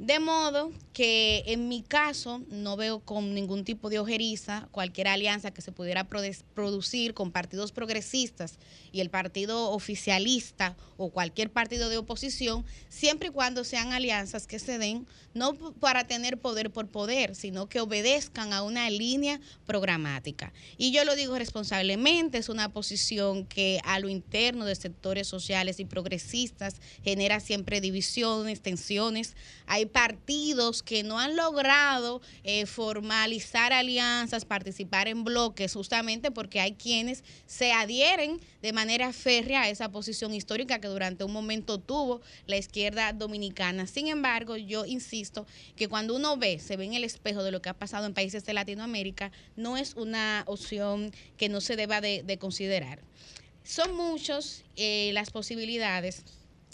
[0.00, 5.50] De modo que en mi caso no veo con ningún tipo de ojeriza cualquier alianza
[5.50, 8.58] que se pudiera producir con partidos progresistas
[8.92, 14.58] y el partido oficialista o cualquier partido de oposición, siempre y cuando sean alianzas que
[14.58, 20.52] se den no para tener poder por poder, sino que obedezcan a una línea programática.
[20.76, 25.78] Y yo lo digo responsablemente, es una posición que a lo interno de sectores sociales
[25.78, 29.36] y progresistas genera siempre divisiones, tensiones.
[29.66, 36.72] Hay partidos que no han logrado eh, formalizar alianzas, participar en bloques, justamente porque hay
[36.72, 42.20] quienes se adhieren de manera férrea a esa posición histórica que durante un momento tuvo
[42.46, 43.86] la izquierda dominicana.
[43.86, 45.19] Sin embargo, yo insisto
[45.76, 48.14] que cuando uno ve, se ve en el espejo de lo que ha pasado en
[48.14, 53.00] países de Latinoamérica, no es una opción que no se deba de, de considerar.
[53.64, 56.24] Son muchos eh, las posibilidades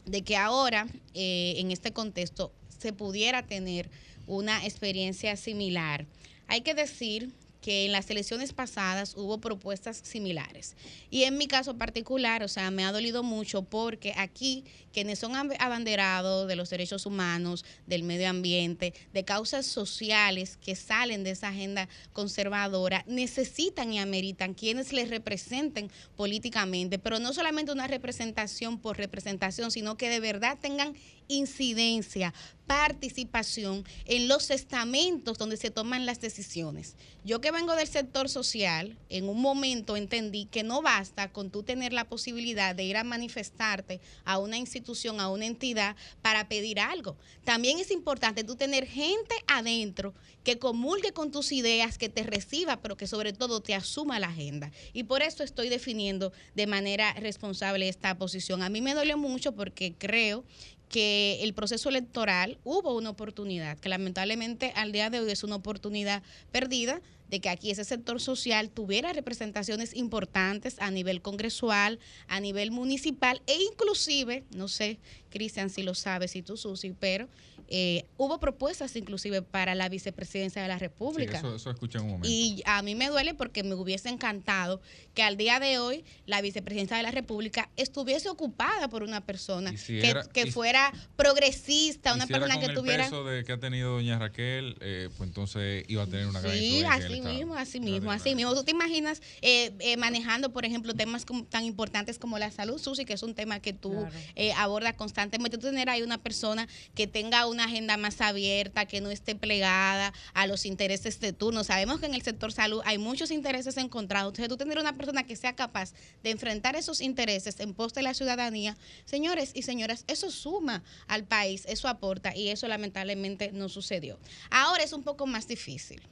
[0.04, 3.90] de que ahora, eh, en este contexto, se pudiera tener
[4.26, 6.06] una experiencia similar.
[6.46, 7.32] Hay que decir
[7.66, 10.76] que en las elecciones pasadas hubo propuestas similares.
[11.10, 15.32] Y en mi caso particular, o sea, me ha dolido mucho porque aquí quienes son
[15.32, 21.32] ab- abanderados de los derechos humanos, del medio ambiente, de causas sociales que salen de
[21.32, 28.78] esa agenda conservadora, necesitan y ameritan quienes les representen políticamente, pero no solamente una representación
[28.78, 30.94] por representación, sino que de verdad tengan
[31.28, 32.32] incidencia,
[32.66, 36.96] participación en los estamentos donde se toman las decisiones.
[37.24, 41.62] Yo que vengo del sector social, en un momento entendí que no basta con tú
[41.62, 46.80] tener la posibilidad de ir a manifestarte a una institución, a una entidad para pedir
[46.80, 47.16] algo.
[47.44, 52.80] También es importante tú tener gente adentro que comulgue con tus ideas, que te reciba,
[52.80, 54.70] pero que sobre todo te asuma la agenda.
[54.92, 58.62] Y por eso estoy definiendo de manera responsable esta posición.
[58.62, 60.44] A mí me dolió mucho porque creo
[60.88, 65.56] que el proceso electoral hubo una oportunidad, que lamentablemente al día de hoy es una
[65.56, 66.22] oportunidad
[66.52, 71.98] perdida de que aquí ese sector social tuviera representaciones importantes a nivel congresual,
[72.28, 75.00] a nivel municipal e inclusive, no sé,
[75.30, 77.28] Cristian, si lo sabes, si tú, Susi, pero
[77.68, 81.38] eh, hubo propuestas inclusive para la vicepresidencia de la Sí, República.
[81.38, 82.28] eso, eso escuché en un momento.
[82.28, 84.80] Y a mí me duele porque me hubiese encantado
[85.14, 89.72] que al día de hoy la vicepresidencia de la República estuviese ocupada por una persona
[89.74, 93.04] que, era- que y- fuera progresista, una persona con que el tuviera...
[93.04, 96.54] peso de que ha tenido doña Raquel, eh, pues entonces iba a tener una gran
[96.56, 98.54] Sí, así mismo, así mismo, así mismo.
[98.54, 102.78] ¿Tú te imaginas eh, eh, manejando, por ejemplo, temas como- tan importantes como la salud,
[102.80, 104.10] Susi, que es un tema que tú Claro.
[104.34, 105.58] eh, abordas constantemente?
[105.58, 110.12] Tú tener ahí una persona que tenga una agenda más abierta, que no esté plegada
[110.34, 111.64] a los intereses de turno.
[111.64, 114.30] Sabemos que en el sector salud hay muchos intereses encontrados.
[114.32, 118.02] Entonces, tú tener una persona que sea capaz de enfrentar esos intereses en pos de
[118.02, 118.76] la ciudadanía,
[119.06, 124.18] señores y señoras, eso suma al país, eso aporta y eso lamentablemente no sucedió.
[124.50, 126.02] Ahora es un poco más difícil.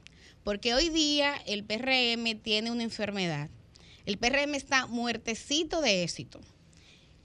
[0.43, 3.49] Porque hoy día el PRM tiene una enfermedad.
[4.05, 6.39] El PRM está muertecito de éxito.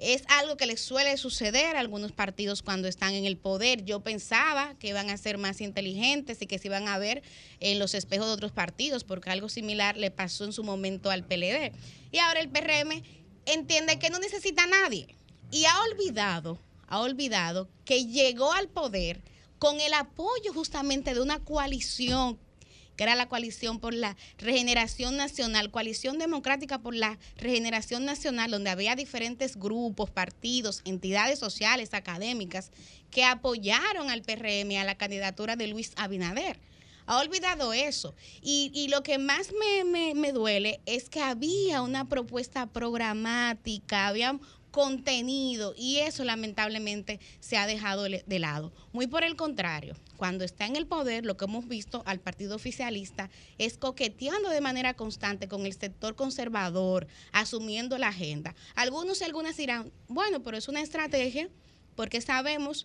[0.01, 3.85] Es algo que les suele suceder a algunos partidos cuando están en el poder.
[3.85, 7.22] Yo pensaba que iban a ser más inteligentes y que se iban a ver
[7.60, 11.24] en los espejos de otros partidos, porque algo similar le pasó en su momento al
[11.24, 11.72] PLD.
[12.12, 13.02] Y ahora el PRM
[13.44, 15.14] entiende que no necesita a nadie.
[15.51, 19.20] Y ha olvidado, ha olvidado que llegó al poder
[19.59, 22.39] con el apoyo justamente de una coalición
[23.01, 28.68] que era la coalición por la regeneración nacional, coalición democrática por la regeneración nacional, donde
[28.68, 32.70] había diferentes grupos, partidos, entidades sociales, académicas,
[33.10, 36.60] que apoyaron al PRM, a la candidatura de Luis Abinader.
[37.06, 38.14] Ha olvidado eso.
[38.43, 44.09] Y, y lo que más me, me- me duele es que había una propuesta programática,
[44.09, 44.39] había
[44.72, 48.74] contenido y eso lamentablemente se ha dejado de lado.
[48.93, 52.55] Muy por el contrario, cuando está en el poder, lo que hemos visto al partido
[52.55, 58.55] oficialista es coqueteando de manera constante con el sector conservador, asumiendo la agenda.
[58.75, 61.49] Algunos y algunas dirán, bueno, pero es una estrategia
[61.97, 62.85] porque sabemos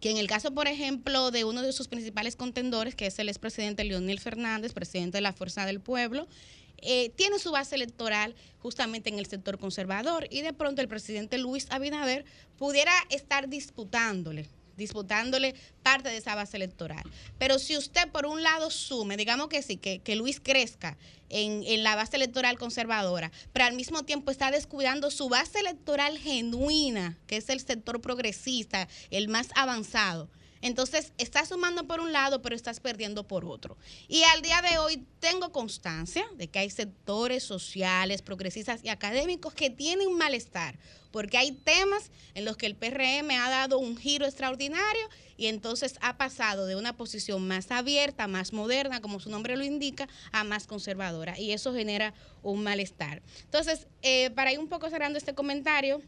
[0.00, 3.28] que en el caso, por ejemplo, de uno de sus principales contendores, que es el
[3.28, 6.28] expresidente Leonel Fernández, presidente de la Fuerza del Pueblo,
[6.76, 11.38] eh, tiene su base electoral justamente en el sector conservador y de pronto el presidente
[11.38, 12.24] Luis Abinader
[12.56, 14.46] pudiera estar disputándole
[14.82, 17.02] disputándole parte de esa base electoral.
[17.38, 20.96] Pero si usted por un lado sume, digamos que sí, que, que Luis crezca
[21.28, 26.18] en, en la base electoral conservadora, pero al mismo tiempo está descuidando su base electoral
[26.18, 30.28] genuina, que es el sector progresista, el más avanzado.
[30.62, 33.76] Entonces, estás sumando por un lado, pero estás perdiendo por otro.
[34.08, 39.54] Y al día de hoy tengo constancia de que hay sectores sociales, progresistas y académicos
[39.54, 40.78] que tienen malestar,
[41.10, 45.96] porque hay temas en los que el PRM ha dado un giro extraordinario y entonces
[46.00, 50.44] ha pasado de una posición más abierta, más moderna, como su nombre lo indica, a
[50.44, 51.38] más conservadora.
[51.38, 53.22] Y eso genera un malestar.
[53.42, 56.00] Entonces, eh, para ir un poco cerrando este comentario,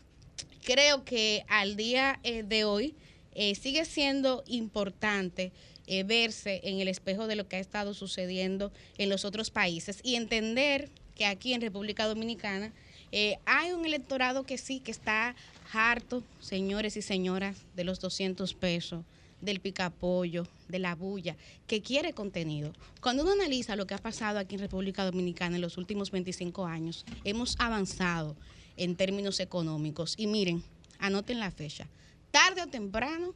[0.63, 2.95] creo que al día eh, de hoy
[3.35, 5.53] eh, sigue siendo importante
[5.87, 10.01] eh, verse en el espejo de lo que ha estado sucediendo en los otros países
[10.03, 12.73] y entender que aquí en República Dominicana
[13.13, 15.37] eh, hay un electorado que sí, que está
[15.73, 19.05] harto, señores y señoras, de los 200 pesos,
[19.41, 21.37] del picapollo, de la bulla,
[21.67, 22.73] que quiere contenido.
[23.01, 26.67] Cuando uno analiza lo que ha pasado aquí en República Dominicana en los últimos 25
[26.67, 28.37] años, hemos avanzado
[28.77, 30.15] en términos económicos.
[30.17, 30.65] Y miren,
[30.99, 31.87] anoten la fecha.
[32.35, 33.33] Tarde o temprano,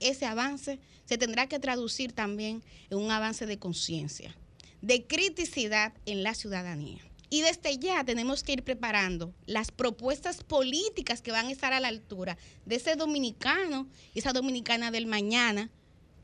[0.00, 4.36] ese avance se tendrá que traducir también en un avance de conciencia,
[4.82, 7.00] de criticidad en la ciudadanía.
[7.30, 11.80] Y desde ya tenemos que ir preparando las propuestas políticas que van a estar a
[11.80, 15.70] la altura de ese dominicano y esa dominicana del mañana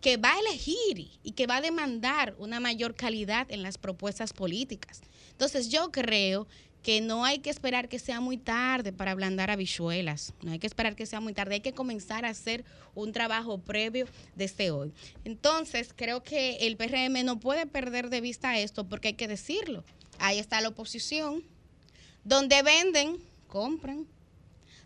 [0.02, 4.34] que va a elegir y que va a demandar una mayor calidad en las propuestas
[4.34, 5.00] políticas.
[5.30, 6.46] Entonces yo creo
[6.82, 10.66] que no hay que esperar que sea muy tarde para ablandar habichuelas, no hay que
[10.66, 14.92] esperar que sea muy tarde, hay que comenzar a hacer un trabajo previo desde hoy.
[15.24, 19.84] Entonces creo que el PRM no puede perder de vista esto porque hay que decirlo.
[20.18, 21.42] Ahí está la oposición,
[22.24, 24.06] donde venden, compran,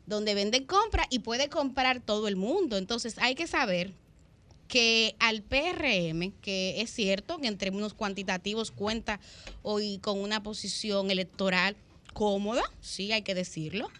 [0.06, 2.76] donde venden, compra y puede comprar todo el mundo.
[2.76, 3.92] Entonces hay que saber
[4.68, 9.20] que al PRM, que es cierto que en términos cuantitativos cuenta
[9.62, 11.76] hoy con una posición electoral
[12.14, 13.90] cómoda, sí, hay que decirlo,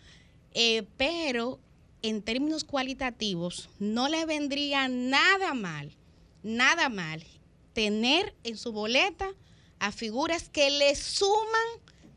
[0.54, 1.60] eh, pero
[2.00, 5.92] en términos cualitativos no le vendría nada mal,
[6.42, 7.22] nada mal
[7.74, 9.28] tener en su boleta
[9.78, 11.68] a figuras que le suman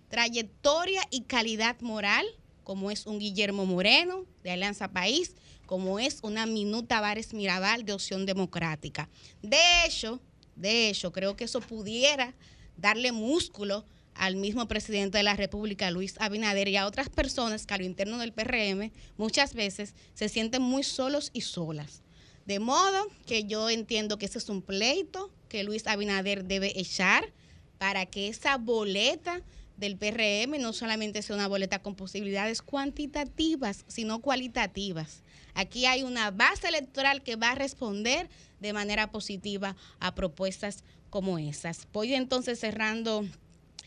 [0.08, 2.26] trayectoria y calidad moral,
[2.64, 7.94] como es un Guillermo Moreno de Alianza País, como es una Minuta Vares Mirabal de
[7.94, 9.10] Opción Democrática.
[9.42, 10.22] De hecho,
[10.56, 12.34] de hecho, creo que eso pudiera
[12.78, 13.86] darle músculo
[14.18, 17.86] al mismo presidente de la República, Luis Abinader, y a otras personas que a lo
[17.86, 22.02] interno del PRM muchas veces se sienten muy solos y solas.
[22.46, 27.32] De modo que yo entiendo que ese es un pleito que Luis Abinader debe echar
[27.78, 29.42] para que esa boleta
[29.78, 35.22] del PRM no solamente sea una boleta con posibilidades cuantitativas, sino cualitativas.
[35.54, 38.30] Aquí hay una base electoral que va a responder
[38.60, 41.88] de manera positiva a propuestas como esas.
[41.94, 43.26] Voy entonces cerrando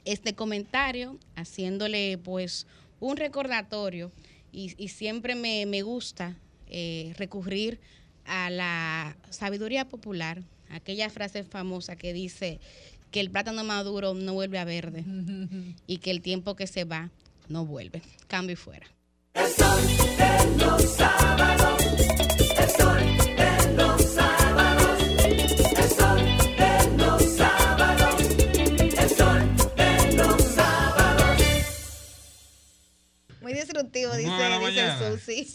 [0.05, 2.67] este comentario, haciéndole pues
[3.01, 4.13] un recordatorio
[4.53, 6.37] y, siempre me, me gusta
[6.67, 7.81] eh, recurrir
[8.25, 12.61] a la sabiduría popular, aquella frase famosa que dice
[13.11, 15.05] que el plátano maduro no vuelve a verde
[15.87, 17.11] y que el tiempo que se va
[17.49, 18.03] no vuelve.
[18.29, 18.87] Cambio y fuera.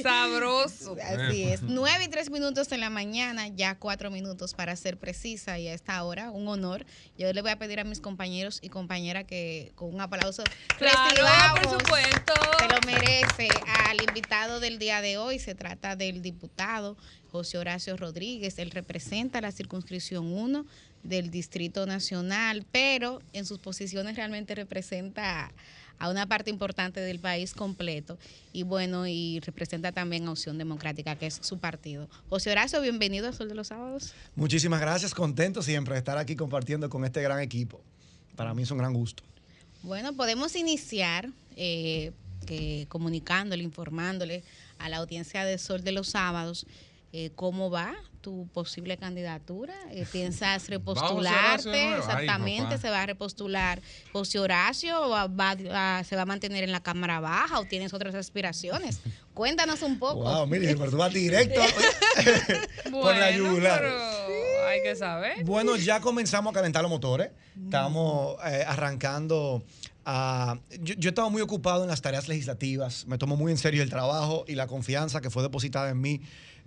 [0.02, 0.96] Sabroso.
[1.04, 1.62] Así es.
[1.62, 5.74] Nueve y tres minutos en la mañana, ya cuatro minutos para ser precisa y a
[5.74, 6.86] esta hora, un honor.
[7.18, 10.44] Yo le voy a pedir a mis compañeros y compañeras que con un aplauso
[10.78, 12.34] Claro, por supuesto.
[12.60, 13.48] Se lo merece
[13.88, 15.40] al invitado del día de hoy.
[15.40, 16.98] Se trata del diputado
[17.32, 18.60] José Horacio Rodríguez.
[18.60, 20.66] Él representa la circunscripción 1
[21.04, 25.52] del Distrito Nacional, pero en sus posiciones realmente representa a
[26.02, 28.18] una parte importante del país completo
[28.54, 32.08] y bueno, y representa también a Opción Democrática, que es su partido.
[32.30, 34.14] José Horacio, bienvenido a Sol de los Sábados.
[34.36, 37.82] Muchísimas gracias, contento siempre de estar aquí compartiendo con este gran equipo.
[38.36, 39.24] Para mí es un gran gusto.
[39.84, 42.12] Bueno, podemos iniciar eh,
[42.46, 44.44] que comunicándole, informándole
[44.80, 46.66] a la audiencia de Sol de los Sábados
[47.14, 49.76] eh, cómo va tu posible candidatura.
[49.92, 51.70] Eh, ¿Piensas repostularte?
[51.70, 52.78] Ay, Exactamente.
[52.80, 53.80] ¿se va a repostular
[54.12, 57.66] José Horacio o va- va a- se va a mantener en la Cámara Baja o
[57.66, 59.00] tienes otras aspiraciones?
[59.36, 60.24] Cuéntanos un poco.
[60.24, 61.62] Wow, mire, pero tú vas directo
[62.92, 63.80] por la yugular.
[63.82, 65.44] pero hay que saber.
[65.44, 67.30] Bueno, ya comenzamos a calentar los motores.
[67.64, 69.64] Estamos eh, arrancando
[70.04, 70.58] a...
[70.82, 73.06] Yo, yo he estado muy ocupado en las tareas legislativas.
[73.06, 76.22] Me tomo muy en serio el trabajo y la confianza que fue depositada en mí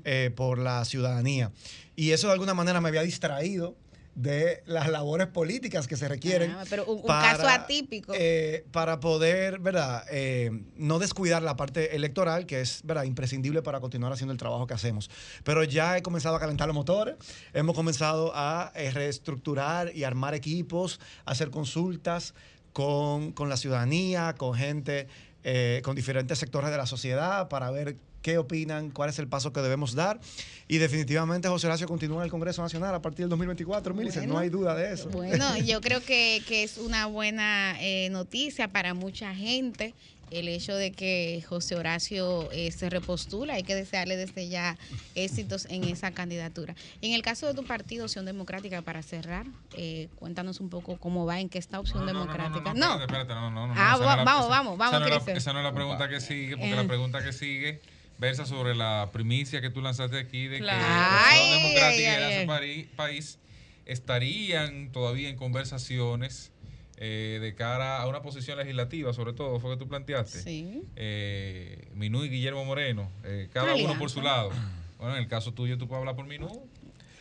[0.05, 1.53] eh, por la ciudadanía.
[1.97, 3.77] Y eso de alguna manera me había distraído
[4.19, 6.51] de las labores políticas que se requieren.
[6.51, 8.12] Ah, pero un, un para, caso atípico.
[8.16, 10.05] eh, para poder, ¿verdad?
[10.11, 13.05] Eh, no descuidar la parte electoral, que es, ¿verdad?
[13.05, 15.09] Imprescindible para continuar haciendo el trabajo que hacemos.
[15.45, 17.15] Pero ya he comenzado a calentar los motores,
[17.53, 22.35] hemos comenzado a eh, reestructurar y armar equipos, hacer consultas
[22.73, 25.07] con, con la ciudadanía, con gente,
[25.45, 29.53] eh, con diferentes sectores de la sociedad para ver qué opinan, cuál es el paso
[29.53, 30.20] que debemos dar.
[30.66, 34.35] Y definitivamente José Horacio continúa en el Congreso Nacional a partir del 2024, Millicent, no
[34.35, 34.39] Bueno.
[34.45, 35.09] hay duda de eso.
[35.11, 39.95] Bueno, yo creo que, que es una buena eh, noticia para mucha gente
[40.31, 43.55] el hecho de que José Horacio eh, se repostula.
[43.55, 44.77] Hay que desearle desde ya
[45.15, 46.74] éxitos en esa candidatura.
[47.01, 51.24] En el caso de tu partido, Opción Democrática, para cerrar, eh, cuéntanos un poco cómo
[51.24, 52.74] va, en qué está Opción Democrática.
[52.74, 54.78] No, Espérate, espérate, no, no, no, Ah, esa no va- es la- vamos, esa- vamos,
[54.78, 55.36] vamos, Esa no, es la, Cristian.
[55.39, 56.77] esa no es la pregunta que sigue, porque Eh.
[56.77, 57.81] la pregunta que sigue
[58.19, 60.78] versa sobre la primicia que tú lanzaste aquí de Claro.
[60.78, 62.49] que la Opción Democrática ay, y ay,
[62.81, 62.90] ay.
[62.97, 63.39] País
[63.86, 66.51] estarían todavía en conversaciones
[67.01, 70.43] eh, de cara a una posición legislativa, sobre todo, fue que tú planteaste.
[70.43, 70.82] Sí.
[70.97, 74.51] Eh, Minú y Guillermo Moreno, eh, cada uno por su lado.
[74.99, 76.49] Bueno, en el caso tuyo, tú puedes hablar por Minú.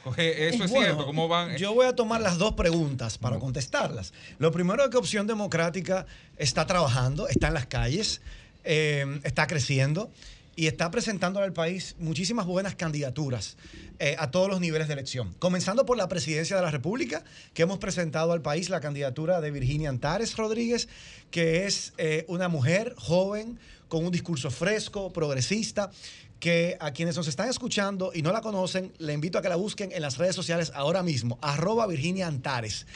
[0.03, 1.57] Coge- Eso es Bueno, cierto, ¿cómo van?
[1.57, 4.13] Yo voy a tomar las dos preguntas para contestarlas.
[4.39, 6.07] Lo primero es que Opción Democrática
[6.37, 8.21] está trabajando, está en las calles,
[8.63, 10.11] eh, está creciendo
[10.57, 13.57] y está presentando al país muchísimas buenas candidaturas
[13.99, 15.35] eh, a todos los niveles de elección.
[15.37, 17.23] Comenzando por la presidencia de la República,
[17.53, 20.89] que hemos presentado al país la candidatura de Virginia Antares Rodríguez,
[21.29, 25.91] que es eh, una mujer joven con un discurso fresco, progresista,
[26.39, 29.55] que a quienes nos están escuchando y no la conocen, le invito a que la
[29.57, 32.87] busquen en las redes sociales ahora mismo, arroba Virginia Antares.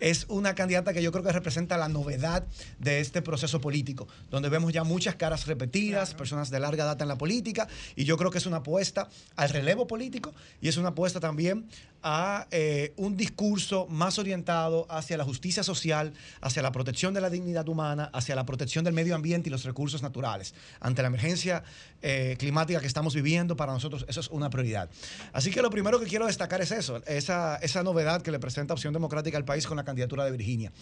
[0.00, 2.44] Es una candidata que yo creo que representa la novedad
[2.78, 7.08] de este proceso político, donde vemos ya muchas caras repetidas, personas de larga data en
[7.08, 10.90] la política, y yo creo que es una apuesta al relevo político y es una
[10.90, 11.66] apuesta también
[12.04, 16.12] a eh, un discurso más orientado hacia la justicia social,
[16.42, 19.64] hacia la protección de la dignidad humana, hacia la protección del medio ambiente y los
[19.64, 20.54] recursos naturales.
[20.80, 21.64] Ante la emergencia
[22.02, 24.90] eh, climática que estamos viviendo, para nosotros eso es una prioridad.
[25.32, 28.74] Así que lo primero que quiero destacar es eso, esa, esa novedad que le presenta
[28.74, 30.72] Opción Democrática al país con la candidatura de Virginia.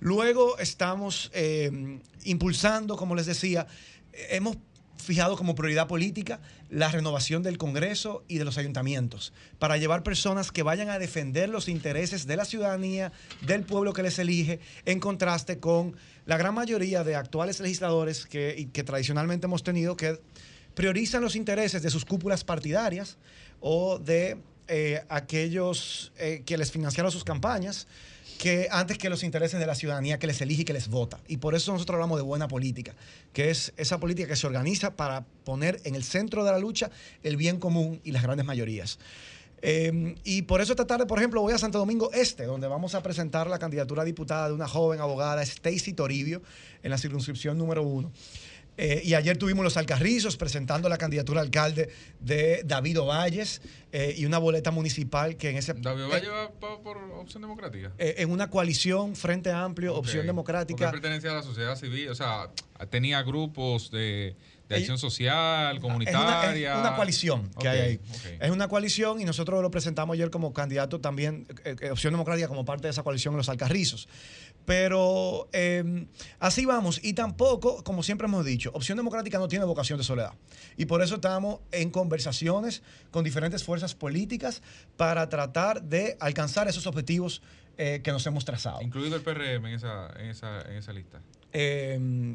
[0.00, 3.68] Luego estamos eh, impulsando, como les decía,
[4.12, 4.56] hemos
[5.04, 6.40] fijado como prioridad política
[6.70, 11.48] la renovación del Congreso y de los ayuntamientos para llevar personas que vayan a defender
[11.48, 13.12] los intereses de la ciudadanía,
[13.46, 18.70] del pueblo que les elige, en contraste con la gran mayoría de actuales legisladores que,
[18.84, 20.20] tradicionalmente hemos tenido que
[20.74, 23.18] priorizan los intereses de sus cúpulas partidarias
[23.60, 27.86] o de eh, aquellos eh, que les financiaron sus campañas
[28.38, 31.20] que antes que los intereses de la ciudadanía que les elige y que les vota.
[31.28, 32.94] Y por eso nosotros hablamos de buena política,
[33.32, 36.90] que es esa política que se organiza para poner en el centro de la lucha
[37.22, 38.98] el bien común y las grandes mayorías.
[39.66, 42.94] Eh, y por eso esta tarde, por ejemplo, voy a Santo Domingo Este, donde vamos
[42.94, 46.42] a presentar la candidatura a diputada de una joven abogada, Stacy Toribio,
[46.82, 48.12] en la circunscripción número uno.
[48.76, 54.14] Eh, y ayer tuvimos los alcarrizos presentando la candidatura a alcalde de David Ovalles eh,
[54.16, 56.50] y una boleta municipal que en ese David eh, Valle va
[56.82, 57.92] por Opción Democrática.
[57.98, 59.94] en una coalición Frente Amplio.
[59.94, 60.84] Opción Porque Democrática.
[60.86, 62.50] él pertenecía a la sociedad civil, o sea,
[62.90, 64.36] tenía grupos de,
[64.68, 66.74] de acción social, Es una, comunitaria.
[66.74, 68.00] es una coalición que hay ahí.
[68.40, 72.48] Es una coalición y nosotros lo presentamos ayer como candidato también, eh, eh, Opción Democrática
[72.48, 74.08] como parte de esa coalición en los Alcarrizos.
[74.64, 76.06] Pero eh,
[76.38, 77.00] así vamos.
[77.02, 80.32] Y tampoco, como siempre hemos dicho, Opción Democrática no tiene vocación de soledad.
[80.76, 84.62] Y por eso estamos en conversaciones con diferentes fuerzas políticas
[84.96, 87.42] para tratar de alcanzar esos objetivos
[87.78, 88.80] eh, que nos hemos trazado.
[88.82, 91.20] Incluido el PRM en esa, en esa, en esa lista.
[91.52, 92.34] Eh,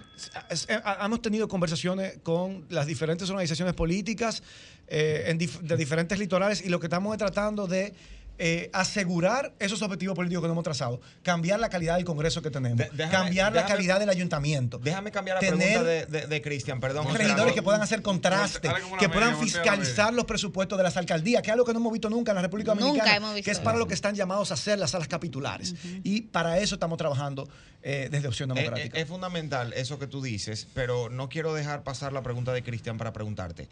[0.67, 4.41] eh, hemos tenido conversaciones con las diferentes organizaciones políticas
[4.87, 7.93] eh, en dif- de diferentes litorales y lo que estamos es tratando de
[8.39, 12.49] eh, asegurar esos objetivos políticos que nos hemos trazado, cambiar la calidad del Congreso que
[12.49, 14.79] tenemos, déjame- cambiar la déjame- calidad del ayuntamiento.
[14.79, 17.05] Déjame cambiar la Tener pregunta de, de- de Cristian, perdón.
[17.05, 21.49] José regidores que puedan hacer contraste, que puedan fiscalizar los presupuestos de las alcaldías, que
[21.49, 23.51] es algo que no hemos visto nunca en la República Nunca Dominicana, hemos visto que
[23.51, 25.75] es para lo que están llamados a hacer las salas capitulares.
[26.03, 27.47] Y para eso estamos trabajando
[27.83, 28.97] eh, desde Opción Eh, Democrática.
[28.99, 32.97] Es, fundamental eso que tú dices, pero no quiero dejar pasar la pregunta de Cristian
[32.97, 33.67] para preguntarte.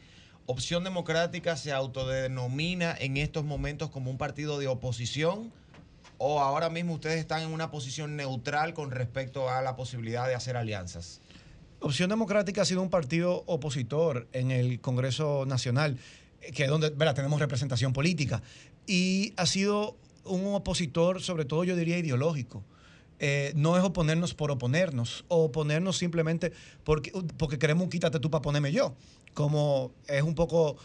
[0.50, 5.52] ¿Opción Democrática se autodenomina en estos momentos como un partido de oposición
[6.18, 10.36] o ahora mismo ustedes están en una posición neutral con respecto a la posibilidad de
[10.36, 11.20] hacer alianzas?
[11.82, 15.98] Opción Democrática ha sido un partido opositor en el Congreso Nacional,
[16.40, 17.14] eh, que es donde ¿verdad?
[17.14, 18.42] tenemos representación política,
[18.86, 22.64] y ha sido un opositor, sobre todo yo diría ideológico.
[23.20, 26.54] Eh, no es oponernos por oponernos, o oponernos simplemente
[26.86, 28.96] porque, porque queremos un quítate tú para ponerme yo,
[29.38, 30.78] como es un poco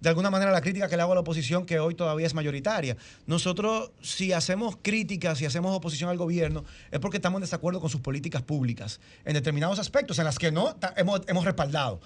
[0.00, 2.34] de alguna manera la crítica que le hago a la oposición, que hoy todavía es
[2.34, 2.96] mayoritaria.
[3.26, 7.88] Nosotros, si hacemos críticas, si hacemos oposición al gobierno, es porque estamos en desacuerdo con
[7.88, 12.00] sus políticas públicas, en determinados aspectos, en las que no hemos, hemos respaldado.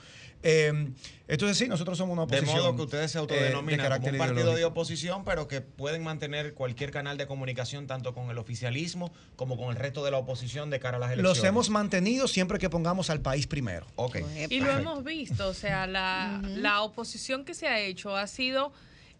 [0.45, 0.93] Eh,
[1.27, 2.63] entonces, sí, nosotros somos una De oposición.
[2.63, 4.59] modo que ustedes se eh, de autodenominan como carácter un partido ideológico.
[4.59, 9.57] de oposición, pero que pueden mantener cualquier canal de comunicación tanto con el oficialismo como
[9.57, 11.39] con el resto de la oposición de cara a las elecciones.
[11.39, 13.87] Los hemos mantenido siempre que pongamos al país primero.
[13.97, 14.19] Ok.
[14.51, 18.73] Y lo hemos visto, o sea, la, la oposición que se ha hecho ha sido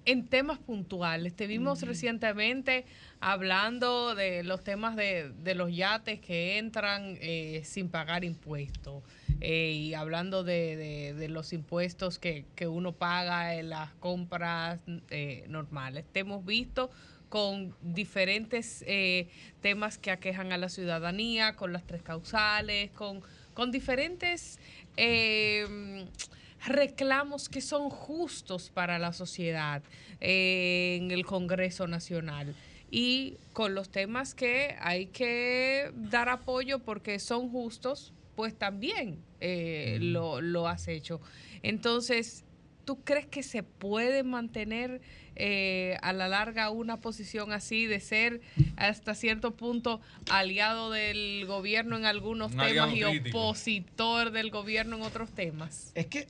[0.07, 1.35] en temas puntuales.
[1.35, 2.85] Te vimos recientemente
[3.21, 9.03] hablando de los temas de, de los yates que entran eh, sin pagar impuestos
[9.41, 14.81] eh, y hablando de, de- de los impuestos que, que uno paga en las compras
[15.11, 16.05] eh, normales.
[16.13, 16.91] Te hemos visto
[17.29, 18.85] con diferentes
[19.61, 23.23] temas que aquejan a la ciudadanía, con las tres causales, con,
[23.55, 24.61] con diferentes
[26.65, 29.83] reclamos que son justos para la sociedad
[30.21, 32.55] eh, en el Congreso Nacional
[32.91, 39.99] y con los temas que hay que dar apoyo porque son justos, pues también eh,
[40.01, 41.21] lo, lo has hecho.
[41.63, 42.45] Entonces,
[42.85, 45.01] ¿tú crees que se puede mantener
[45.37, 48.41] eh, a la larga una posición así de ser
[48.77, 50.01] hasta cierto punto
[50.31, 53.39] aliado del gobierno en algunos Un temas y crítico.
[53.49, 55.91] opositor del gobierno en otros temas?
[55.97, 56.29] Es que,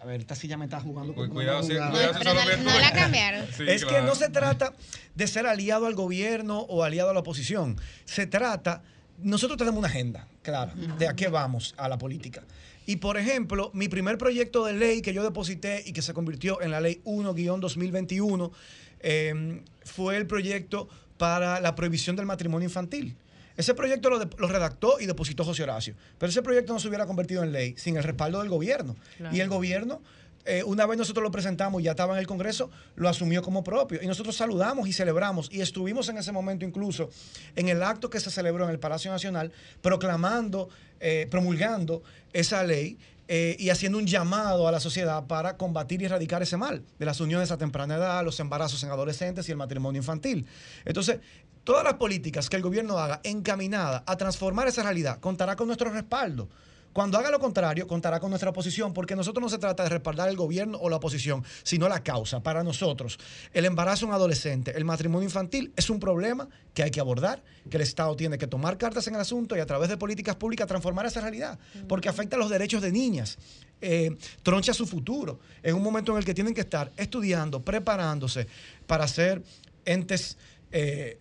[0.00, 1.14] a ver, esta silla me está jugando.
[1.14, 3.46] Como cuidado, cuidado si Pero solo no- la cambiaron.
[3.56, 4.72] Sí, es que no se trata
[5.14, 7.76] de ser aliado al gobierno o aliado a la oposición.
[8.04, 8.82] Se trata,
[9.22, 12.42] nosotros tenemos una agenda clara de a qué vamos a la política.
[12.86, 16.62] Y por ejemplo, mi primer proyecto de ley que yo deposité y que se convirtió
[16.62, 18.52] en la ley 1-2021
[19.00, 23.16] eh, fue el proyecto para la prohibición del matrimonio infantil.
[23.56, 25.94] Ese proyecto lo, de- lo redactó y depositó José Horacio.
[26.18, 28.96] Pero ese proyecto no se hubiera convertido en ley sin el respaldo del gobierno.
[29.16, 29.34] Claro.
[29.34, 30.02] Y el gobierno,
[30.44, 34.00] eh, una vez nosotros lo presentamos, ya estaba en el Congreso, lo asumió como propio.
[34.02, 35.48] Y nosotros saludamos y celebramos.
[35.50, 37.10] Y estuvimos en ese momento incluso
[37.56, 39.50] en el acto que se celebró en el Palacio Nacional,
[39.80, 40.68] proclamando,
[41.00, 42.02] eh, promulgando
[42.32, 42.98] esa ley.
[43.28, 47.06] Eh, y haciendo un llamado a la sociedad para combatir y erradicar ese mal de
[47.06, 50.46] las uniones a temprana edad, los embarazos en adolescentes y el matrimonio infantil.
[50.84, 51.18] Entonces,
[51.64, 55.90] todas las políticas que el gobierno haga encaminadas a transformar esa realidad contará con nuestro
[55.90, 56.48] respaldo.
[56.96, 60.30] Cuando haga lo contrario, contará con nuestra oposición, porque nosotros no se trata de respaldar
[60.30, 62.42] el gobierno o la oposición, sino la causa.
[62.42, 63.18] Para nosotros,
[63.52, 67.76] el embarazo en adolescente, el matrimonio infantil es un problema que hay que abordar, que
[67.76, 70.66] el Estado tiene que tomar cartas en el asunto y a través de políticas públicas
[70.66, 73.36] transformar esa realidad, porque afecta los derechos de niñas,
[73.82, 78.46] eh, troncha su futuro, en un momento en el que tienen que estar estudiando, preparándose
[78.86, 79.42] para ser
[79.84, 80.38] entes...
[80.72, 81.18] eh,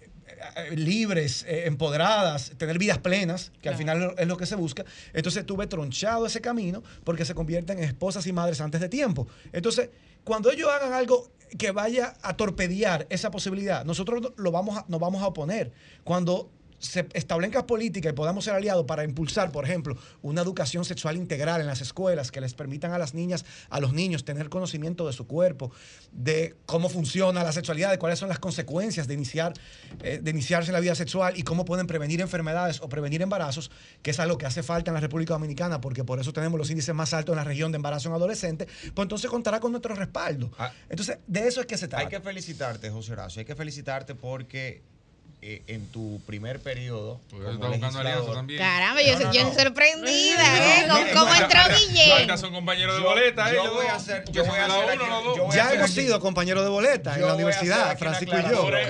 [0.76, 4.86] libres, eh, empoderadas, tener vidas plenas, que al final es lo que se busca.
[5.14, 9.28] Entonces tuve tronchado ese camino porque se convierten en esposas y madres antes de tiempo.
[9.54, 9.90] Entonces,
[10.24, 15.00] cuando ellos hagan algo que vaya a torpedear esa posibilidad, nosotros lo vamos a, nos
[15.00, 15.72] vamos a oponer.
[16.04, 16.50] Cuando
[16.86, 21.62] se establezca política y podamos ser aliados para impulsar, por ejemplo, una educación sexual integral
[21.62, 25.14] en las escuelas que les permitan a las niñas, a los niños tener conocimiento de
[25.14, 25.72] su cuerpo,
[26.12, 29.54] de cómo funciona la sexualidad, de cuáles son las consecuencias de iniciar,
[30.04, 33.72] eh, de iniciarse en la vida sexual y cómo pueden prevenir enfermedades o prevenir embarazos,
[34.02, 36.70] que es algo que hace falta en la República Dominicana, porque por eso tenemos los
[36.70, 39.96] índices más altos en la región de embarazo en adolescentes, pues entonces contará con nuestro
[39.96, 40.52] respaldo.
[40.90, 42.04] Entonces, de eso es que se trata.
[42.04, 43.40] Hay que felicitarte, José Horacio.
[43.40, 44.84] Hay que felicitarte porque
[45.48, 47.20] eh, en tu primer periodo.
[47.30, 48.60] como está buscando alianza legislador- también.
[48.60, 50.88] Caramba, yo, No, sorprendida, ¿eh?
[50.88, 52.24] No, ¿Cómo, mire, cómo no, entró no, Guillén?
[52.24, 54.02] Acá son compañeros de Yo- boleta, yo ellos voy a dos.
[54.02, 55.38] hacer- Que yo son voy a de la hacer uno, aquí- los dos.
[55.38, 57.98] yo voy a Ya hacer hemos aquí- sido compañeros de boleta en Yo la universidad,
[57.98, 58.50] Francisco y yo.
[58.50, 58.86] No, pero hay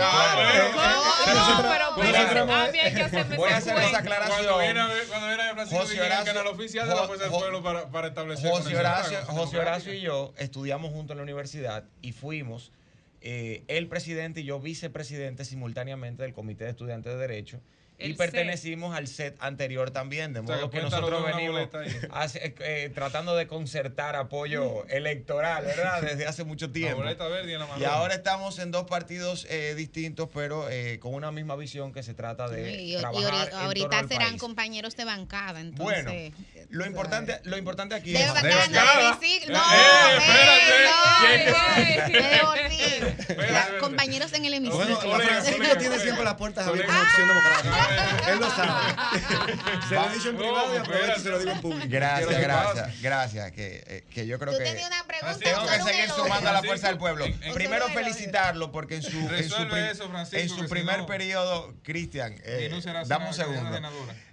[2.93, 4.37] que hacerme Voy a hacer esa aclaración.
[4.45, 7.31] Cuando viene cuando viene Francisco José Guillén al Horacio- canal oficial de la Fuerza del
[7.33, 9.57] Jo- Pueblo para, para establecer José Horacio, José.
[9.59, 12.71] Horacio y yo estudiamos juntos en la universidad y fuimos
[13.27, 17.59] eh, el presidente y yo vicepresidente simultáneamente del Comité de Estudiantes de Derecho.
[17.97, 21.69] Y pertenecimos al set anterior también, de O sea, modo que nosotros de venimos
[22.11, 26.01] hace- eh, tratando de concertar apoyo electoral, ¿verdad?
[26.01, 26.97] Desde hace mucho tiempo.
[26.97, 27.81] boleta verde y.
[27.81, 32.03] Y ahora estamos en dos partidos eh, distintos, pero eh, con una misma visión que
[32.03, 34.41] se trata de Y, y trabajar en torno ahorita serán país.
[34.41, 36.33] compañeros de bancada, Bueno, entonces.
[36.69, 38.33] lo importante, lo importante aquí De es...
[38.33, 39.53] bancada, no, de Eh, ve,
[42.41, 43.79] no, espérate.
[43.79, 44.85] Compañeros en el hemiciclo.
[44.85, 47.84] Bueno, Francisco tiene siempre las puertas abiertas en Opción Democrática.
[48.31, 48.95] Él lo sabe.
[49.89, 51.85] Se lo he dicho en privado y aprovecho y se lo digo en público.
[51.89, 53.51] Gracias, gracias, gracias.
[53.51, 56.53] Que, eh, que yo creo Tú que tenías una pregunta, tengo que seguir sumando a
[56.53, 57.25] la fuerza del pueblo.
[57.25, 61.05] en- Primero felicitarlo porque en su, en su, prim- eso, en su si primer no-
[61.05, 63.79] periodo, Cristian, eh, no dame un segundo.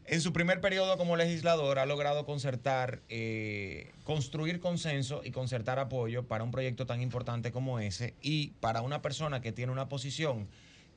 [0.05, 6.27] En su primer periodo como legislador ha logrado concertar, eh, construir consenso y concertar apoyo
[6.27, 10.49] para un proyecto tan importante como ese y para una persona que tiene una posición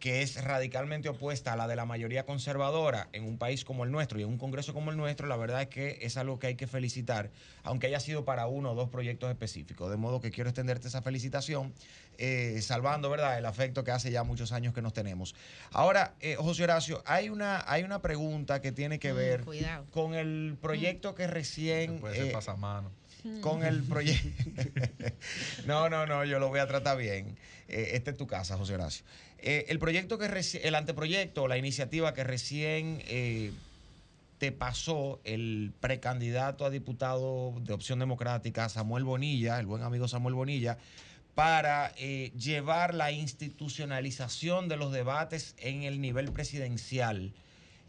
[0.05, 3.91] que es radicalmente opuesta a la de la mayoría conservadora en un país como el
[3.91, 6.45] nuestro y en un Congreso como el nuestro, la verdad es que es algo que
[6.45, 7.31] hay que felicitar,
[7.63, 9.89] aunque haya sido para uno o dos proyectos específicos.
[9.89, 11.73] De modo que quiero extenderte esa felicitación,
[12.19, 13.39] eh, salvando ¿verdad?
[13.39, 15.33] el afecto que hace ya muchos años que nos tenemos.
[15.71, 19.85] Ahora, eh, José Horacio, hay una, hay una pregunta que tiene que Mm, ver cuidado.
[19.89, 21.97] con el proyecto que recién...
[21.99, 22.91] Puede ser eh, pasamano.
[23.41, 24.29] con el proyecto.
[25.65, 27.35] no, no, no, yo lo voy a tratar bien.
[27.67, 29.03] Eh, esta es tu casa, José Horacio.
[29.39, 30.25] Eh, el proyecto que
[30.63, 33.51] el anteproyecto, la iniciativa que recién eh,
[34.39, 40.35] te pasó el precandidato a diputado de Opción Democrática, Samuel Bonilla, el buen amigo Samuel
[40.35, 40.77] Bonilla,
[41.35, 47.33] para eh, llevar la institucionalización de los debates en el nivel presidencial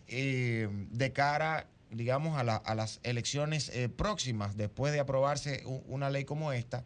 [0.09, 6.53] de cara, digamos, a, la- a las elecciones próximas, después de aprobarse una ley como
[6.53, 6.85] esta.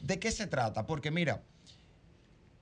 [0.00, 0.86] ¿De qué se trata?
[0.86, 1.42] Porque mira,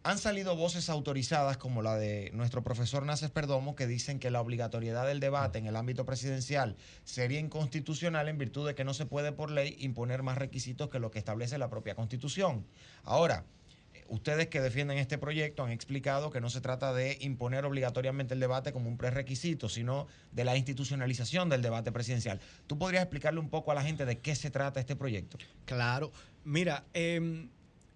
[0.03, 4.41] han salido voces autorizadas como la de nuestro profesor Naces Perdomo que dicen que la
[4.41, 9.05] obligatoriedad del debate en el ámbito presidencial sería inconstitucional en virtud de que no se
[9.05, 12.65] puede por ley imponer más requisitos que lo que establece la propia constitución.
[13.05, 13.45] Ahora,
[13.93, 18.33] eh, ustedes que defienden este proyecto han explicado que no se trata de imponer obligatoriamente
[18.33, 22.41] el debate como un prerequisito, sino de la institucionalización del debate presidencial.
[22.67, 25.37] ¿Tú podrías explicarle un poco a la gente de qué se trata este proyecto?
[25.67, 26.11] Claro.
[26.45, 26.85] Mira,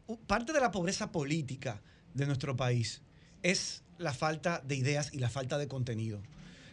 [0.07, 1.81] u- parte de la pobreza política
[2.15, 3.03] de nuestro país
[3.43, 6.21] es la falta de ideas y la falta de contenido.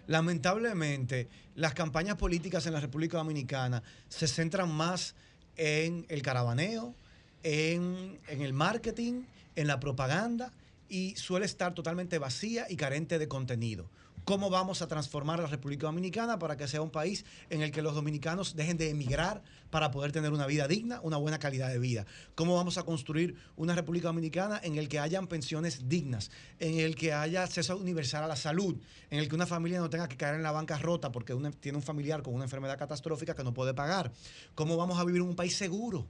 [0.07, 5.15] Lamentablemente, las campañas políticas en la República Dominicana se centran más
[5.57, 6.95] en el caravaneo,
[7.43, 9.23] en, en el marketing,
[9.55, 10.53] en la propaganda
[10.89, 13.89] y suele estar totalmente vacía y carente de contenido.
[14.23, 17.81] ¿Cómo vamos a transformar la República Dominicana para que sea un país en el que
[17.81, 21.79] los dominicanos dejen de emigrar para poder tener una vida digna, una buena calidad de
[21.79, 22.05] vida?
[22.35, 26.95] ¿Cómo vamos a construir una República Dominicana en el que hayan pensiones dignas, en el
[26.95, 28.77] que haya acceso universal a la salud,
[29.09, 31.83] en el que una familia no tenga que caer en la bancarrota porque tiene un
[31.83, 34.11] familiar con una enfermedad catastrófica que no puede pagar?
[34.55, 36.07] ¿Cómo vamos a vivir en un país seguro?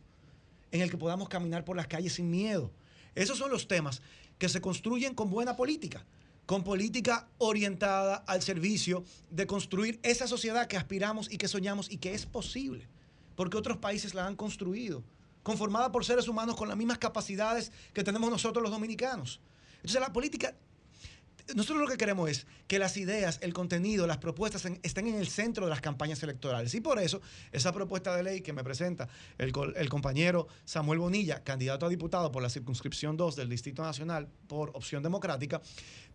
[0.72, 2.72] en el que podamos caminar por las calles sin miedo.
[3.14, 4.02] Esos son los temas
[4.38, 6.06] que se construyen con buena política,
[6.52, 11.96] con política orientada al servicio de construir esa sociedad que aspiramos y que soñamos y
[11.96, 12.90] que es posible,
[13.38, 15.02] porque otros países la han construido,
[15.44, 19.40] conformada por seres humanos con las mismas capacidades que tenemos nosotros los dominicanos.
[19.78, 20.54] Entonces la política
[21.56, 25.28] nosotros lo que queremos es que las ideas, el contenido, las propuestas estén en el
[25.28, 26.74] centro de las campañas electorales.
[26.76, 27.22] Y por eso,
[27.52, 32.32] esa propuesta de ley que me presenta el, el compañero Samuel Bonilla, candidato a diputado
[32.32, 35.62] por la circunscripción 2 del Distrito Nacional por Opción Democrática,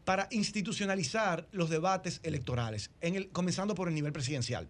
[0.07, 4.69] para institucionalizar los debates electorales, en el, comenzando por el nivel presidencial.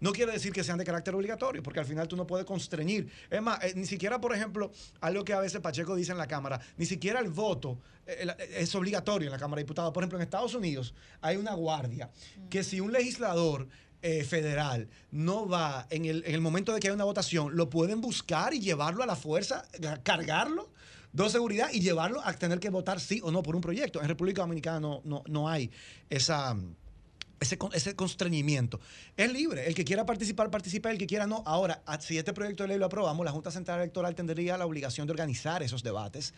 [0.00, 3.08] No quiere decir que sean de carácter obligatorio, porque al final tú no puedes constreñir.
[3.30, 6.26] Es más, eh, ni siquiera, por ejemplo, algo que a veces Pacheco dice en la
[6.26, 9.92] Cámara, ni siquiera el voto eh, el- es obligatorio en la Cámara de Diputados.
[9.92, 12.10] Por ejemplo, en Estados Unidos hay una guardia
[12.50, 13.68] que si un legislador
[14.02, 17.70] eh, federal no va en el, en el momento de que hay una votación, lo
[17.70, 20.68] pueden buscar y llevarlo a la fuerza, ga- cargarlo,
[21.12, 24.00] dos seguridad y llevarlo a tener que votar sí o no por un proyecto.
[24.00, 25.70] En República Dominicana no, no, no hay
[26.10, 26.56] esa
[27.42, 28.80] ese, ese constreñimiento.
[29.16, 29.66] Es libre.
[29.66, 30.90] El que quiera participar, participa.
[30.90, 31.42] El que quiera, no.
[31.46, 34.66] Ahora, a- si este proyecto de ley lo aprobamos, la Junta Central Electoral tendría la
[34.66, 36.32] obligación de organizar esos debates,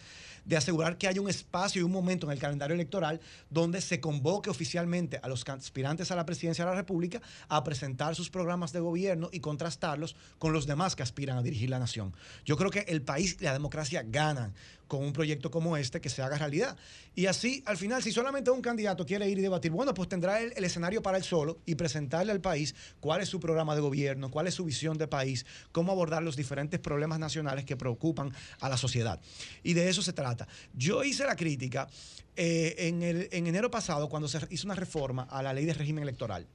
[0.44, 3.20] de asegurar que haya un espacio y un momento en el calendario electoral
[3.50, 8.14] donde se convoque oficialmente a los aspirantes a la presidencia de la República a presentar
[8.14, 12.14] sus programas de gobierno y contrastarlos con los demás que aspiran a dirigir la nación.
[12.44, 14.54] Yo creo que el país y la democracia ganan
[14.88, 16.76] con un proyecto como este que se haga realidad.
[17.14, 20.40] Y así, al final, si solamente un candidato quiere ir y debatir, bueno, pues tendrá
[20.40, 24.30] el, escenario para él solo y presentarle al país cuál es su programa de gobierno,
[24.30, 28.68] cuál es su visión de país, cómo abordar los diferentes problemas nacionales que preocupan a
[28.68, 29.20] la sociedad.
[29.62, 30.48] Y de eso se trata.
[30.72, 31.88] Yo hice la crítica
[32.36, 35.74] eh, en, el, en enero pasado cuando se hizo una reforma a la ley de
[35.74, 36.46] régimen electoral.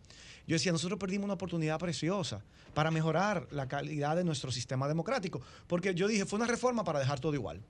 [0.49, 2.41] Yo decía, nosotros perdimos una oportunidad preciosa
[2.73, 6.97] para mejorar la calidad de nuestro sistema democrático, porque yo dije, fue una reforma para
[6.97, 7.61] dejar todo igual.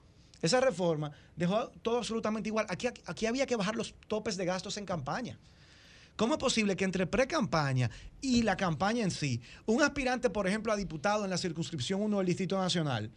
[0.41, 2.65] Esa reforma dejó todo absolutamente igual.
[2.69, 5.37] Aquí, aquí había que bajar los topes de gastos en campaña.
[6.15, 7.89] ¿Cómo es posible que entre pre-campaña
[8.19, 12.17] y la campaña en sí, un aspirante, por ejemplo, a diputado en la circunscripción 1
[12.17, 13.09] del Distrito Nacional,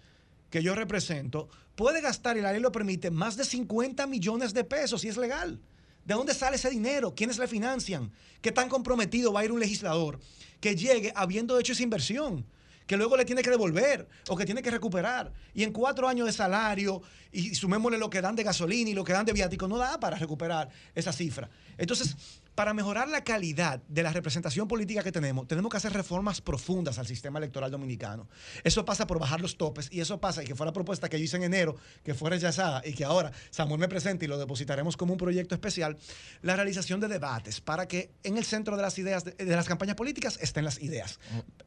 [0.50, 4.62] que yo represento, puede gastar, y la ley lo permite, más de 50 millones de
[4.62, 5.60] pesos y es legal?
[6.04, 7.12] ¿De dónde sale ese dinero?
[7.14, 8.12] ¿Quiénes le financian?
[8.40, 10.20] ¿Qué tan comprometido va a ir un legislador
[10.60, 12.44] que llegue habiendo hecho esa inversión?
[12.86, 15.32] Que luego le tiene que devolver o que tiene que recuperar.
[15.54, 19.04] Y en cuatro años de salario, y sumémosle lo que dan de gasolina y lo
[19.04, 21.48] que dan de viático, no da para recuperar esa cifra.
[21.78, 22.16] Entonces,
[22.54, 26.98] para mejorar la calidad de la representación política que tenemos, tenemos que hacer reformas profundas
[26.98, 28.28] al sistema electoral dominicano.
[28.62, 31.18] Eso pasa por bajar los topes y eso pasa, y que fue la propuesta que
[31.18, 34.36] yo hice en enero, que fue rechazada y que ahora Samuel me presenta y lo
[34.38, 35.96] depositaremos como un proyecto especial,
[36.42, 39.66] la realización de debates para que en el centro de las ideas, de, de las
[39.66, 41.20] campañas políticas estén las ideas,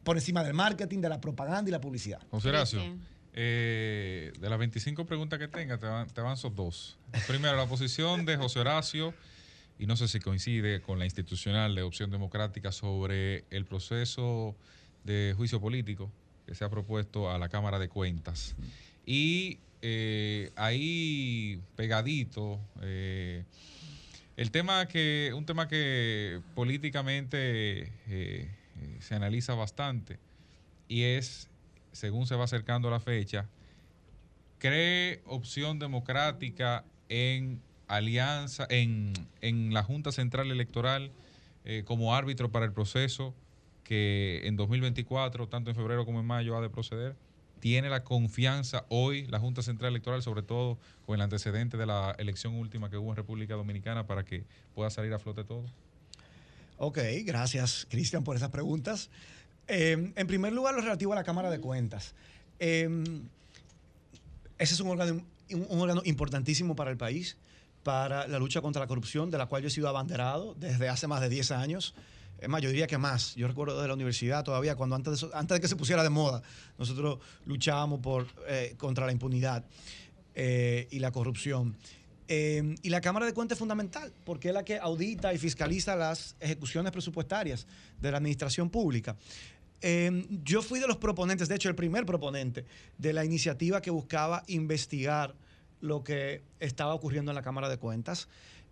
[0.04, 2.20] por encima del marketing, de la propaganda y la publicidad.
[2.30, 2.82] José Horacio,
[3.34, 6.98] eh, de las 25 preguntas que tenga, te, avan- te avanzo dos.
[7.28, 9.14] Primero, la posición de José Horacio,
[9.78, 14.56] y no sé si coincide con la institucional de Opción Democrática sobre el proceso
[15.04, 16.12] de juicio político
[16.46, 18.56] que se ha propuesto a la Cámara de Cuentas.
[19.06, 23.44] Y eh, ahí pegadito, eh,
[24.38, 28.50] el tema que, un tema que políticamente eh,
[29.00, 30.20] se analiza bastante
[30.88, 31.50] y es,
[31.92, 33.48] según se va acercando la fecha,
[34.60, 41.12] cree opción democrática en alianza, en, en la Junta Central Electoral
[41.64, 43.34] eh, como árbitro para el proceso
[43.84, 47.16] que en 2024, tanto en febrero como en mayo, ha de proceder.
[47.60, 52.16] ¿Tiene la confianza hoy la Junta Central Electoral, sobre todo con el antecedente de la
[52.20, 54.44] elección última que hubo en República Dominicana, para que
[54.74, 55.64] pueda salir a flote todo?
[56.78, 59.10] Ok, gracias, Cristian, por esas preguntas.
[59.68, 62.14] Eh, en primer lugar, lo relativo a la Cámara de Cuentas.
[62.60, 62.88] Eh,
[64.58, 67.38] ese es un órgano, un órgano importantísimo para el país,
[67.86, 71.06] para la lucha contra la corrupción, de la cual yo he sido abanderado desde hace
[71.06, 71.94] más de 10 años.
[72.40, 73.36] Es más, yo diría que más.
[73.36, 76.10] Yo recuerdo de la universidad todavía, cuando antes de, antes de que se pusiera de
[76.10, 76.42] moda,
[76.80, 79.64] nosotros luchábamos por, eh, contra la impunidad
[80.34, 81.78] eh, y la corrupción.
[82.28, 85.96] Eh, y la Cámara de Cuentas es fundamental, porque es la que audita y fiscaliza
[85.96, 87.68] las ejecuciones presupuestarias
[88.02, 89.16] de la administración pública.
[89.82, 92.66] Eh, yo fui de los proponentes, de hecho, el primer proponente
[92.98, 95.36] de la iniciativa que buscaba investigar
[95.82, 98.28] lo que estaba ocurriendo en la Cámara de Cuentas.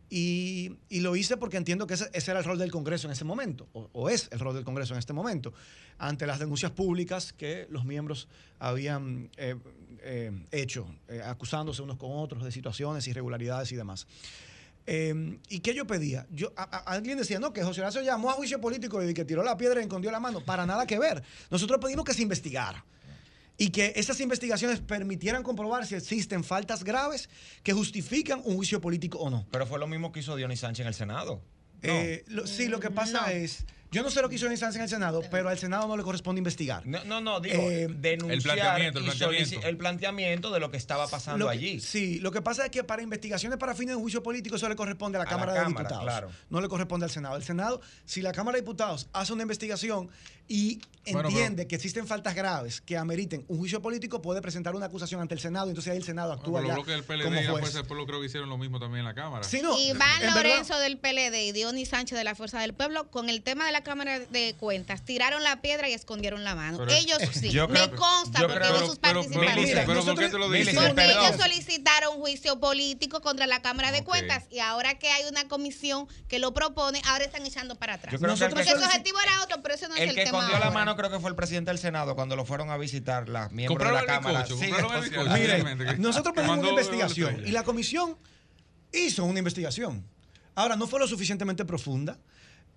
[0.10, 3.24] Y, lo hice porque entiendo que ese, ese era el rol del Congreso en ese
[3.24, 5.54] momento, o, es el rol del Congreso en este momento,
[5.98, 8.28] ante las denuncias públicas que los miembros
[8.60, 9.56] habían eh,
[10.02, 14.06] eh, hecho, eh, acusándose unos con otros de situaciones, irregularidades y demás.
[14.86, 16.28] Eh, ¿Y qué yo pedía?
[16.30, 16.64] Yo, a-
[16.94, 19.80] alguien decía, no, que José Horacio llamó a juicio político y que tiró la piedra
[19.80, 20.42] y escondió la mano.
[20.42, 21.24] Para nada que ver.
[21.50, 22.84] Nosotros pedimos que se investigara
[23.58, 27.30] y que esas investigaciones permitieran comprobar si existen faltas graves
[27.64, 29.46] que justifican un juicio político o no.
[29.52, 31.42] Pero fue lo mismo que hizo Dionis Sánchez en el Senado.
[31.82, 34.78] Eh, lo- sí, lo que pasa es, yo no sé lo que hizo Dionis Sánchez
[34.78, 36.88] en el Senado, pero al Senado no le corresponde investigar.
[36.88, 39.50] No, no, no, digo, Eh, denunciar el planteamiento, el y planteamiento.
[39.60, 41.80] solici- el planteamiento de lo que estaba pasando que- allí.
[41.82, 44.70] Sí, lo que pasa es que para investigaciones para fines de un juicio político eso
[44.70, 46.04] le corresponde a la A la Cámara de Cámara, Diputados.
[46.06, 46.30] claro.
[46.50, 47.36] No le corresponde al Senado.
[47.36, 50.10] El Senado, si la Cámara de Diputados hace una investigación
[50.56, 50.82] y
[51.12, 55.20] Bueno, entiende que existen faltas graves que ameriten un juicio político, puede presentar una acusación
[55.20, 57.24] ante el Senado y entonces ahí el Senado actúa Bueno, ya los bloques del PLD
[57.26, 57.50] como y la.
[57.52, 59.44] Fuerza del Pueblo creo que hicieron lo mismo también en la Cámara.
[59.44, 63.10] Sí, no, Iván verdad- Lorenzo del PLD y Dionis Sánchez de la Fuerza del Pueblo
[63.12, 66.78] con el tema de la Cámara de Cuentas tiraron la piedra y escondieron la mano.
[66.78, 67.50] Pero- ellos sí.
[67.50, 69.56] Yo creo- Me consta yo porque creo- veo sus pero- pero- participaciones.
[69.58, 70.74] Milice, pero ¿por qué te lo dices?
[70.76, 71.26] Porque Perdón.
[71.26, 74.04] ellos solicitaron juicio político contra la Cámara de.
[74.06, 78.12] Cuentas y ahora que hay una comisión que lo propone, ahora están echando para atrás.
[78.14, 80.10] Yo creo que el Porque que- su objetivo era otro, pero ese no es El
[80.10, 80.80] el tema escondió la ahora.
[80.80, 83.88] mano creo que fue el presidente del Senado cuando lo fueron a visitar las miembros
[83.88, 84.40] de la Cámara.
[84.44, 88.18] bizcocho, Sí, que- nosotros pedimos una investigación y la comisión
[88.92, 90.06] hizo una investigación.
[90.56, 92.18] Ahora, no fue lo suficientemente profunda.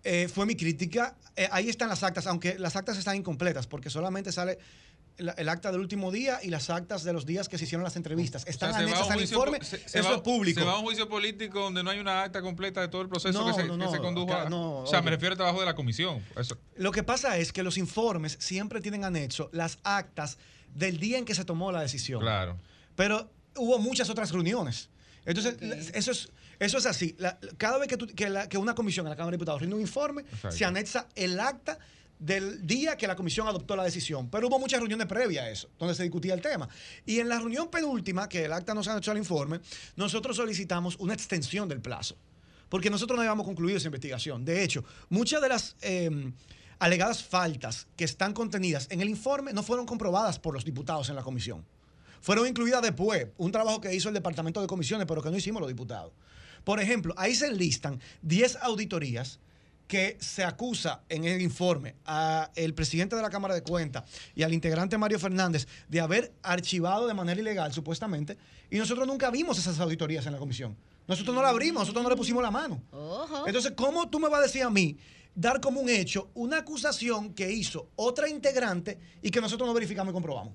[0.08, 1.16] eh, fue mi crítica.
[1.34, 4.56] Eh, ahí están las actas, aunque las actas están incompletas, porque solamente sale
[5.18, 7.84] el, el acta del último día y las actas de los días que se hicieron
[7.84, 8.42] las entrevistas.
[8.42, 9.58] O sea, Están anexas al informe.
[9.64, 10.60] se- se eso va- es público.
[10.60, 13.08] Se va a un juicio político donde no hay una acta completa de todo el
[13.08, 14.32] proceso No, que, se, no, que no, se condujo.
[14.32, 16.22] acá a- no, o sea, me refiero al trabajo de la comisión.
[16.36, 16.56] Eso.
[16.76, 20.38] Lo que pasa es que los informes siempre tienen anexo las actas
[20.74, 22.20] del día en que se tomó la decisión.
[22.20, 22.58] Claro.
[22.94, 24.90] Pero hubo muchas otras reuniones.
[25.24, 25.56] Entonces,
[25.94, 26.28] eso es,
[26.60, 27.16] eso es así.
[27.18, 29.60] La- cada vez que, tú- que la- que una comisión en la Cámara de Diputados
[29.60, 30.52] rinde un informe, Exacto.
[30.56, 31.78] se anexa el acta
[32.18, 34.28] del día que la comisión adoptó la decisión.
[34.30, 36.68] Pero hubo muchas reuniones previas a eso, donde se discutía el tema.
[37.04, 39.60] Y en la reunión penúltima, que el acta no se anexó al informe,
[39.96, 42.16] nosotros solicitamos una extensión del plazo.
[42.68, 44.44] Porque nosotros no habíamos concluido esa investigación.
[44.44, 46.32] De hecho, muchas de las eh,
[46.78, 51.16] alegadas faltas que están contenidas en el informe no fueron comprobadas por los diputados en
[51.16, 51.64] la comisión.
[52.20, 55.60] Fueron incluidas después, un trabajo que hizo el Departamento de Comisiones, pero que no hicimos
[55.60, 56.12] los diputados.
[56.64, 59.38] Por ejemplo, ahí se enlistan 10 auditorías
[59.86, 64.04] que se acusa en el informe al presidente de la Cámara de Cuentas
[64.34, 68.36] y al integrante Mario Fernández de haber archivado de manera ilegal, supuestamente,
[68.70, 70.76] y nosotros nunca vimos esas auditorías en la comisión.
[71.06, 72.82] Nosotros no la abrimos, nosotros no le pusimos la mano.
[73.46, 74.96] Entonces, ¿cómo tú me vas a decir a mí
[75.34, 80.10] dar como un hecho una acusación que hizo otra integrante y que nosotros no verificamos
[80.10, 80.54] y comprobamos?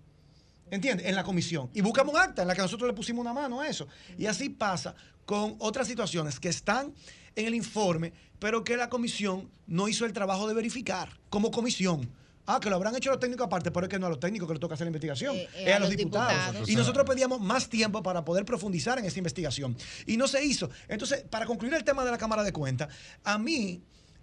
[0.69, 1.05] ¿Entiendes?
[1.07, 1.69] En la comisión.
[1.73, 3.87] Y buscamos un acta en la que nosotros le pusimos una mano a eso.
[4.17, 4.95] Y así pasa
[5.25, 6.93] con otras situaciones que están
[7.35, 12.09] en el informe, pero que la comisión no hizo el trabajo de verificar como comisión.
[12.47, 14.47] Ah, que lo habrán hecho los técnicos aparte, pero es que no a los técnicos
[14.47, 16.33] que les toca hacer la investigación, Eh, eh, es a, a los los diputados.
[16.45, 16.69] diputados.
[16.69, 19.77] Y nosotros pedíamos más tiempo para poder profundizar en esa investigación.
[20.07, 20.69] Y no se hizo.
[20.87, 22.89] Entonces, para concluir el tema de la Cámara de Cuentas,
[23.23, 23.81] a mí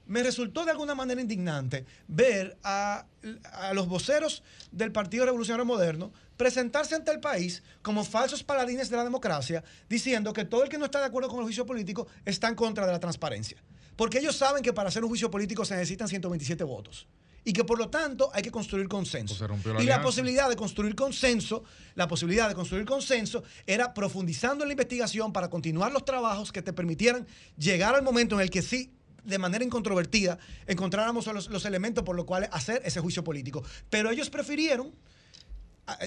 [0.09, 3.07] me resultó de alguna manera indignante ver a,
[3.53, 8.97] a los voceros del Partido Revolucionario Moderno presentarse ante el país como falsos paladines de
[8.97, 12.07] la democracia, diciendo que todo el que no está de acuerdo con el juicio político
[12.25, 13.63] está en contra de la transparencia.
[13.97, 17.07] Porque ellos saben que para hacer un juicio político se necesitan 127 votos.
[17.45, 19.35] Y que por lo tanto hay que construir consenso.
[19.47, 21.65] la y la posibilidad de construir consenso,
[21.95, 26.63] la posibilidad de construir consenso era profundizando en la investigación para continuar los trabajos que
[26.63, 27.27] te permitieran
[27.57, 28.93] llegar al momento en el que sí
[29.29, 33.63] de manera incontrovertida encontráramos los, elementos por los cuales hacer ese juicio político.
[33.91, 34.93] Pero ellos prefirieron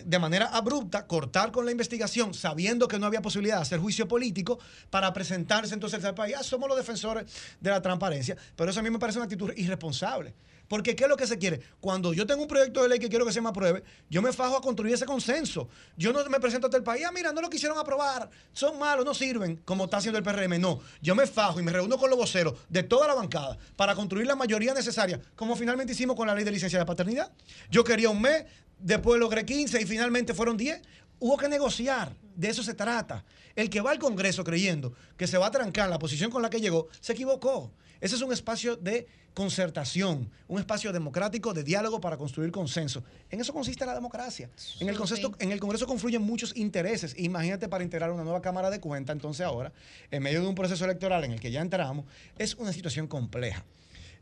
[0.06, 4.07] de manera abrupta cortar con la investigación sabiendo que no había posibilidad de hacer juicio
[4.07, 4.60] político
[4.91, 7.26] para presentarse entonces al país, ah, somos los defensores
[7.60, 10.35] de la transparencia, pero eso a mí me parece una actitud irresponsable.
[10.72, 11.60] Porque ¿qué es lo que se quiere?
[11.81, 14.31] Cuando yo tengo un proyecto de ley que quiero que se me apruebe, yo me
[14.31, 15.68] fajo a construir ese consenso.
[15.98, 19.03] Yo no me presento ante el país, ah, mira, no lo quisieron aprobar, son malos,
[19.03, 20.61] no sirven, como está haciendo el PRM.
[20.61, 23.95] No, yo me fajo y me reúno con los voceros de toda la bancada para
[23.95, 27.34] construir la mayoría necesaria, como finalmente hicimos con la ley de licencia de paternidad.
[27.69, 28.45] Yo quería un mes,
[28.80, 30.81] después logré 15 y finalmente fueron 10.
[31.19, 33.26] Hubo que negociar, de eso se trata.
[33.57, 36.49] El que va al Congreso creyendo que se va a trancar la posición con la
[36.49, 37.73] que llegó, se equivocó.
[38.02, 43.03] Ese es un espacio de concertación, un espacio democrático de diálogo para construir consenso.
[43.30, 44.49] En eso consiste la democracia.
[44.80, 47.14] En el, concesto- en el Congreso confluyen muchos intereses.
[47.18, 49.72] Imagínate para integrar una nueva Cámara de Cuentas, entonces ahora,
[50.10, 52.06] en medio de un proceso electoral en el que ya entramos,
[52.38, 53.64] es una situación compleja.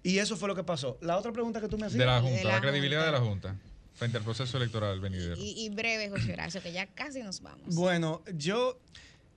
[0.03, 0.97] Y eso fue lo que pasó.
[1.01, 1.99] La otra pregunta que tú me hacías.
[1.99, 3.55] De la Junta, la, credibilidad de la Junta
[3.95, 5.35] frente al proceso electoral venidero.
[5.37, 7.75] Y, y breve, José Horacio, que ya casi nos vamos.
[7.75, 8.79] Bueno, yo,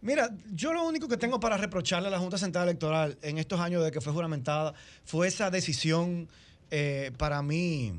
[0.03, 3.59] mira, yo lo único que tengo para reprocharle a la Junta Central Electoral en estos
[3.61, 4.74] años de que fue juramentada
[5.05, 6.29] fue esa decisión
[6.70, 7.93] eh, para mí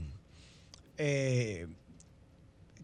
[0.98, 1.68] eh,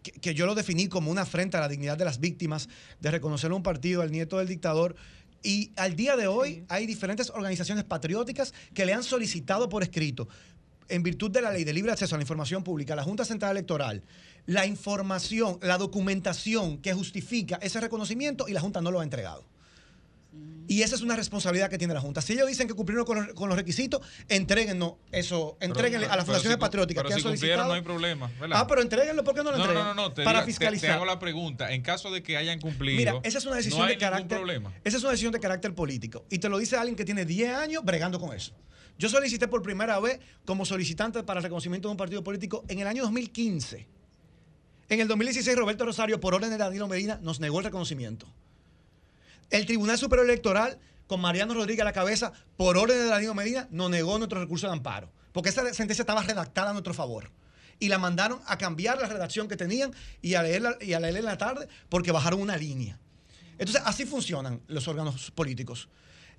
[0.01, 2.69] que, que yo lo definí como una afrenta a la dignidad de las víctimas,
[2.99, 4.95] de reconocer a un partido, al nieto del dictador.
[5.41, 10.27] Y al día de hoy hay diferentes organizaciones patrióticas que le han solicitado por escrito,
[10.89, 13.51] en virtud de la ley de libre acceso a la información pública, la Junta Central
[13.51, 14.03] Electoral,
[14.45, 19.45] la información, la documentación que justifica ese reconocimiento y la Junta no lo ha entregado.
[20.67, 22.21] Y esa es una responsabilidad que tiene la Junta.
[22.21, 26.25] Si ellos dicen que cumplieron con los, con los requisitos, entréguennos eso, entréguenle a las
[26.25, 27.67] fundaciones si- patrióticas que han si solicitado.
[27.69, 28.29] no hay problema.
[28.39, 28.59] ¿verdad?
[28.61, 29.87] Ah, pero entréguenlo, ¿por qué no lo no, entregan?
[29.87, 30.89] no, no, no, te, Para fiscalizar.
[30.91, 31.71] te hago la pregunta.
[31.73, 34.37] En caso de que hayan cumplido, Mira, esa es una decisión no hay de carácter.
[34.37, 34.71] problema.
[34.83, 36.23] Esa es una decisión de carácter político.
[36.29, 38.53] Y te lo dice alguien que tiene 10 años bregando con eso.
[38.99, 42.87] Yo solicité por primera vez como solicitante para reconocimiento de un partido político en el
[42.87, 43.87] año 2015.
[44.89, 48.27] En el 2016, Roberto Rosario, por orden de Danilo Medina, nos negó el reconocimiento.
[49.49, 53.69] El Tribunal Superior Electoral, con Mariano Rodríguez a la cabeza, por orden de Danilo Medina,
[53.71, 55.09] nos negó nuestro recurso de amparo.
[55.31, 57.31] porque esa sentencia estaba redactada a nuestro favor.
[57.79, 61.19] Y la mandaron a cambiar la redacción que tenían y a leerla, y a leerla
[61.19, 62.99] en la tarde porque bajaron una línea.
[63.59, 65.87] Entonces, así funcionan los órganos políticos.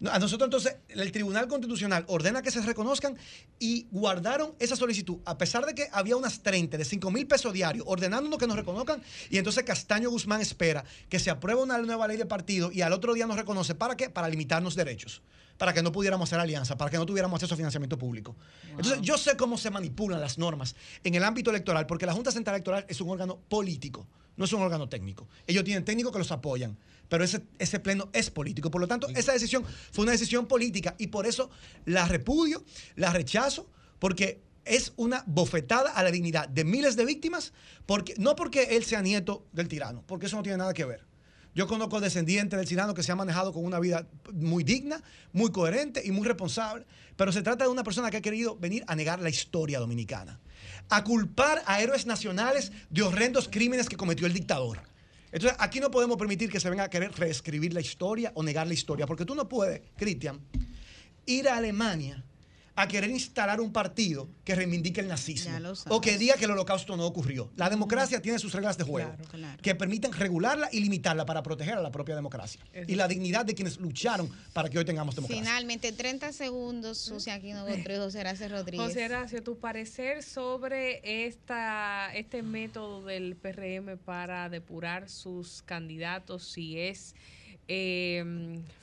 [0.08, 3.18] A nosotros entonces el Tribunal Constitucional ordena que se reconozcan
[3.58, 7.52] y guardaron esa solicitud, a pesar de que había unas 30 de 5 mil pesos
[7.52, 12.08] diarios ordenándonos que nos reconozcan y entonces Castaño Guzmán espera que se apruebe una nueva
[12.08, 13.74] ley de partido y al otro día nos reconoce.
[13.74, 14.08] ¿Para qué?
[14.08, 15.20] Para limitarnos derechos,
[15.58, 18.36] para que no pudiéramos hacer alianza, para que no tuviéramos acceso a financiamiento público.
[18.70, 22.32] Entonces yo sé cómo se manipulan las normas en el ámbito electoral, porque la Junta
[22.32, 24.08] Central Electoral es un órgano político,
[24.38, 25.28] no es un órgano técnico.
[25.46, 26.78] Ellos tienen técnicos que los apoyan,
[27.10, 28.70] pero ese, ese pleno es político.
[28.70, 31.50] Por lo tanto, esa decisión fue una decisión política y por eso
[31.84, 32.64] la repudio,
[32.96, 33.68] la rechazo,
[33.98, 37.52] porque es una bofetada a la dignidad de miles de víctimas,
[37.84, 41.04] porque, no porque él sea nieto del tirano, porque eso no tiene nada que ver.
[41.52, 45.50] Yo conozco descendientes del tirano que se ha manejado con una vida muy digna, muy
[45.50, 48.94] coherente y muy responsable, pero se trata de una persona que ha querido venir a
[48.94, 50.38] negar la historia dominicana,
[50.88, 54.89] a culpar a héroes nacionales de horrendos crímenes que cometió el dictador.
[55.32, 58.66] Entonces, aquí no podemos permitir que se venga a querer reescribir la historia o negar
[58.66, 60.40] la historia, porque tú no puedes, Cristian,
[61.26, 62.24] ir a Alemania
[62.82, 65.52] a querer instalar un partido que reivindique el nazismo
[65.88, 67.50] o que diga que el holocausto no ocurrió.
[67.56, 69.14] La democracia tiene sus reglas de juego
[69.62, 73.54] que permiten regularla y limitarla para proteger a la propia democracia y la dignidad de
[73.54, 75.42] quienes lucharon para que hoy tengamos democracia.
[75.42, 78.86] Finalmente, 30 segundos, Susi Aquino Gotró y José Horacio Rodríguez.
[78.86, 86.78] José Horacio, tu parecer sobre esta, este método del PRM para depurar sus candidatos, si
[86.78, 87.14] es
[87.68, 88.24] eh,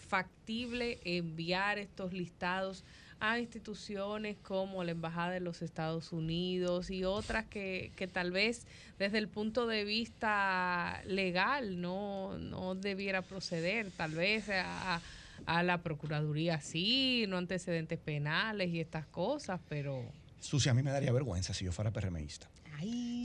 [0.07, 2.84] factible enviar estos listados
[3.19, 8.65] a instituciones como la Embajada de los Estados Unidos y otras que, que tal vez
[8.99, 15.02] desde el punto de vista legal no, no debiera proceder, tal vez a,
[15.45, 20.03] a la Procuraduría sí, no antecedentes penales y estas cosas, pero...
[20.39, 22.48] Sucia, a mí me daría vergüenza si yo fuera PRMista.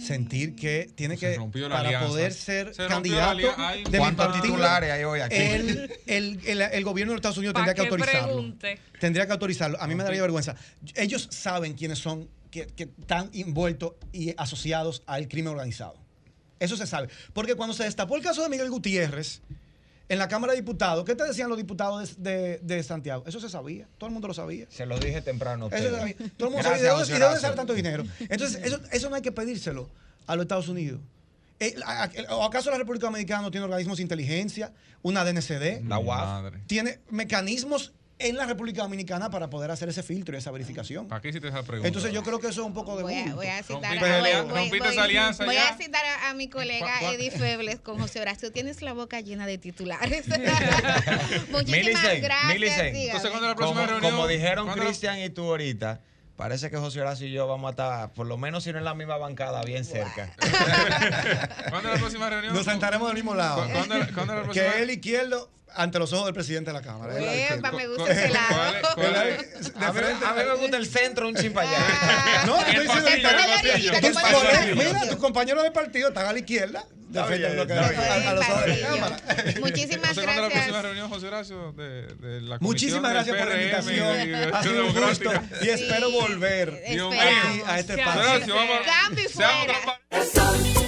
[0.00, 2.08] Sentir que tiene Se que, rompió la para alianza.
[2.08, 3.36] poder ser Se rompió la candidato
[3.90, 5.36] de mi ¿Cuántos partido, titulares hay hoy aquí?
[5.36, 8.26] El, el- el- el gobierno de los Estados Unidos ¿Pa' tendría que autorizarlo.
[8.34, 8.78] pregunte?
[8.98, 9.80] Tendría que autorizarlo.
[9.80, 10.56] A mí me daría vergüenza.
[10.94, 15.94] Ellos saben quiénes son, que, que están envueltos y asociados al crimen organizado.
[16.58, 17.08] Eso se sabe.
[17.32, 19.42] Porque cuando se destapó el caso de Miguel Gutiérrez
[20.08, 23.24] en la Cámara de Diputados, ¿qué te decían los diputados de, de- de Santiago?
[23.26, 23.88] Eso se sabía.
[23.98, 24.66] Todo el mundo lo sabía.
[24.68, 25.66] Se lo dije temprano.
[25.66, 25.92] a Eso ustedes.
[25.92, 26.32] se sabía.
[26.36, 26.78] Todo el mundo Gracias, sabía.
[26.78, 28.04] ¿Y de dónde- José ¿Y de dónde sale tanto dinero?
[28.28, 29.88] Entonces, eso, eso no hay que pedírselo
[30.26, 31.00] a los Estados Unidos.
[31.60, 31.74] Eh,
[32.30, 34.72] ¿O acaso la República Dominicana no tiene organismos de inteligencia,
[35.02, 35.82] una DNCD?
[35.86, 36.52] La UAF.
[36.66, 37.92] Tiene mecanismos
[38.28, 41.09] en la República Dominicana para poder hacer ese filtro y esa verificación.
[41.09, 41.89] ¿Para qué hiciste esa pregunta?
[41.89, 44.05] Entonces yo creo que eso es un poco de Voy a, voy a citar, Rompiste
[44.07, 45.69] a, esa voy- voy- rompiste voy- esa alianza voy ya.
[45.69, 47.12] a citar a, a mi colega.
[47.12, 48.53] Eddie Febles con José Horacio.
[48.53, 50.27] Tienes la boca llena de titulares.
[51.51, 52.47] Muchísimas Milicen, gracias.
[52.53, 52.97] Milicen.
[52.97, 54.12] Entonces, ¿cuándo la próxima Como, reunión?
[54.12, 56.01] como dijeron ¿Cuándo la- Cristian y tú ahorita,
[56.36, 58.85] parece que José Horacio y yo vamos a estar, por lo menos si no en
[58.85, 60.31] la misma bancada, bien cerca.
[61.70, 62.55] ¿Cuándo es la próxima reunión?
[62.55, 63.65] Nos sentaremos del mismo lado.
[63.65, 64.73] ¿Cu- ¿Cuándo, cuándo es la próxima?
[64.73, 67.15] Que él izquierdo ante los ojos del presidente de la Cámara.
[67.19, 68.49] Epa, me ¿Cu- gusta ese lado.
[68.49, 69.74] cuál es- cuál es?
[69.74, 72.44] De A mí, frente a mí me gusta el centro, un chin para allá.
[72.47, 73.28] No, te estoy diciendo.
[74.77, 76.85] Mira, tus compañeros del partido están a la izquierda.
[77.09, 77.57] De de.
[79.61, 80.82] Muchísimas Entonces, ¿cuándo es la próxima gracias.
[80.82, 81.73] reunión, José Horacio?
[81.73, 84.16] De, de la Muchísimas gracias por la invitación.
[84.16, 85.31] de Ha sido un gusto
[85.61, 86.82] y espero volver
[87.66, 88.57] a este espacio.
[88.85, 90.81] Cambio y fuera.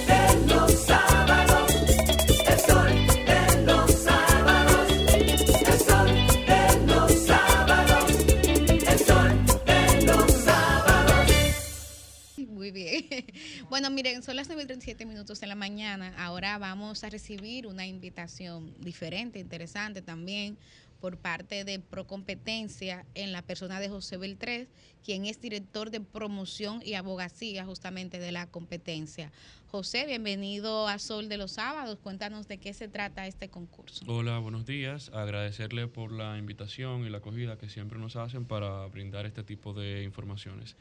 [12.75, 13.05] Bien.
[13.69, 16.13] Bueno, miren, son las 9.37 minutos de la mañana.
[16.17, 20.57] Ahora vamos a recibir una invitación diferente, interesante también,
[20.99, 24.67] por parte de Procompetencia en la persona de José Beltrés,
[25.03, 29.31] quien es director de promoción y abogacía justamente de la competencia.
[29.67, 31.97] José, bienvenido a Sol de los Sábados.
[32.01, 34.05] Cuéntanos de qué se trata este concurso.
[34.07, 35.09] Hola, buenos días.
[35.13, 39.73] Agradecerle por la invitación y la acogida que siempre nos hacen para brindar este tipo
[39.73, 40.75] de informaciones.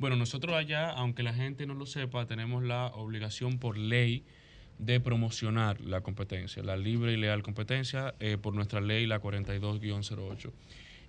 [0.00, 4.24] Bueno, nosotros allá, aunque la gente no lo sepa, tenemos la obligación por ley
[4.78, 10.52] de promocionar la competencia, la libre y leal competencia, eh, por nuestra ley, la 42-08.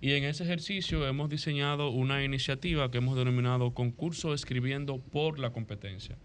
[0.02, 5.52] Y en ese ejercicio hemos diseñado una iniciativa que hemos denominado Concurso Escribiendo por la
[5.52, 6.18] Competencia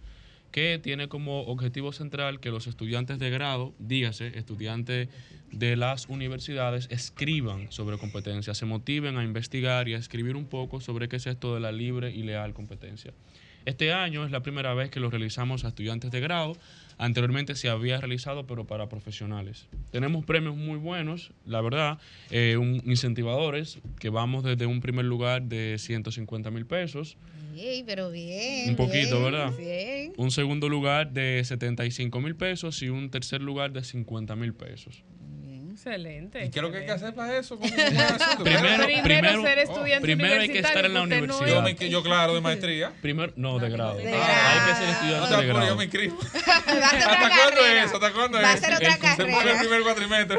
[0.51, 5.09] que tiene como objetivo central que los estudiantes de grado, dígase, estudiantes
[5.51, 10.81] de las universidades, escriban sobre competencia, se motiven a investigar y a escribir un poco
[10.81, 13.13] sobre qué es esto de la libre y leal competencia.
[13.68, 16.56] Este año es la primera vez que lo realizamos a estudiantes de grado.
[16.98, 19.68] Anteriormente se había realizado, pero para profesionales.
[19.91, 21.99] Tenemos premios muy buenos, la verdad,
[22.31, 27.18] eh, un- incentivadores, que vamos desde un primer lugar de 150 mil pesos,
[27.57, 28.69] Ey, pero bien.
[28.69, 29.52] un poquito, bien, ¿verdad?
[29.57, 30.14] Bien.
[30.15, 35.03] Un segundo lugar de 75 mil pesos y un tercer lugar de 50 mil pesos.
[35.88, 36.45] Excelente.
[36.45, 37.57] ¿Y qué es lo que hay que hacer para eso?
[37.57, 37.69] ¿Cómo-
[38.43, 41.88] Primero, Primero primero, ser estudiante primero hay que estar en la universitario, usted no universidad.
[41.88, 42.93] Yo, yo, claro, de maestría.
[43.01, 43.95] Primero, no, de grado.
[43.97, 45.68] De Ah, Hay que ser No estudiante te de apures, grado.
[45.68, 46.18] yo me inscribo.
[46.35, 47.80] ¿Hasta cuándo carrera.
[47.84, 47.95] es eso?
[47.95, 48.59] ¿Hasta cuándo Va a es?
[48.59, 49.59] ser otra El- Se pone el carrera.
[49.59, 50.38] primer cuatrimestre.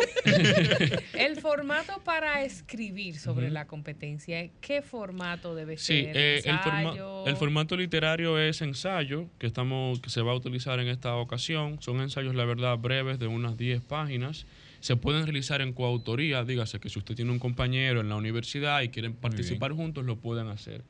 [1.19, 6.17] El formato para escribir sobre la competencia, ¿qué formato debe Sí, ser?
[6.17, 6.95] eh, el, forma-
[7.27, 11.81] el formato literario es ensayo, que, estamos, que se va a utilizar en esta ocasión.
[11.83, 14.47] Son ensayos, la verdad, breves de unas 10 páginas.
[14.81, 18.83] Se pueden realizar en coautoría, dígase que si usted tiene un compañero en la universidad
[18.83, 20.83] y quieren participar juntos, lo pueden hacer.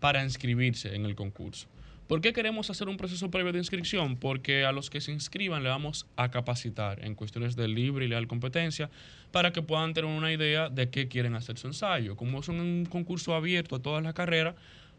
[0.00, 1.68] para inscribirse en el concurso.
[2.06, 4.16] ¿Por qué queremos hacer un proceso previo de inscripción?
[4.16, 8.08] Porque a los que se inscriban le vamos a capacitar en cuestiones de libre y
[8.08, 8.90] leal competencia
[9.32, 12.14] para que puedan tener una idea de qué quieren hacer su ensayo.
[12.14, 14.54] Como es un concurso abierto a todas las carreras,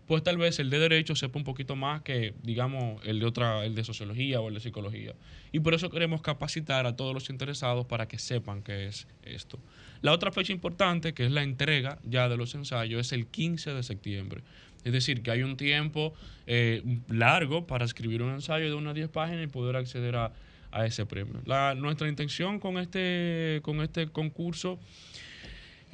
[0.08, 3.66] pues tal vez el de derecho sepa un poquito más que, digamos, el de otra,
[3.66, 5.14] el de sociología o el de psicología.
[5.52, 9.60] Y por eso queremos capacitar a todos los interesados para que sepan qué es esto.
[10.02, 13.74] La otra fecha importante, que es la entrega ya de los ensayos, es el 15
[13.74, 14.42] de septiembre.
[14.86, 16.14] Es decir, que hay un tiempo
[16.48, 20.32] eh, largo para escribir un ensayo de unas 10 páginas y poder acceder a,
[20.72, 21.42] a ese premio.
[21.46, 24.80] La, nuestra intención con este, con este concurso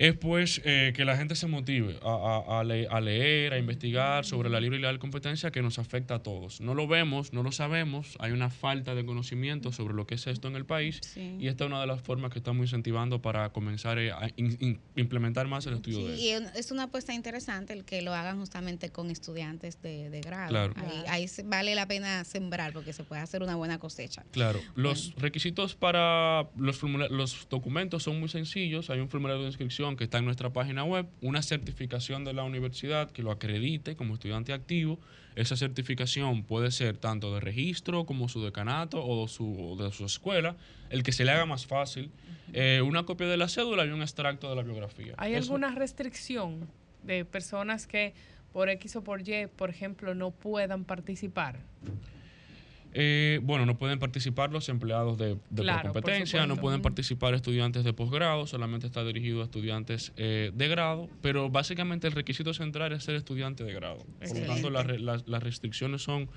[0.02, 2.10] es pues eh, que la gente se motive a,
[2.48, 5.78] a- a le- a leer, a investigar sobre la libre y leal competencia que nos
[5.78, 6.60] afecta a todos.
[6.60, 10.26] No lo vemos, no lo sabemos, hay una falta de conocimiento sobre lo que es
[10.26, 13.50] esto en el país y esta es una de las formas que estamos incentivando para
[13.52, 17.14] comenzar eh, a in- in- implementar más el estudio de Sí, y es una apuesta
[17.14, 20.50] interesante el que lo hagan justamente con estudiantes de, de grado.
[20.50, 20.74] Claro.
[21.10, 24.24] Ahí, vale la pena sembrar porque se puede hacer una buena cosecha.
[24.32, 28.90] Claro, los requisitos para los, los documentos son muy sencillos.
[28.90, 32.44] Hay un formulario de inscripción que está en nuestra página web, una certificación de la
[32.44, 35.00] universidad que lo acredite como estudiante activo.
[35.36, 39.92] Esa certificación puede ser tanto de registro como su decanato o de su, o de
[39.92, 40.56] su escuela,
[40.90, 42.12] el que se le haga más fácil.
[42.54, 45.14] Eh, una copia de la cédula y un extracto de la biografía.
[45.18, 46.68] ¿Hay Eso- alguna restricción
[47.04, 48.14] de personas que
[48.52, 51.60] por X o por Y, por ejemplo, no puedan participar?
[52.94, 57.34] Eh, bueno, no pueden participar los empleados de, de Claro, por competencia, no pueden participar
[57.34, 62.54] estudiantes de posgrado, solamente está dirigido a estudiantes eh, de grado, pero básicamente el requisito
[62.54, 64.06] central es ser estudiante de grado.
[64.20, 66.30] Por lo tanto, las re- las- las restricciones son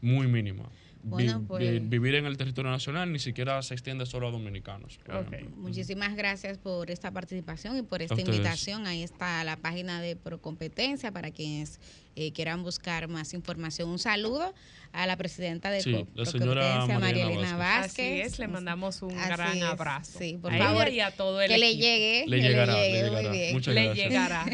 [0.00, 0.68] muy mínimas.
[1.00, 4.30] Vi- Bueno, pues- vi- vivir en el territorio nacional ni siquiera se extiende solo a
[4.32, 4.98] dominicanos.
[5.04, 5.56] por ejemplo.
[5.56, 8.86] Muchísimas gracias por esta participación y por esta invitación.
[8.86, 11.80] Ahí está la página de Procompetencia para quienes
[12.16, 13.88] eh, quieran buscar más información.
[13.88, 14.52] Un saludo
[14.92, 17.86] a la presidenta de Sí, Co- la señora Procompetencia, María María Elena Vázquez.
[17.86, 18.20] Vázquez.
[18.26, 20.18] Así es, le mandamos un Así gran es, abrazo.
[20.18, 20.88] Sí, por A favor.
[20.88, 21.82] ella y a todo el que le equipo.
[21.82, 22.24] llegue.
[22.26, 23.30] Le que llegará, le llegue, muy llegará.
[23.32, 23.52] bien.
[23.52, 24.08] Muchas le gracias.
[24.08, 24.44] llegará.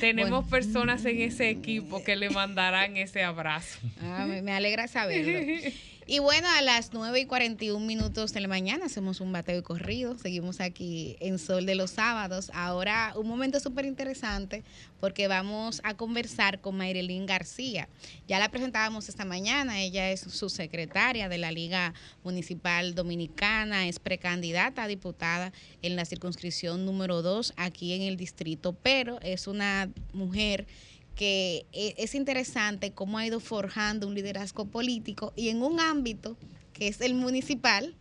[0.00, 3.78] Tenemos personas en ese equipo que le mandarán ese abrazo.
[4.02, 5.38] Ah, me, me alegra saberlo.
[6.06, 9.62] Y bueno, a las 9 y 41 minutos de la mañana hacemos un bateo y
[9.62, 10.18] corrido.
[10.18, 12.50] Seguimos aquí en Sol de los Sábados.
[12.52, 14.64] Ahora, un momento súper interesante
[15.00, 17.88] porque vamos a conversar con Mayrelín García.
[18.28, 19.80] Ya la presentábamos esta mañana.
[19.80, 26.84] Ella es subsecretaria de la Liga Municipal Dominicana, es precandidata a diputada en la circunscripción
[26.84, 30.66] número 2 aquí en el distrito, pero es una mujer
[31.14, 36.36] que e- es interesante cómo ha ido forjando un liderazgo político y en un ámbito
[36.72, 37.94] que es el municipal,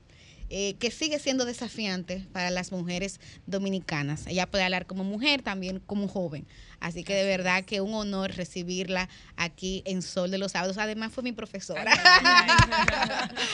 [0.49, 4.27] eh, que sigue siendo desafiante para las mujeres dominicanas.
[4.27, 6.45] Ella puede hablar como mujer, también como joven.
[6.79, 10.77] Así que de verdad que un honor recibirla aquí en Sol de los Sábados.
[10.77, 11.85] Además fue mi profesora.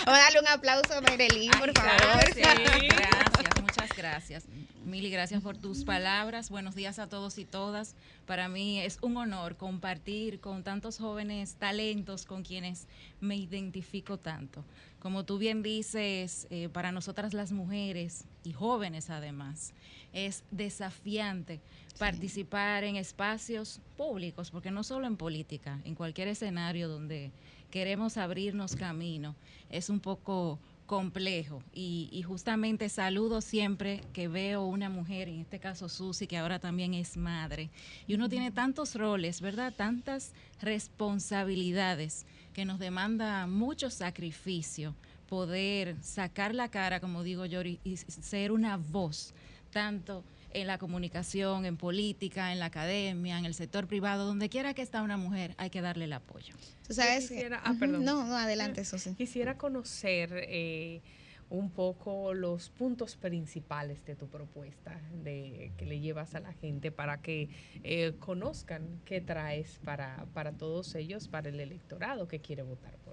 [0.05, 1.91] Vamos a darle un aplauso a Mayrelín, por favor.
[2.35, 4.45] Gracias, gracias, muchas gracias.
[4.85, 6.49] Mili, gracias por tus palabras.
[6.49, 7.95] Buenos días a todos y todas.
[8.25, 12.87] Para mí es un honor compartir con tantos jóvenes talentos con quienes
[13.21, 14.63] me identifico tanto.
[14.99, 19.73] Como tú bien dices, eh, para nosotras las mujeres y jóvenes además,
[20.13, 21.59] es desafiante
[21.99, 27.31] participar en espacios públicos, porque no solo en política, en cualquier escenario donde
[27.69, 29.35] queremos abrirnos camino,
[29.69, 30.57] es un poco
[30.89, 36.57] complejo y, justamente saludo siempre que veo una mujer, en este caso Susi, que ahora
[36.57, 37.69] también es madre,
[38.07, 39.71] y uno tiene tantos roles, ¿verdad?
[39.71, 44.95] Tantas responsabilidades que nos demanda mucho sacrificio
[45.27, 49.35] poder sacar la cara, como digo yo, y ser una voz,
[49.71, 54.73] tanto en la comunicación, en política, en la academia, en el sector privado, donde quiera
[54.73, 56.53] que está una mujer, hay que darle el apoyo.
[56.87, 58.03] Tú sabes quisiera- ah, perdón.
[58.03, 59.13] no, no, adelante, Susi.
[59.15, 61.01] Quisiera conocer eh,
[61.49, 66.91] un poco los puntos principales de tu propuesta, de que le llevas a la gente
[66.91, 67.49] para que
[67.83, 73.08] eh, conozcan qué traes para, para todos ellos, para el electorado que quiere votar por.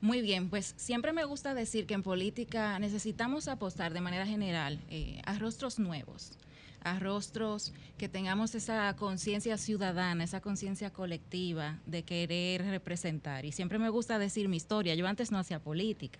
[0.00, 4.78] Muy bien, pues siempre me gusta decir que en política necesitamos apostar de manera general
[4.90, 6.32] eh, a rostros nuevos,
[6.82, 13.46] a rostros que tengamos esa conciencia ciudadana, esa conciencia colectiva de querer representar.
[13.46, 14.94] Y siempre me gusta decir mi historia.
[14.94, 16.18] Yo antes no hacía política.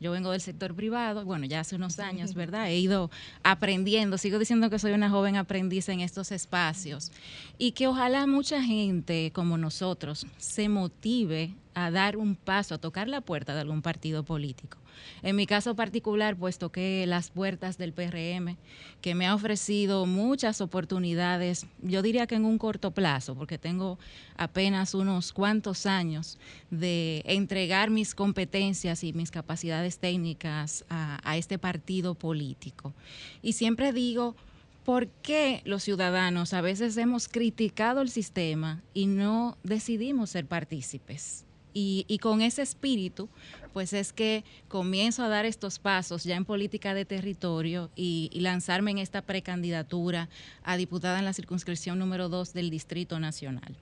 [0.00, 2.70] Yo vengo del sector privado, bueno, ya hace unos años, ¿verdad?
[2.70, 3.10] He ido
[3.42, 7.12] aprendiendo, sigo diciendo que soy una joven aprendiz en estos espacios
[7.58, 13.08] y que ojalá mucha gente como nosotros se motive a dar un paso, a tocar
[13.08, 14.78] la puerta de algún partido político.
[15.22, 18.56] En mi caso particular, pues toqué las puertas del PRM,
[19.00, 23.98] que me ha ofrecido muchas oportunidades, yo diría que en un corto plazo, porque tengo
[24.36, 26.38] apenas unos cuantos años
[26.70, 32.94] de entregar mis competencias y mis capacidades técnicas a, a este partido político.
[33.42, 34.36] Y siempre digo,
[34.84, 41.44] ¿por qué los ciudadanos a veces hemos criticado el sistema y no decidimos ser partícipes?
[41.72, 43.28] Y, y con ese espíritu,
[43.72, 48.40] pues es que comienzo a dar estos pasos ya en política de territorio y, y
[48.40, 50.28] lanzarme en esta precandidatura
[50.62, 53.76] a diputada en la circunscripción número 2 del Distrito Nacional.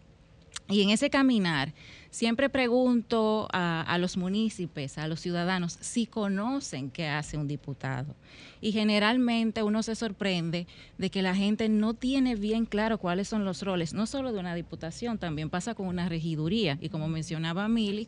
[0.71, 1.73] Y en ese caminar,
[2.11, 8.15] siempre pregunto a, los municipios, a los ciudadanos, si conocen qué hace un diputado.
[8.61, 10.67] Y generalmente uno se sorprende
[10.99, 14.41] de que la gente no tiene bien claro cuáles son los roles, no solo de
[14.41, 16.77] una diputación, también pasa con una regiduría.
[16.83, 18.07] Y como mencionaba Mili,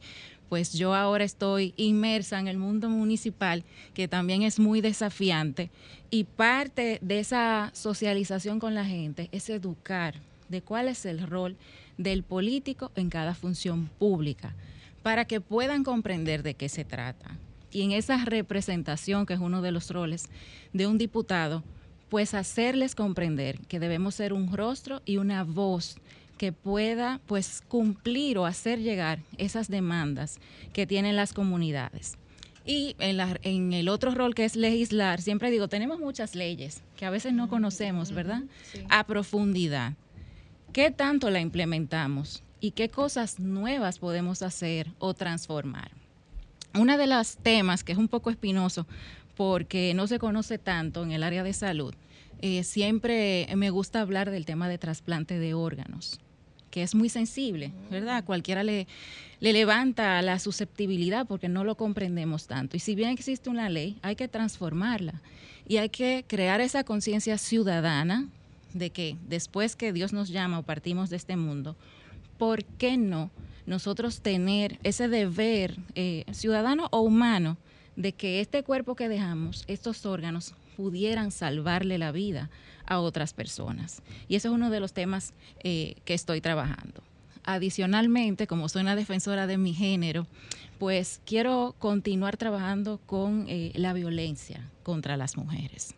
[0.50, 3.64] pues yo ahora estoy inmersa en el mundo municipal,
[3.94, 5.70] que también es muy desafiante.
[6.10, 10.16] Y parte de esa socialización con la gente es educar
[10.50, 11.56] de cuál es el rol
[12.02, 14.54] del político en cada función pública,
[15.02, 17.36] para que puedan comprender de qué se trata.
[17.72, 20.28] Y en esa representación, que es uno de los roles
[20.72, 21.62] de un diputado,
[22.08, 25.96] pues hacerles comprender que debemos ser un rostro y una voz
[26.38, 30.38] que pueda pues cumplir o hacer llegar esas demandas
[30.72, 32.14] que tienen las comunidades.
[32.66, 36.82] Y en, la- en el otro rol que es legislar, siempre digo, tenemos muchas leyes
[36.96, 38.42] que a veces no conocemos, ¿verdad?
[38.88, 39.94] A profundidad.
[40.72, 42.44] ¿Qué tanto la implementamos?
[42.60, 45.90] ¿Y qué cosas nuevas podemos hacer o transformar?
[46.78, 48.86] Una de los temas que es un poco espinoso
[49.36, 51.92] porque no se conoce tanto en el área de salud,
[52.40, 56.20] eh, siempre me gusta hablar del tema de trasplante de órganos,
[56.70, 58.22] que es muy sensible, ¿verdad?
[58.22, 58.86] Cualquiera le,
[59.40, 62.76] le levanta la susceptibilidad porque no lo comprendemos tanto.
[62.76, 65.20] Y si bien existe una ley, hay que transformarla
[65.66, 68.28] y hay que crear esa conciencia ciudadana
[68.74, 71.76] de que después que Dios nos llama o partimos de este mundo,
[72.38, 73.30] ¿por qué no
[73.66, 77.56] nosotros tener ese deber eh, ciudadano o humano
[77.96, 82.50] de que este cuerpo que dejamos, estos órganos, pudieran salvarle la vida
[82.86, 84.02] a otras personas?
[84.28, 87.02] Y eso es uno de los temas eh, que estoy trabajando.
[87.44, 90.26] Adicionalmente, como soy una defensora de mi género,
[90.78, 95.94] pues quiero continuar trabajando con eh, la violencia contra las mujeres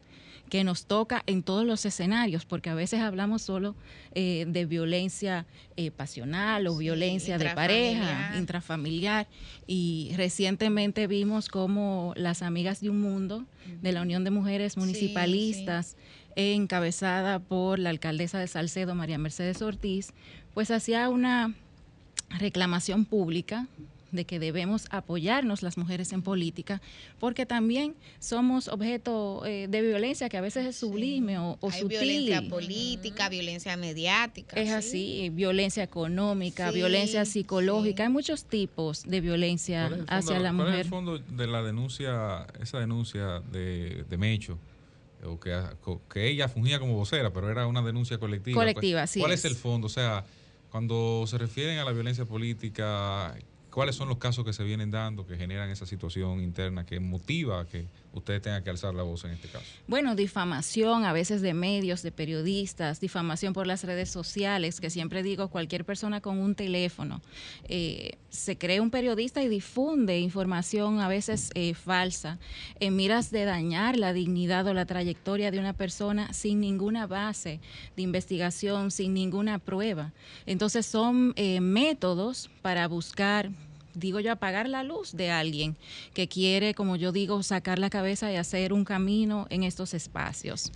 [0.53, 3.75] que nos toca en todos los escenarios, porque a veces hablamos solo
[4.15, 5.47] eh, de violencia
[5.79, 9.29] eh, pasional o violencia de pareja, intrafamiliar.
[9.67, 13.47] y recientemente vimos cómo las amigas de un mundo
[13.81, 15.97] de la Unión de Mujeres Municipalistas,
[16.37, 20.13] encabezada por la alcaldesa de Salcedo, María Mercedes Ortiz,
[20.53, 21.55] pues hacía una
[22.29, 23.69] reclamación pública
[24.13, 26.81] de que debemos apoyarnos las mujeres en política,
[27.19, 31.81] porque también somos objeto eh, de violencia que a veces es sublime o, o Hay
[31.81, 31.99] sutil.
[31.99, 34.61] violencia política, violencia mediática.
[34.61, 34.75] Es sí.
[34.75, 40.61] así, violencia económica, Sí, violencia psicológica, hay muchos tipos de violencia ¿Cuál hacia la cuál
[40.61, 40.81] es mujer.
[40.81, 44.59] el fondo de la denuncia, esa denuncia de, de Mecho?
[45.25, 45.57] O que,
[46.13, 48.57] que ella fungía como vocera, pero era una denuncia colectiva.
[48.61, 49.45] Colectiva, Pues, así ¿Cuál es.
[49.45, 49.87] es el fondo?
[49.87, 50.25] O sea,
[50.71, 53.37] cuando se refieren a la violencia política,
[53.73, 57.67] ¿Cuáles son los casos que se vienen dando que generan esa situación interna que motiva
[57.67, 59.65] que ustedes tengan que alzar la voz en este caso?
[59.87, 65.23] Bueno, difamación a veces de medios, de periodistas, difamación por las redes sociales, que siempre
[65.23, 67.23] digo, cualquier persona con un teléfono
[67.65, 72.39] eh, se cree un periodista y difunde información a veces eh, falsa
[72.81, 77.61] en miras de dañar la dignidad o la trayectoria de una persona sin ninguna base
[77.97, 80.13] de investigación, sin ninguna prueba.
[80.47, 83.51] Entonces son eh, métodos para buscar
[83.95, 85.77] digo yo, apagar la luz de alguien
[86.15, 90.73] que quiere, como yo digo, sacar la cabeza y hacer un camino en estos espacios.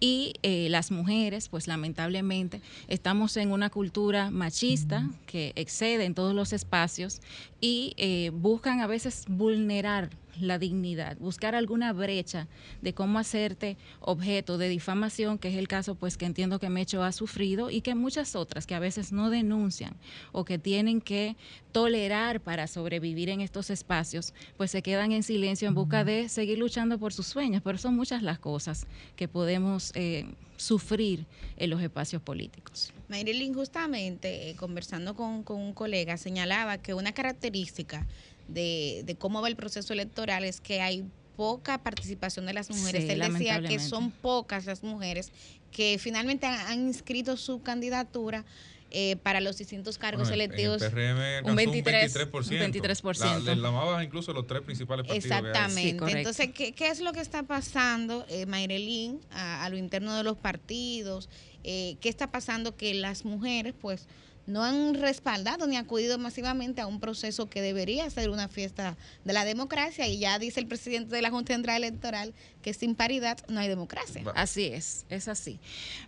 [0.00, 6.34] Y eh, las mujeres, pues lamentablemente, estamos en una cultura machista que excede en todos
[6.34, 7.20] los espacios
[7.60, 12.48] y eh, buscan a veces vulnerar la dignidad, buscar alguna brecha
[12.82, 17.02] de cómo hacerte objeto de difamación, que es el caso pues que entiendo que Mecho
[17.02, 19.94] ha sufrido y que muchas otras que a veces no denuncian
[20.32, 21.36] o que tienen que
[21.72, 26.58] tolerar para sobrevivir en estos espacios, pues se quedan en silencio en busca de seguir
[26.58, 28.86] luchando por sus sueños, pero son muchas las cosas
[29.16, 30.26] que podemos eh,
[30.56, 31.26] sufrir
[31.56, 32.92] en los espacios políticos.
[33.08, 38.06] Marilyn, justamente eh, conversando con, con un colega, señalaba que una característica
[38.52, 41.04] de, de cómo va el proceso electoral es que hay
[41.36, 43.04] poca participación de las mujeres.
[43.04, 45.32] Sí, Él decía que son pocas las mujeres
[45.72, 48.44] que finalmente han, han inscrito su candidatura
[48.92, 50.82] eh, para los distintos cargos Bueno, electivos.
[50.82, 52.72] El PRM Un 23, un 23%.
[52.72, 53.44] 23%.
[53.44, 55.24] La, la más baja incluso los tres principales partidos.
[55.24, 56.18] Exactamente.
[56.18, 60.24] Entonces, ¿qué, qué es lo que está pasando, eh, Mayrelín, a, a lo interno de
[60.24, 61.28] los partidos?
[61.62, 64.08] Eh, ¿Qué está pasando que las mujeres, pues,
[64.50, 69.32] no han respaldado ni acudido masivamente a un proceso que debería ser una fiesta de
[69.32, 70.06] la democracia?
[70.06, 73.68] Y ya dice el presidente de la Junta Central Electoral que sin paridad no hay
[73.68, 74.22] democracia.
[74.34, 75.58] Así es, es así.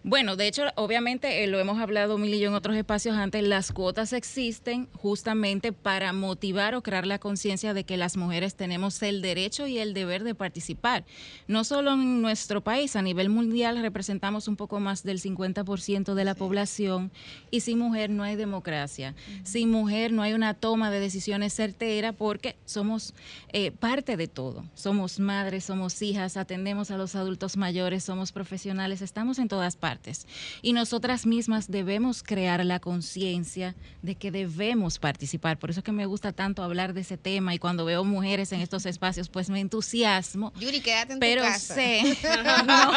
[0.02, 3.42] Bueno, de hecho, obviamente eh, lo hemos hablado mil y yo en otros espacios antes,
[3.42, 9.02] las cuotas existen justamente para motivar o crear la conciencia de que las mujeres tenemos
[9.02, 11.04] el derecho y el deber de participar.
[11.46, 16.24] No solo en nuestro país, a nivel mundial representamos un poco más del 50% de
[16.24, 17.10] la población
[17.50, 19.14] y sin mujer no hay democracia.
[19.44, 23.14] Sin mujer no hay una toma de decisiones certera porque somos
[23.52, 24.64] eh, parte de todo.
[24.74, 30.26] Somos madres, somos hijas, atendemos a los adultos mayores, somos profesionales, estamos en todas partes.
[30.62, 35.58] Y nosotras mismas debemos crear la conciencia de que debemos participar.
[35.58, 38.52] Por eso es que me gusta tanto hablar de ese tema y cuando veo mujeres
[38.52, 40.52] en estos espacios, pues me entusiasmo.
[40.58, 41.74] Yuri, quédate en tu pero casa.
[41.74, 42.02] sé,
[42.66, 42.92] No.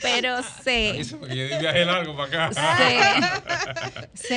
[0.00, 2.52] pero sé di viaje largo para acá.
[2.52, 3.55] sé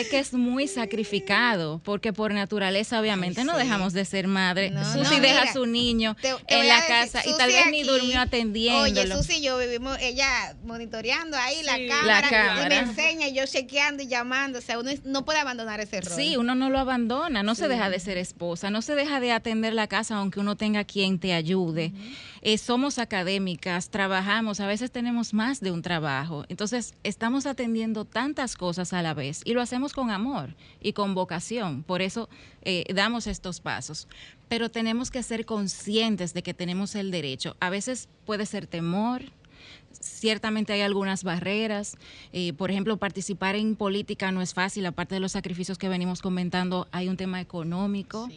[0.10, 4.72] que es muy sacrificado, porque por naturaleza obviamente no dejamos de ser madre.
[4.72, 7.52] No, Susi no, deja mira, a su niño te en la decir, casa y tal
[7.52, 8.84] vez ni durmió atendiéndolo.
[8.84, 13.34] Oye, Susi y yo vivimos, ella monitoreando ahí la, cámara, La y me enseña y
[13.34, 14.60] yo chequeando y llamando.
[14.60, 16.16] O sea, uno no puede abandonar ese rol.
[16.16, 19.32] Sí, uno no lo abandona, no se deja de ser esposa, no se deja de
[19.32, 21.94] atender la casa aunque uno tenga quien te ayude.
[22.42, 26.46] Eh, somos académicas, trabajamos, a veces tenemos más de un trabajo.
[26.50, 31.16] Entonces, estamos atendiendo tantas cosas a la vez y lo hacemos con amor y con
[31.16, 31.84] vocación.
[31.84, 32.30] Por eso
[32.62, 34.08] eh, damos estos pasos.
[34.48, 37.56] Pero tenemos que ser conscientes de que tenemos el derecho.
[37.60, 39.24] A veces puede ser temor,
[40.00, 41.98] ciertamente hay algunas barreras.
[42.34, 46.22] Eh, por ejemplo, participar en política no es fácil, aparte de los sacrificios que venimos
[46.22, 48.30] comentando, hay un tema económico.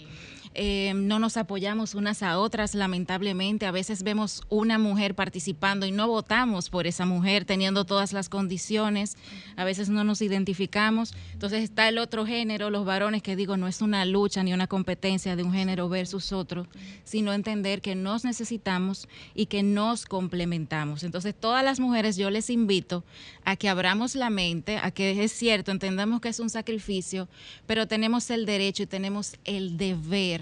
[0.55, 3.67] Eh, no nos apoyamos unas a otras, lamentablemente.
[3.67, 8.29] A veces vemos una mujer participando y no votamos por esa mujer teniendo todas las
[8.29, 9.17] condiciones.
[9.57, 11.15] A veces no nos identificamos.
[11.33, 14.67] Entonces está el otro género, los varones, que digo, no es una lucha ni una
[14.67, 16.67] competencia de un género versus otro,
[17.05, 21.03] sino entender que nos necesitamos y que nos complementamos.
[21.03, 23.05] Entonces, todas las mujeres yo les invito
[23.45, 27.29] a que abramos la mente, a que es cierto, entendamos que es un sacrificio,
[27.67, 30.42] pero tenemos el derecho y tenemos el deber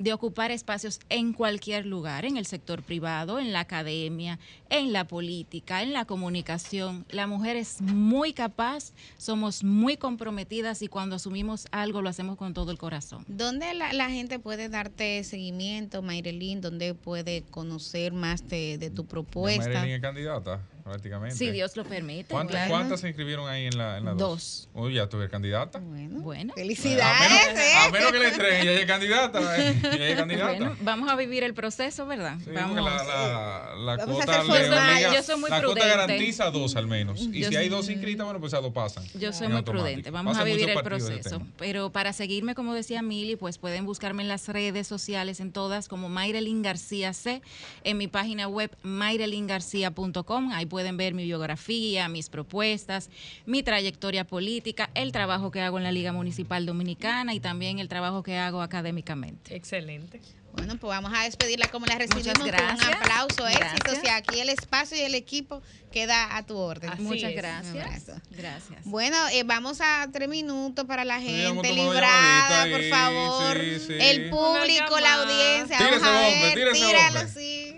[0.00, 4.38] de ocupar espacios en cualquier lugar, en el sector privado, en la academia,
[4.70, 7.04] en la política, en la comunicación.
[7.10, 12.54] La mujer es muy capaz, somos muy comprometidas y cuando asumimos algo lo hacemos con
[12.54, 13.26] todo el corazón.
[13.28, 16.62] ¿Dónde la, la gente puede darte seguimiento, Mayrelín?
[16.62, 19.68] ¿Dónde puede conocer más de, de tu propuesta?
[19.68, 21.36] Marilyn es candidata, prácticamente.
[21.36, 22.24] Si Dios lo permite.
[22.30, 22.70] ¿Cuántas, claro.
[22.70, 24.68] cuántas se inscribieron ahí en la, en la Dos.
[24.74, 25.80] Oye, ya tú eres candidata.
[25.82, 27.30] Bueno, A felicidades.
[27.54, 29.40] menos, a menos que le entreguen, ella es candidata.
[29.58, 30.46] eh, Ella es candidata.
[30.56, 32.36] Bueno, vamos a vivir el proceso, ¿verdad?
[32.44, 32.76] Sí, vamos.
[32.76, 34.62] la, la, la Vamos a cuota formal.
[34.72, 35.88] obliga- Yo soy muy la cuota prudente.
[35.96, 37.20] garantiza dos al menos.
[37.20, 39.04] Y Yo si hay dos inscritas, bueno, pues a dos pasan.
[39.14, 39.72] Yo soy muy automático.
[39.72, 40.10] prudente.
[40.10, 41.42] Vamos a vivir el proceso.
[41.58, 45.88] Pero para seguirme, como decía Mili, pues pueden buscarme en las redes sociales, en todas,
[45.88, 47.42] como Mayrelin García C,
[47.84, 50.50] en mi página web mayrelingarcía.com.
[50.52, 53.10] Ahí pueden pueden ver mi biografía, mis propuestas,
[53.44, 57.88] mi trayectoria política, el trabajo que hago en la Liga Municipal Dominicana y también el
[57.88, 59.54] trabajo que hago académicamente.
[59.54, 60.20] Excelente.
[60.54, 63.78] Bueno, pues vamos a despedirla como la recibimos Muchas con un aplauso, éxitos.
[63.84, 64.04] Gracias.
[64.04, 66.90] Y aquí el espacio y el equipo queda a tu orden.
[66.90, 67.36] Así Muchas es.
[67.36, 68.20] gracias.
[68.30, 68.80] Gracias.
[68.84, 73.60] Bueno, eh, vamos a tres minutos para la gente una librada, por ahí, favor.
[73.60, 73.92] sí, sí.
[74.00, 75.76] El público, la audiencia.
[75.76, 77.34] Tírese, vamos a hombre, ver, tírese, tíralo, hombre.
[77.34, 77.76] sí.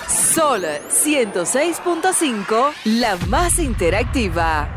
[0.09, 4.77] Sol 106.5, la más interactiva.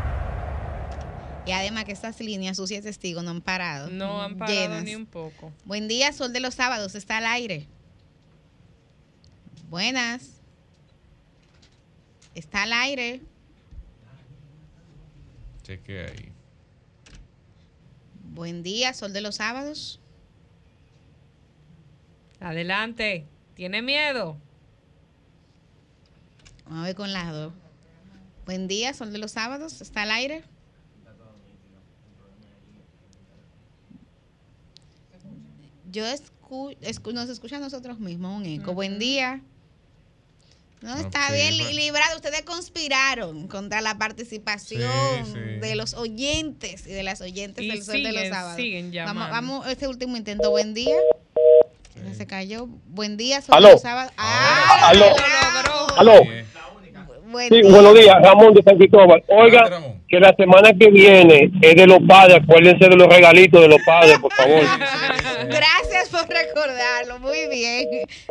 [1.46, 3.90] Y además que estas líneas, sus y testigos, no han parado.
[3.90, 4.82] No han parado Llenas.
[4.82, 5.52] ni un poco.
[5.64, 7.68] Buen día, Sol de los Sábados, está al aire.
[9.68, 10.33] Buenas.
[12.34, 13.20] Está al aire.
[15.62, 16.32] Cheque ahí.
[18.32, 20.00] Buen día, Sol de los Sábados.
[22.40, 23.26] Adelante.
[23.54, 24.36] ¿Tiene miedo?
[26.64, 27.52] Vamos a ver con las dos.
[28.46, 30.42] Buen día, Sol de los Sábados, está al aire.
[35.90, 38.74] Yo escu escu- nos escucha a nosotros mismos un eco.
[38.74, 39.42] Buen día.
[40.84, 41.70] No, está Ok, bien bueno.
[41.72, 42.16] librado.
[42.16, 44.82] Ustedes conspiraron contra la participación
[45.24, 45.38] Sí, sí.
[45.60, 48.56] de los oyentes y de las oyentes Y del Sol de los Sábados.
[48.56, 50.50] siguen vamos, vamos, este último intento.
[50.50, 50.94] Buen día.
[52.06, 52.66] Ya Se cayó.
[52.88, 53.68] Buen día, Sol Aló.
[53.68, 54.12] de los Sábados.
[54.18, 55.06] Ah, Aló.
[55.62, 55.86] bravo.
[55.96, 56.20] Aló.
[57.30, 57.70] Buen Sí, día.
[57.70, 59.24] buenos días, Ramón de San Cristóbal.
[59.26, 59.68] Oiga,
[60.06, 62.38] que la semana que viene es de los padres.
[62.42, 64.62] Acuérdense de los regalitos de los padres, por favor.
[65.48, 67.18] Gracias por recordarlo.
[67.20, 67.86] Muy bien.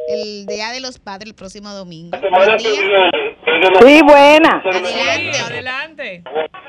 [0.10, 2.18] El Día de los Padres el próximo domingo.
[2.20, 2.60] Buen.
[2.60, 4.62] Sí, buena.
[4.66, 5.40] Adelante.
[5.46, 6.24] Adelante.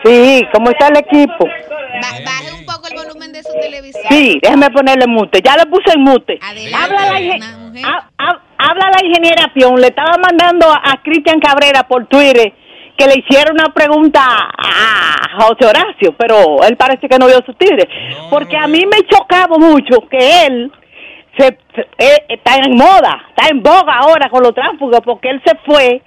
[0.05, 1.45] Sí, ¿cómo está el equipo?
[1.45, 4.05] Ba- baje un poco el volumen de su televisión.
[4.11, 5.41] Sí, déjeme ponerle mute.
[5.45, 6.39] Ya le puse el mute.
[6.43, 9.81] Adelante, Habla la, ha- ha- habla la ingeniera Pion.
[9.81, 12.53] Le estaba mandando a, a Cristian Cabrera por Twitter
[12.97, 17.57] que le hiciera una pregunta a José Horacio, pero él parece que no vio sus
[17.59, 17.87] tigres.
[18.31, 20.73] Porque a mí me chocaba mucho que él
[21.37, 25.43] se, se- eh, está en moda, está en boga ahora con los tránsfugas, porque él
[25.45, 26.01] se fue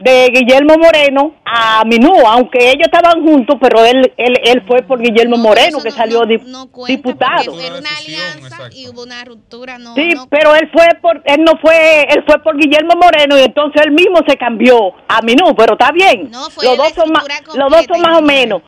[0.00, 4.98] de Guillermo Moreno a Minú, aunque ellos estaban juntos, pero él él, él fue por
[5.00, 6.42] Guillermo Moreno, que salió dip-
[6.86, 7.60] diputado.
[7.60, 9.78] Era una alianza y hubo una ruptura.
[9.78, 13.38] No, Sí, no- pero él fue por, él no fue, él fue por Guillermo Moreno
[13.38, 16.30] y entonces él mismo se cambió a Minú, pero está bien.
[16.50, 18.62] fue los dos son más, los dos son más o menos.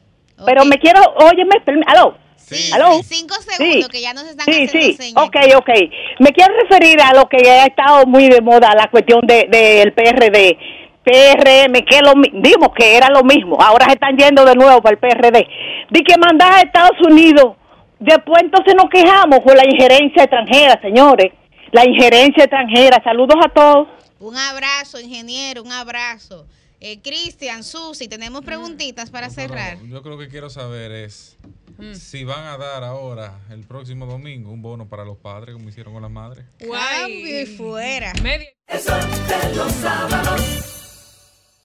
[0.44, 1.54] Pero me quiero, óyeme,
[1.86, 2.16] aló.
[2.74, 3.00] ¿Aló?
[3.02, 5.24] Cinco segundos que ya nos están Sí, haciendo sí, señas.
[5.24, 5.70] ok, ok.
[6.18, 9.58] Me quiero referir a lo que ha estado muy de moda, la cuestión del de,
[9.58, 10.58] del PRD.
[11.04, 14.94] PRM, que lo dimos que era lo mismo, ahora se están yendo de nuevo para
[14.94, 15.46] el PRD.
[15.90, 17.56] Di que mandar a Estados Unidos,
[17.98, 21.32] después entonces nos quejamos por la injerencia extranjera, señores.
[21.72, 23.02] La injerencia extranjera.
[23.02, 23.88] Saludos a todos.
[24.20, 26.46] Un abrazo, ingeniero, un abrazo.
[26.80, 29.78] Eh, Cristian, Susi, tenemos preguntitas para cerrar.
[29.88, 31.38] Yo creo que quiero saber es
[31.78, 31.94] Mm.
[31.94, 35.92] si van a dar ahora, el próximo domingo, un bono para los padres, como hicieron
[35.92, 36.44] con las madres.
[36.58, 38.12] Cambio y fuera.
[38.22, 38.48] Media.
[38.68, 40.91] El sol de los sábados.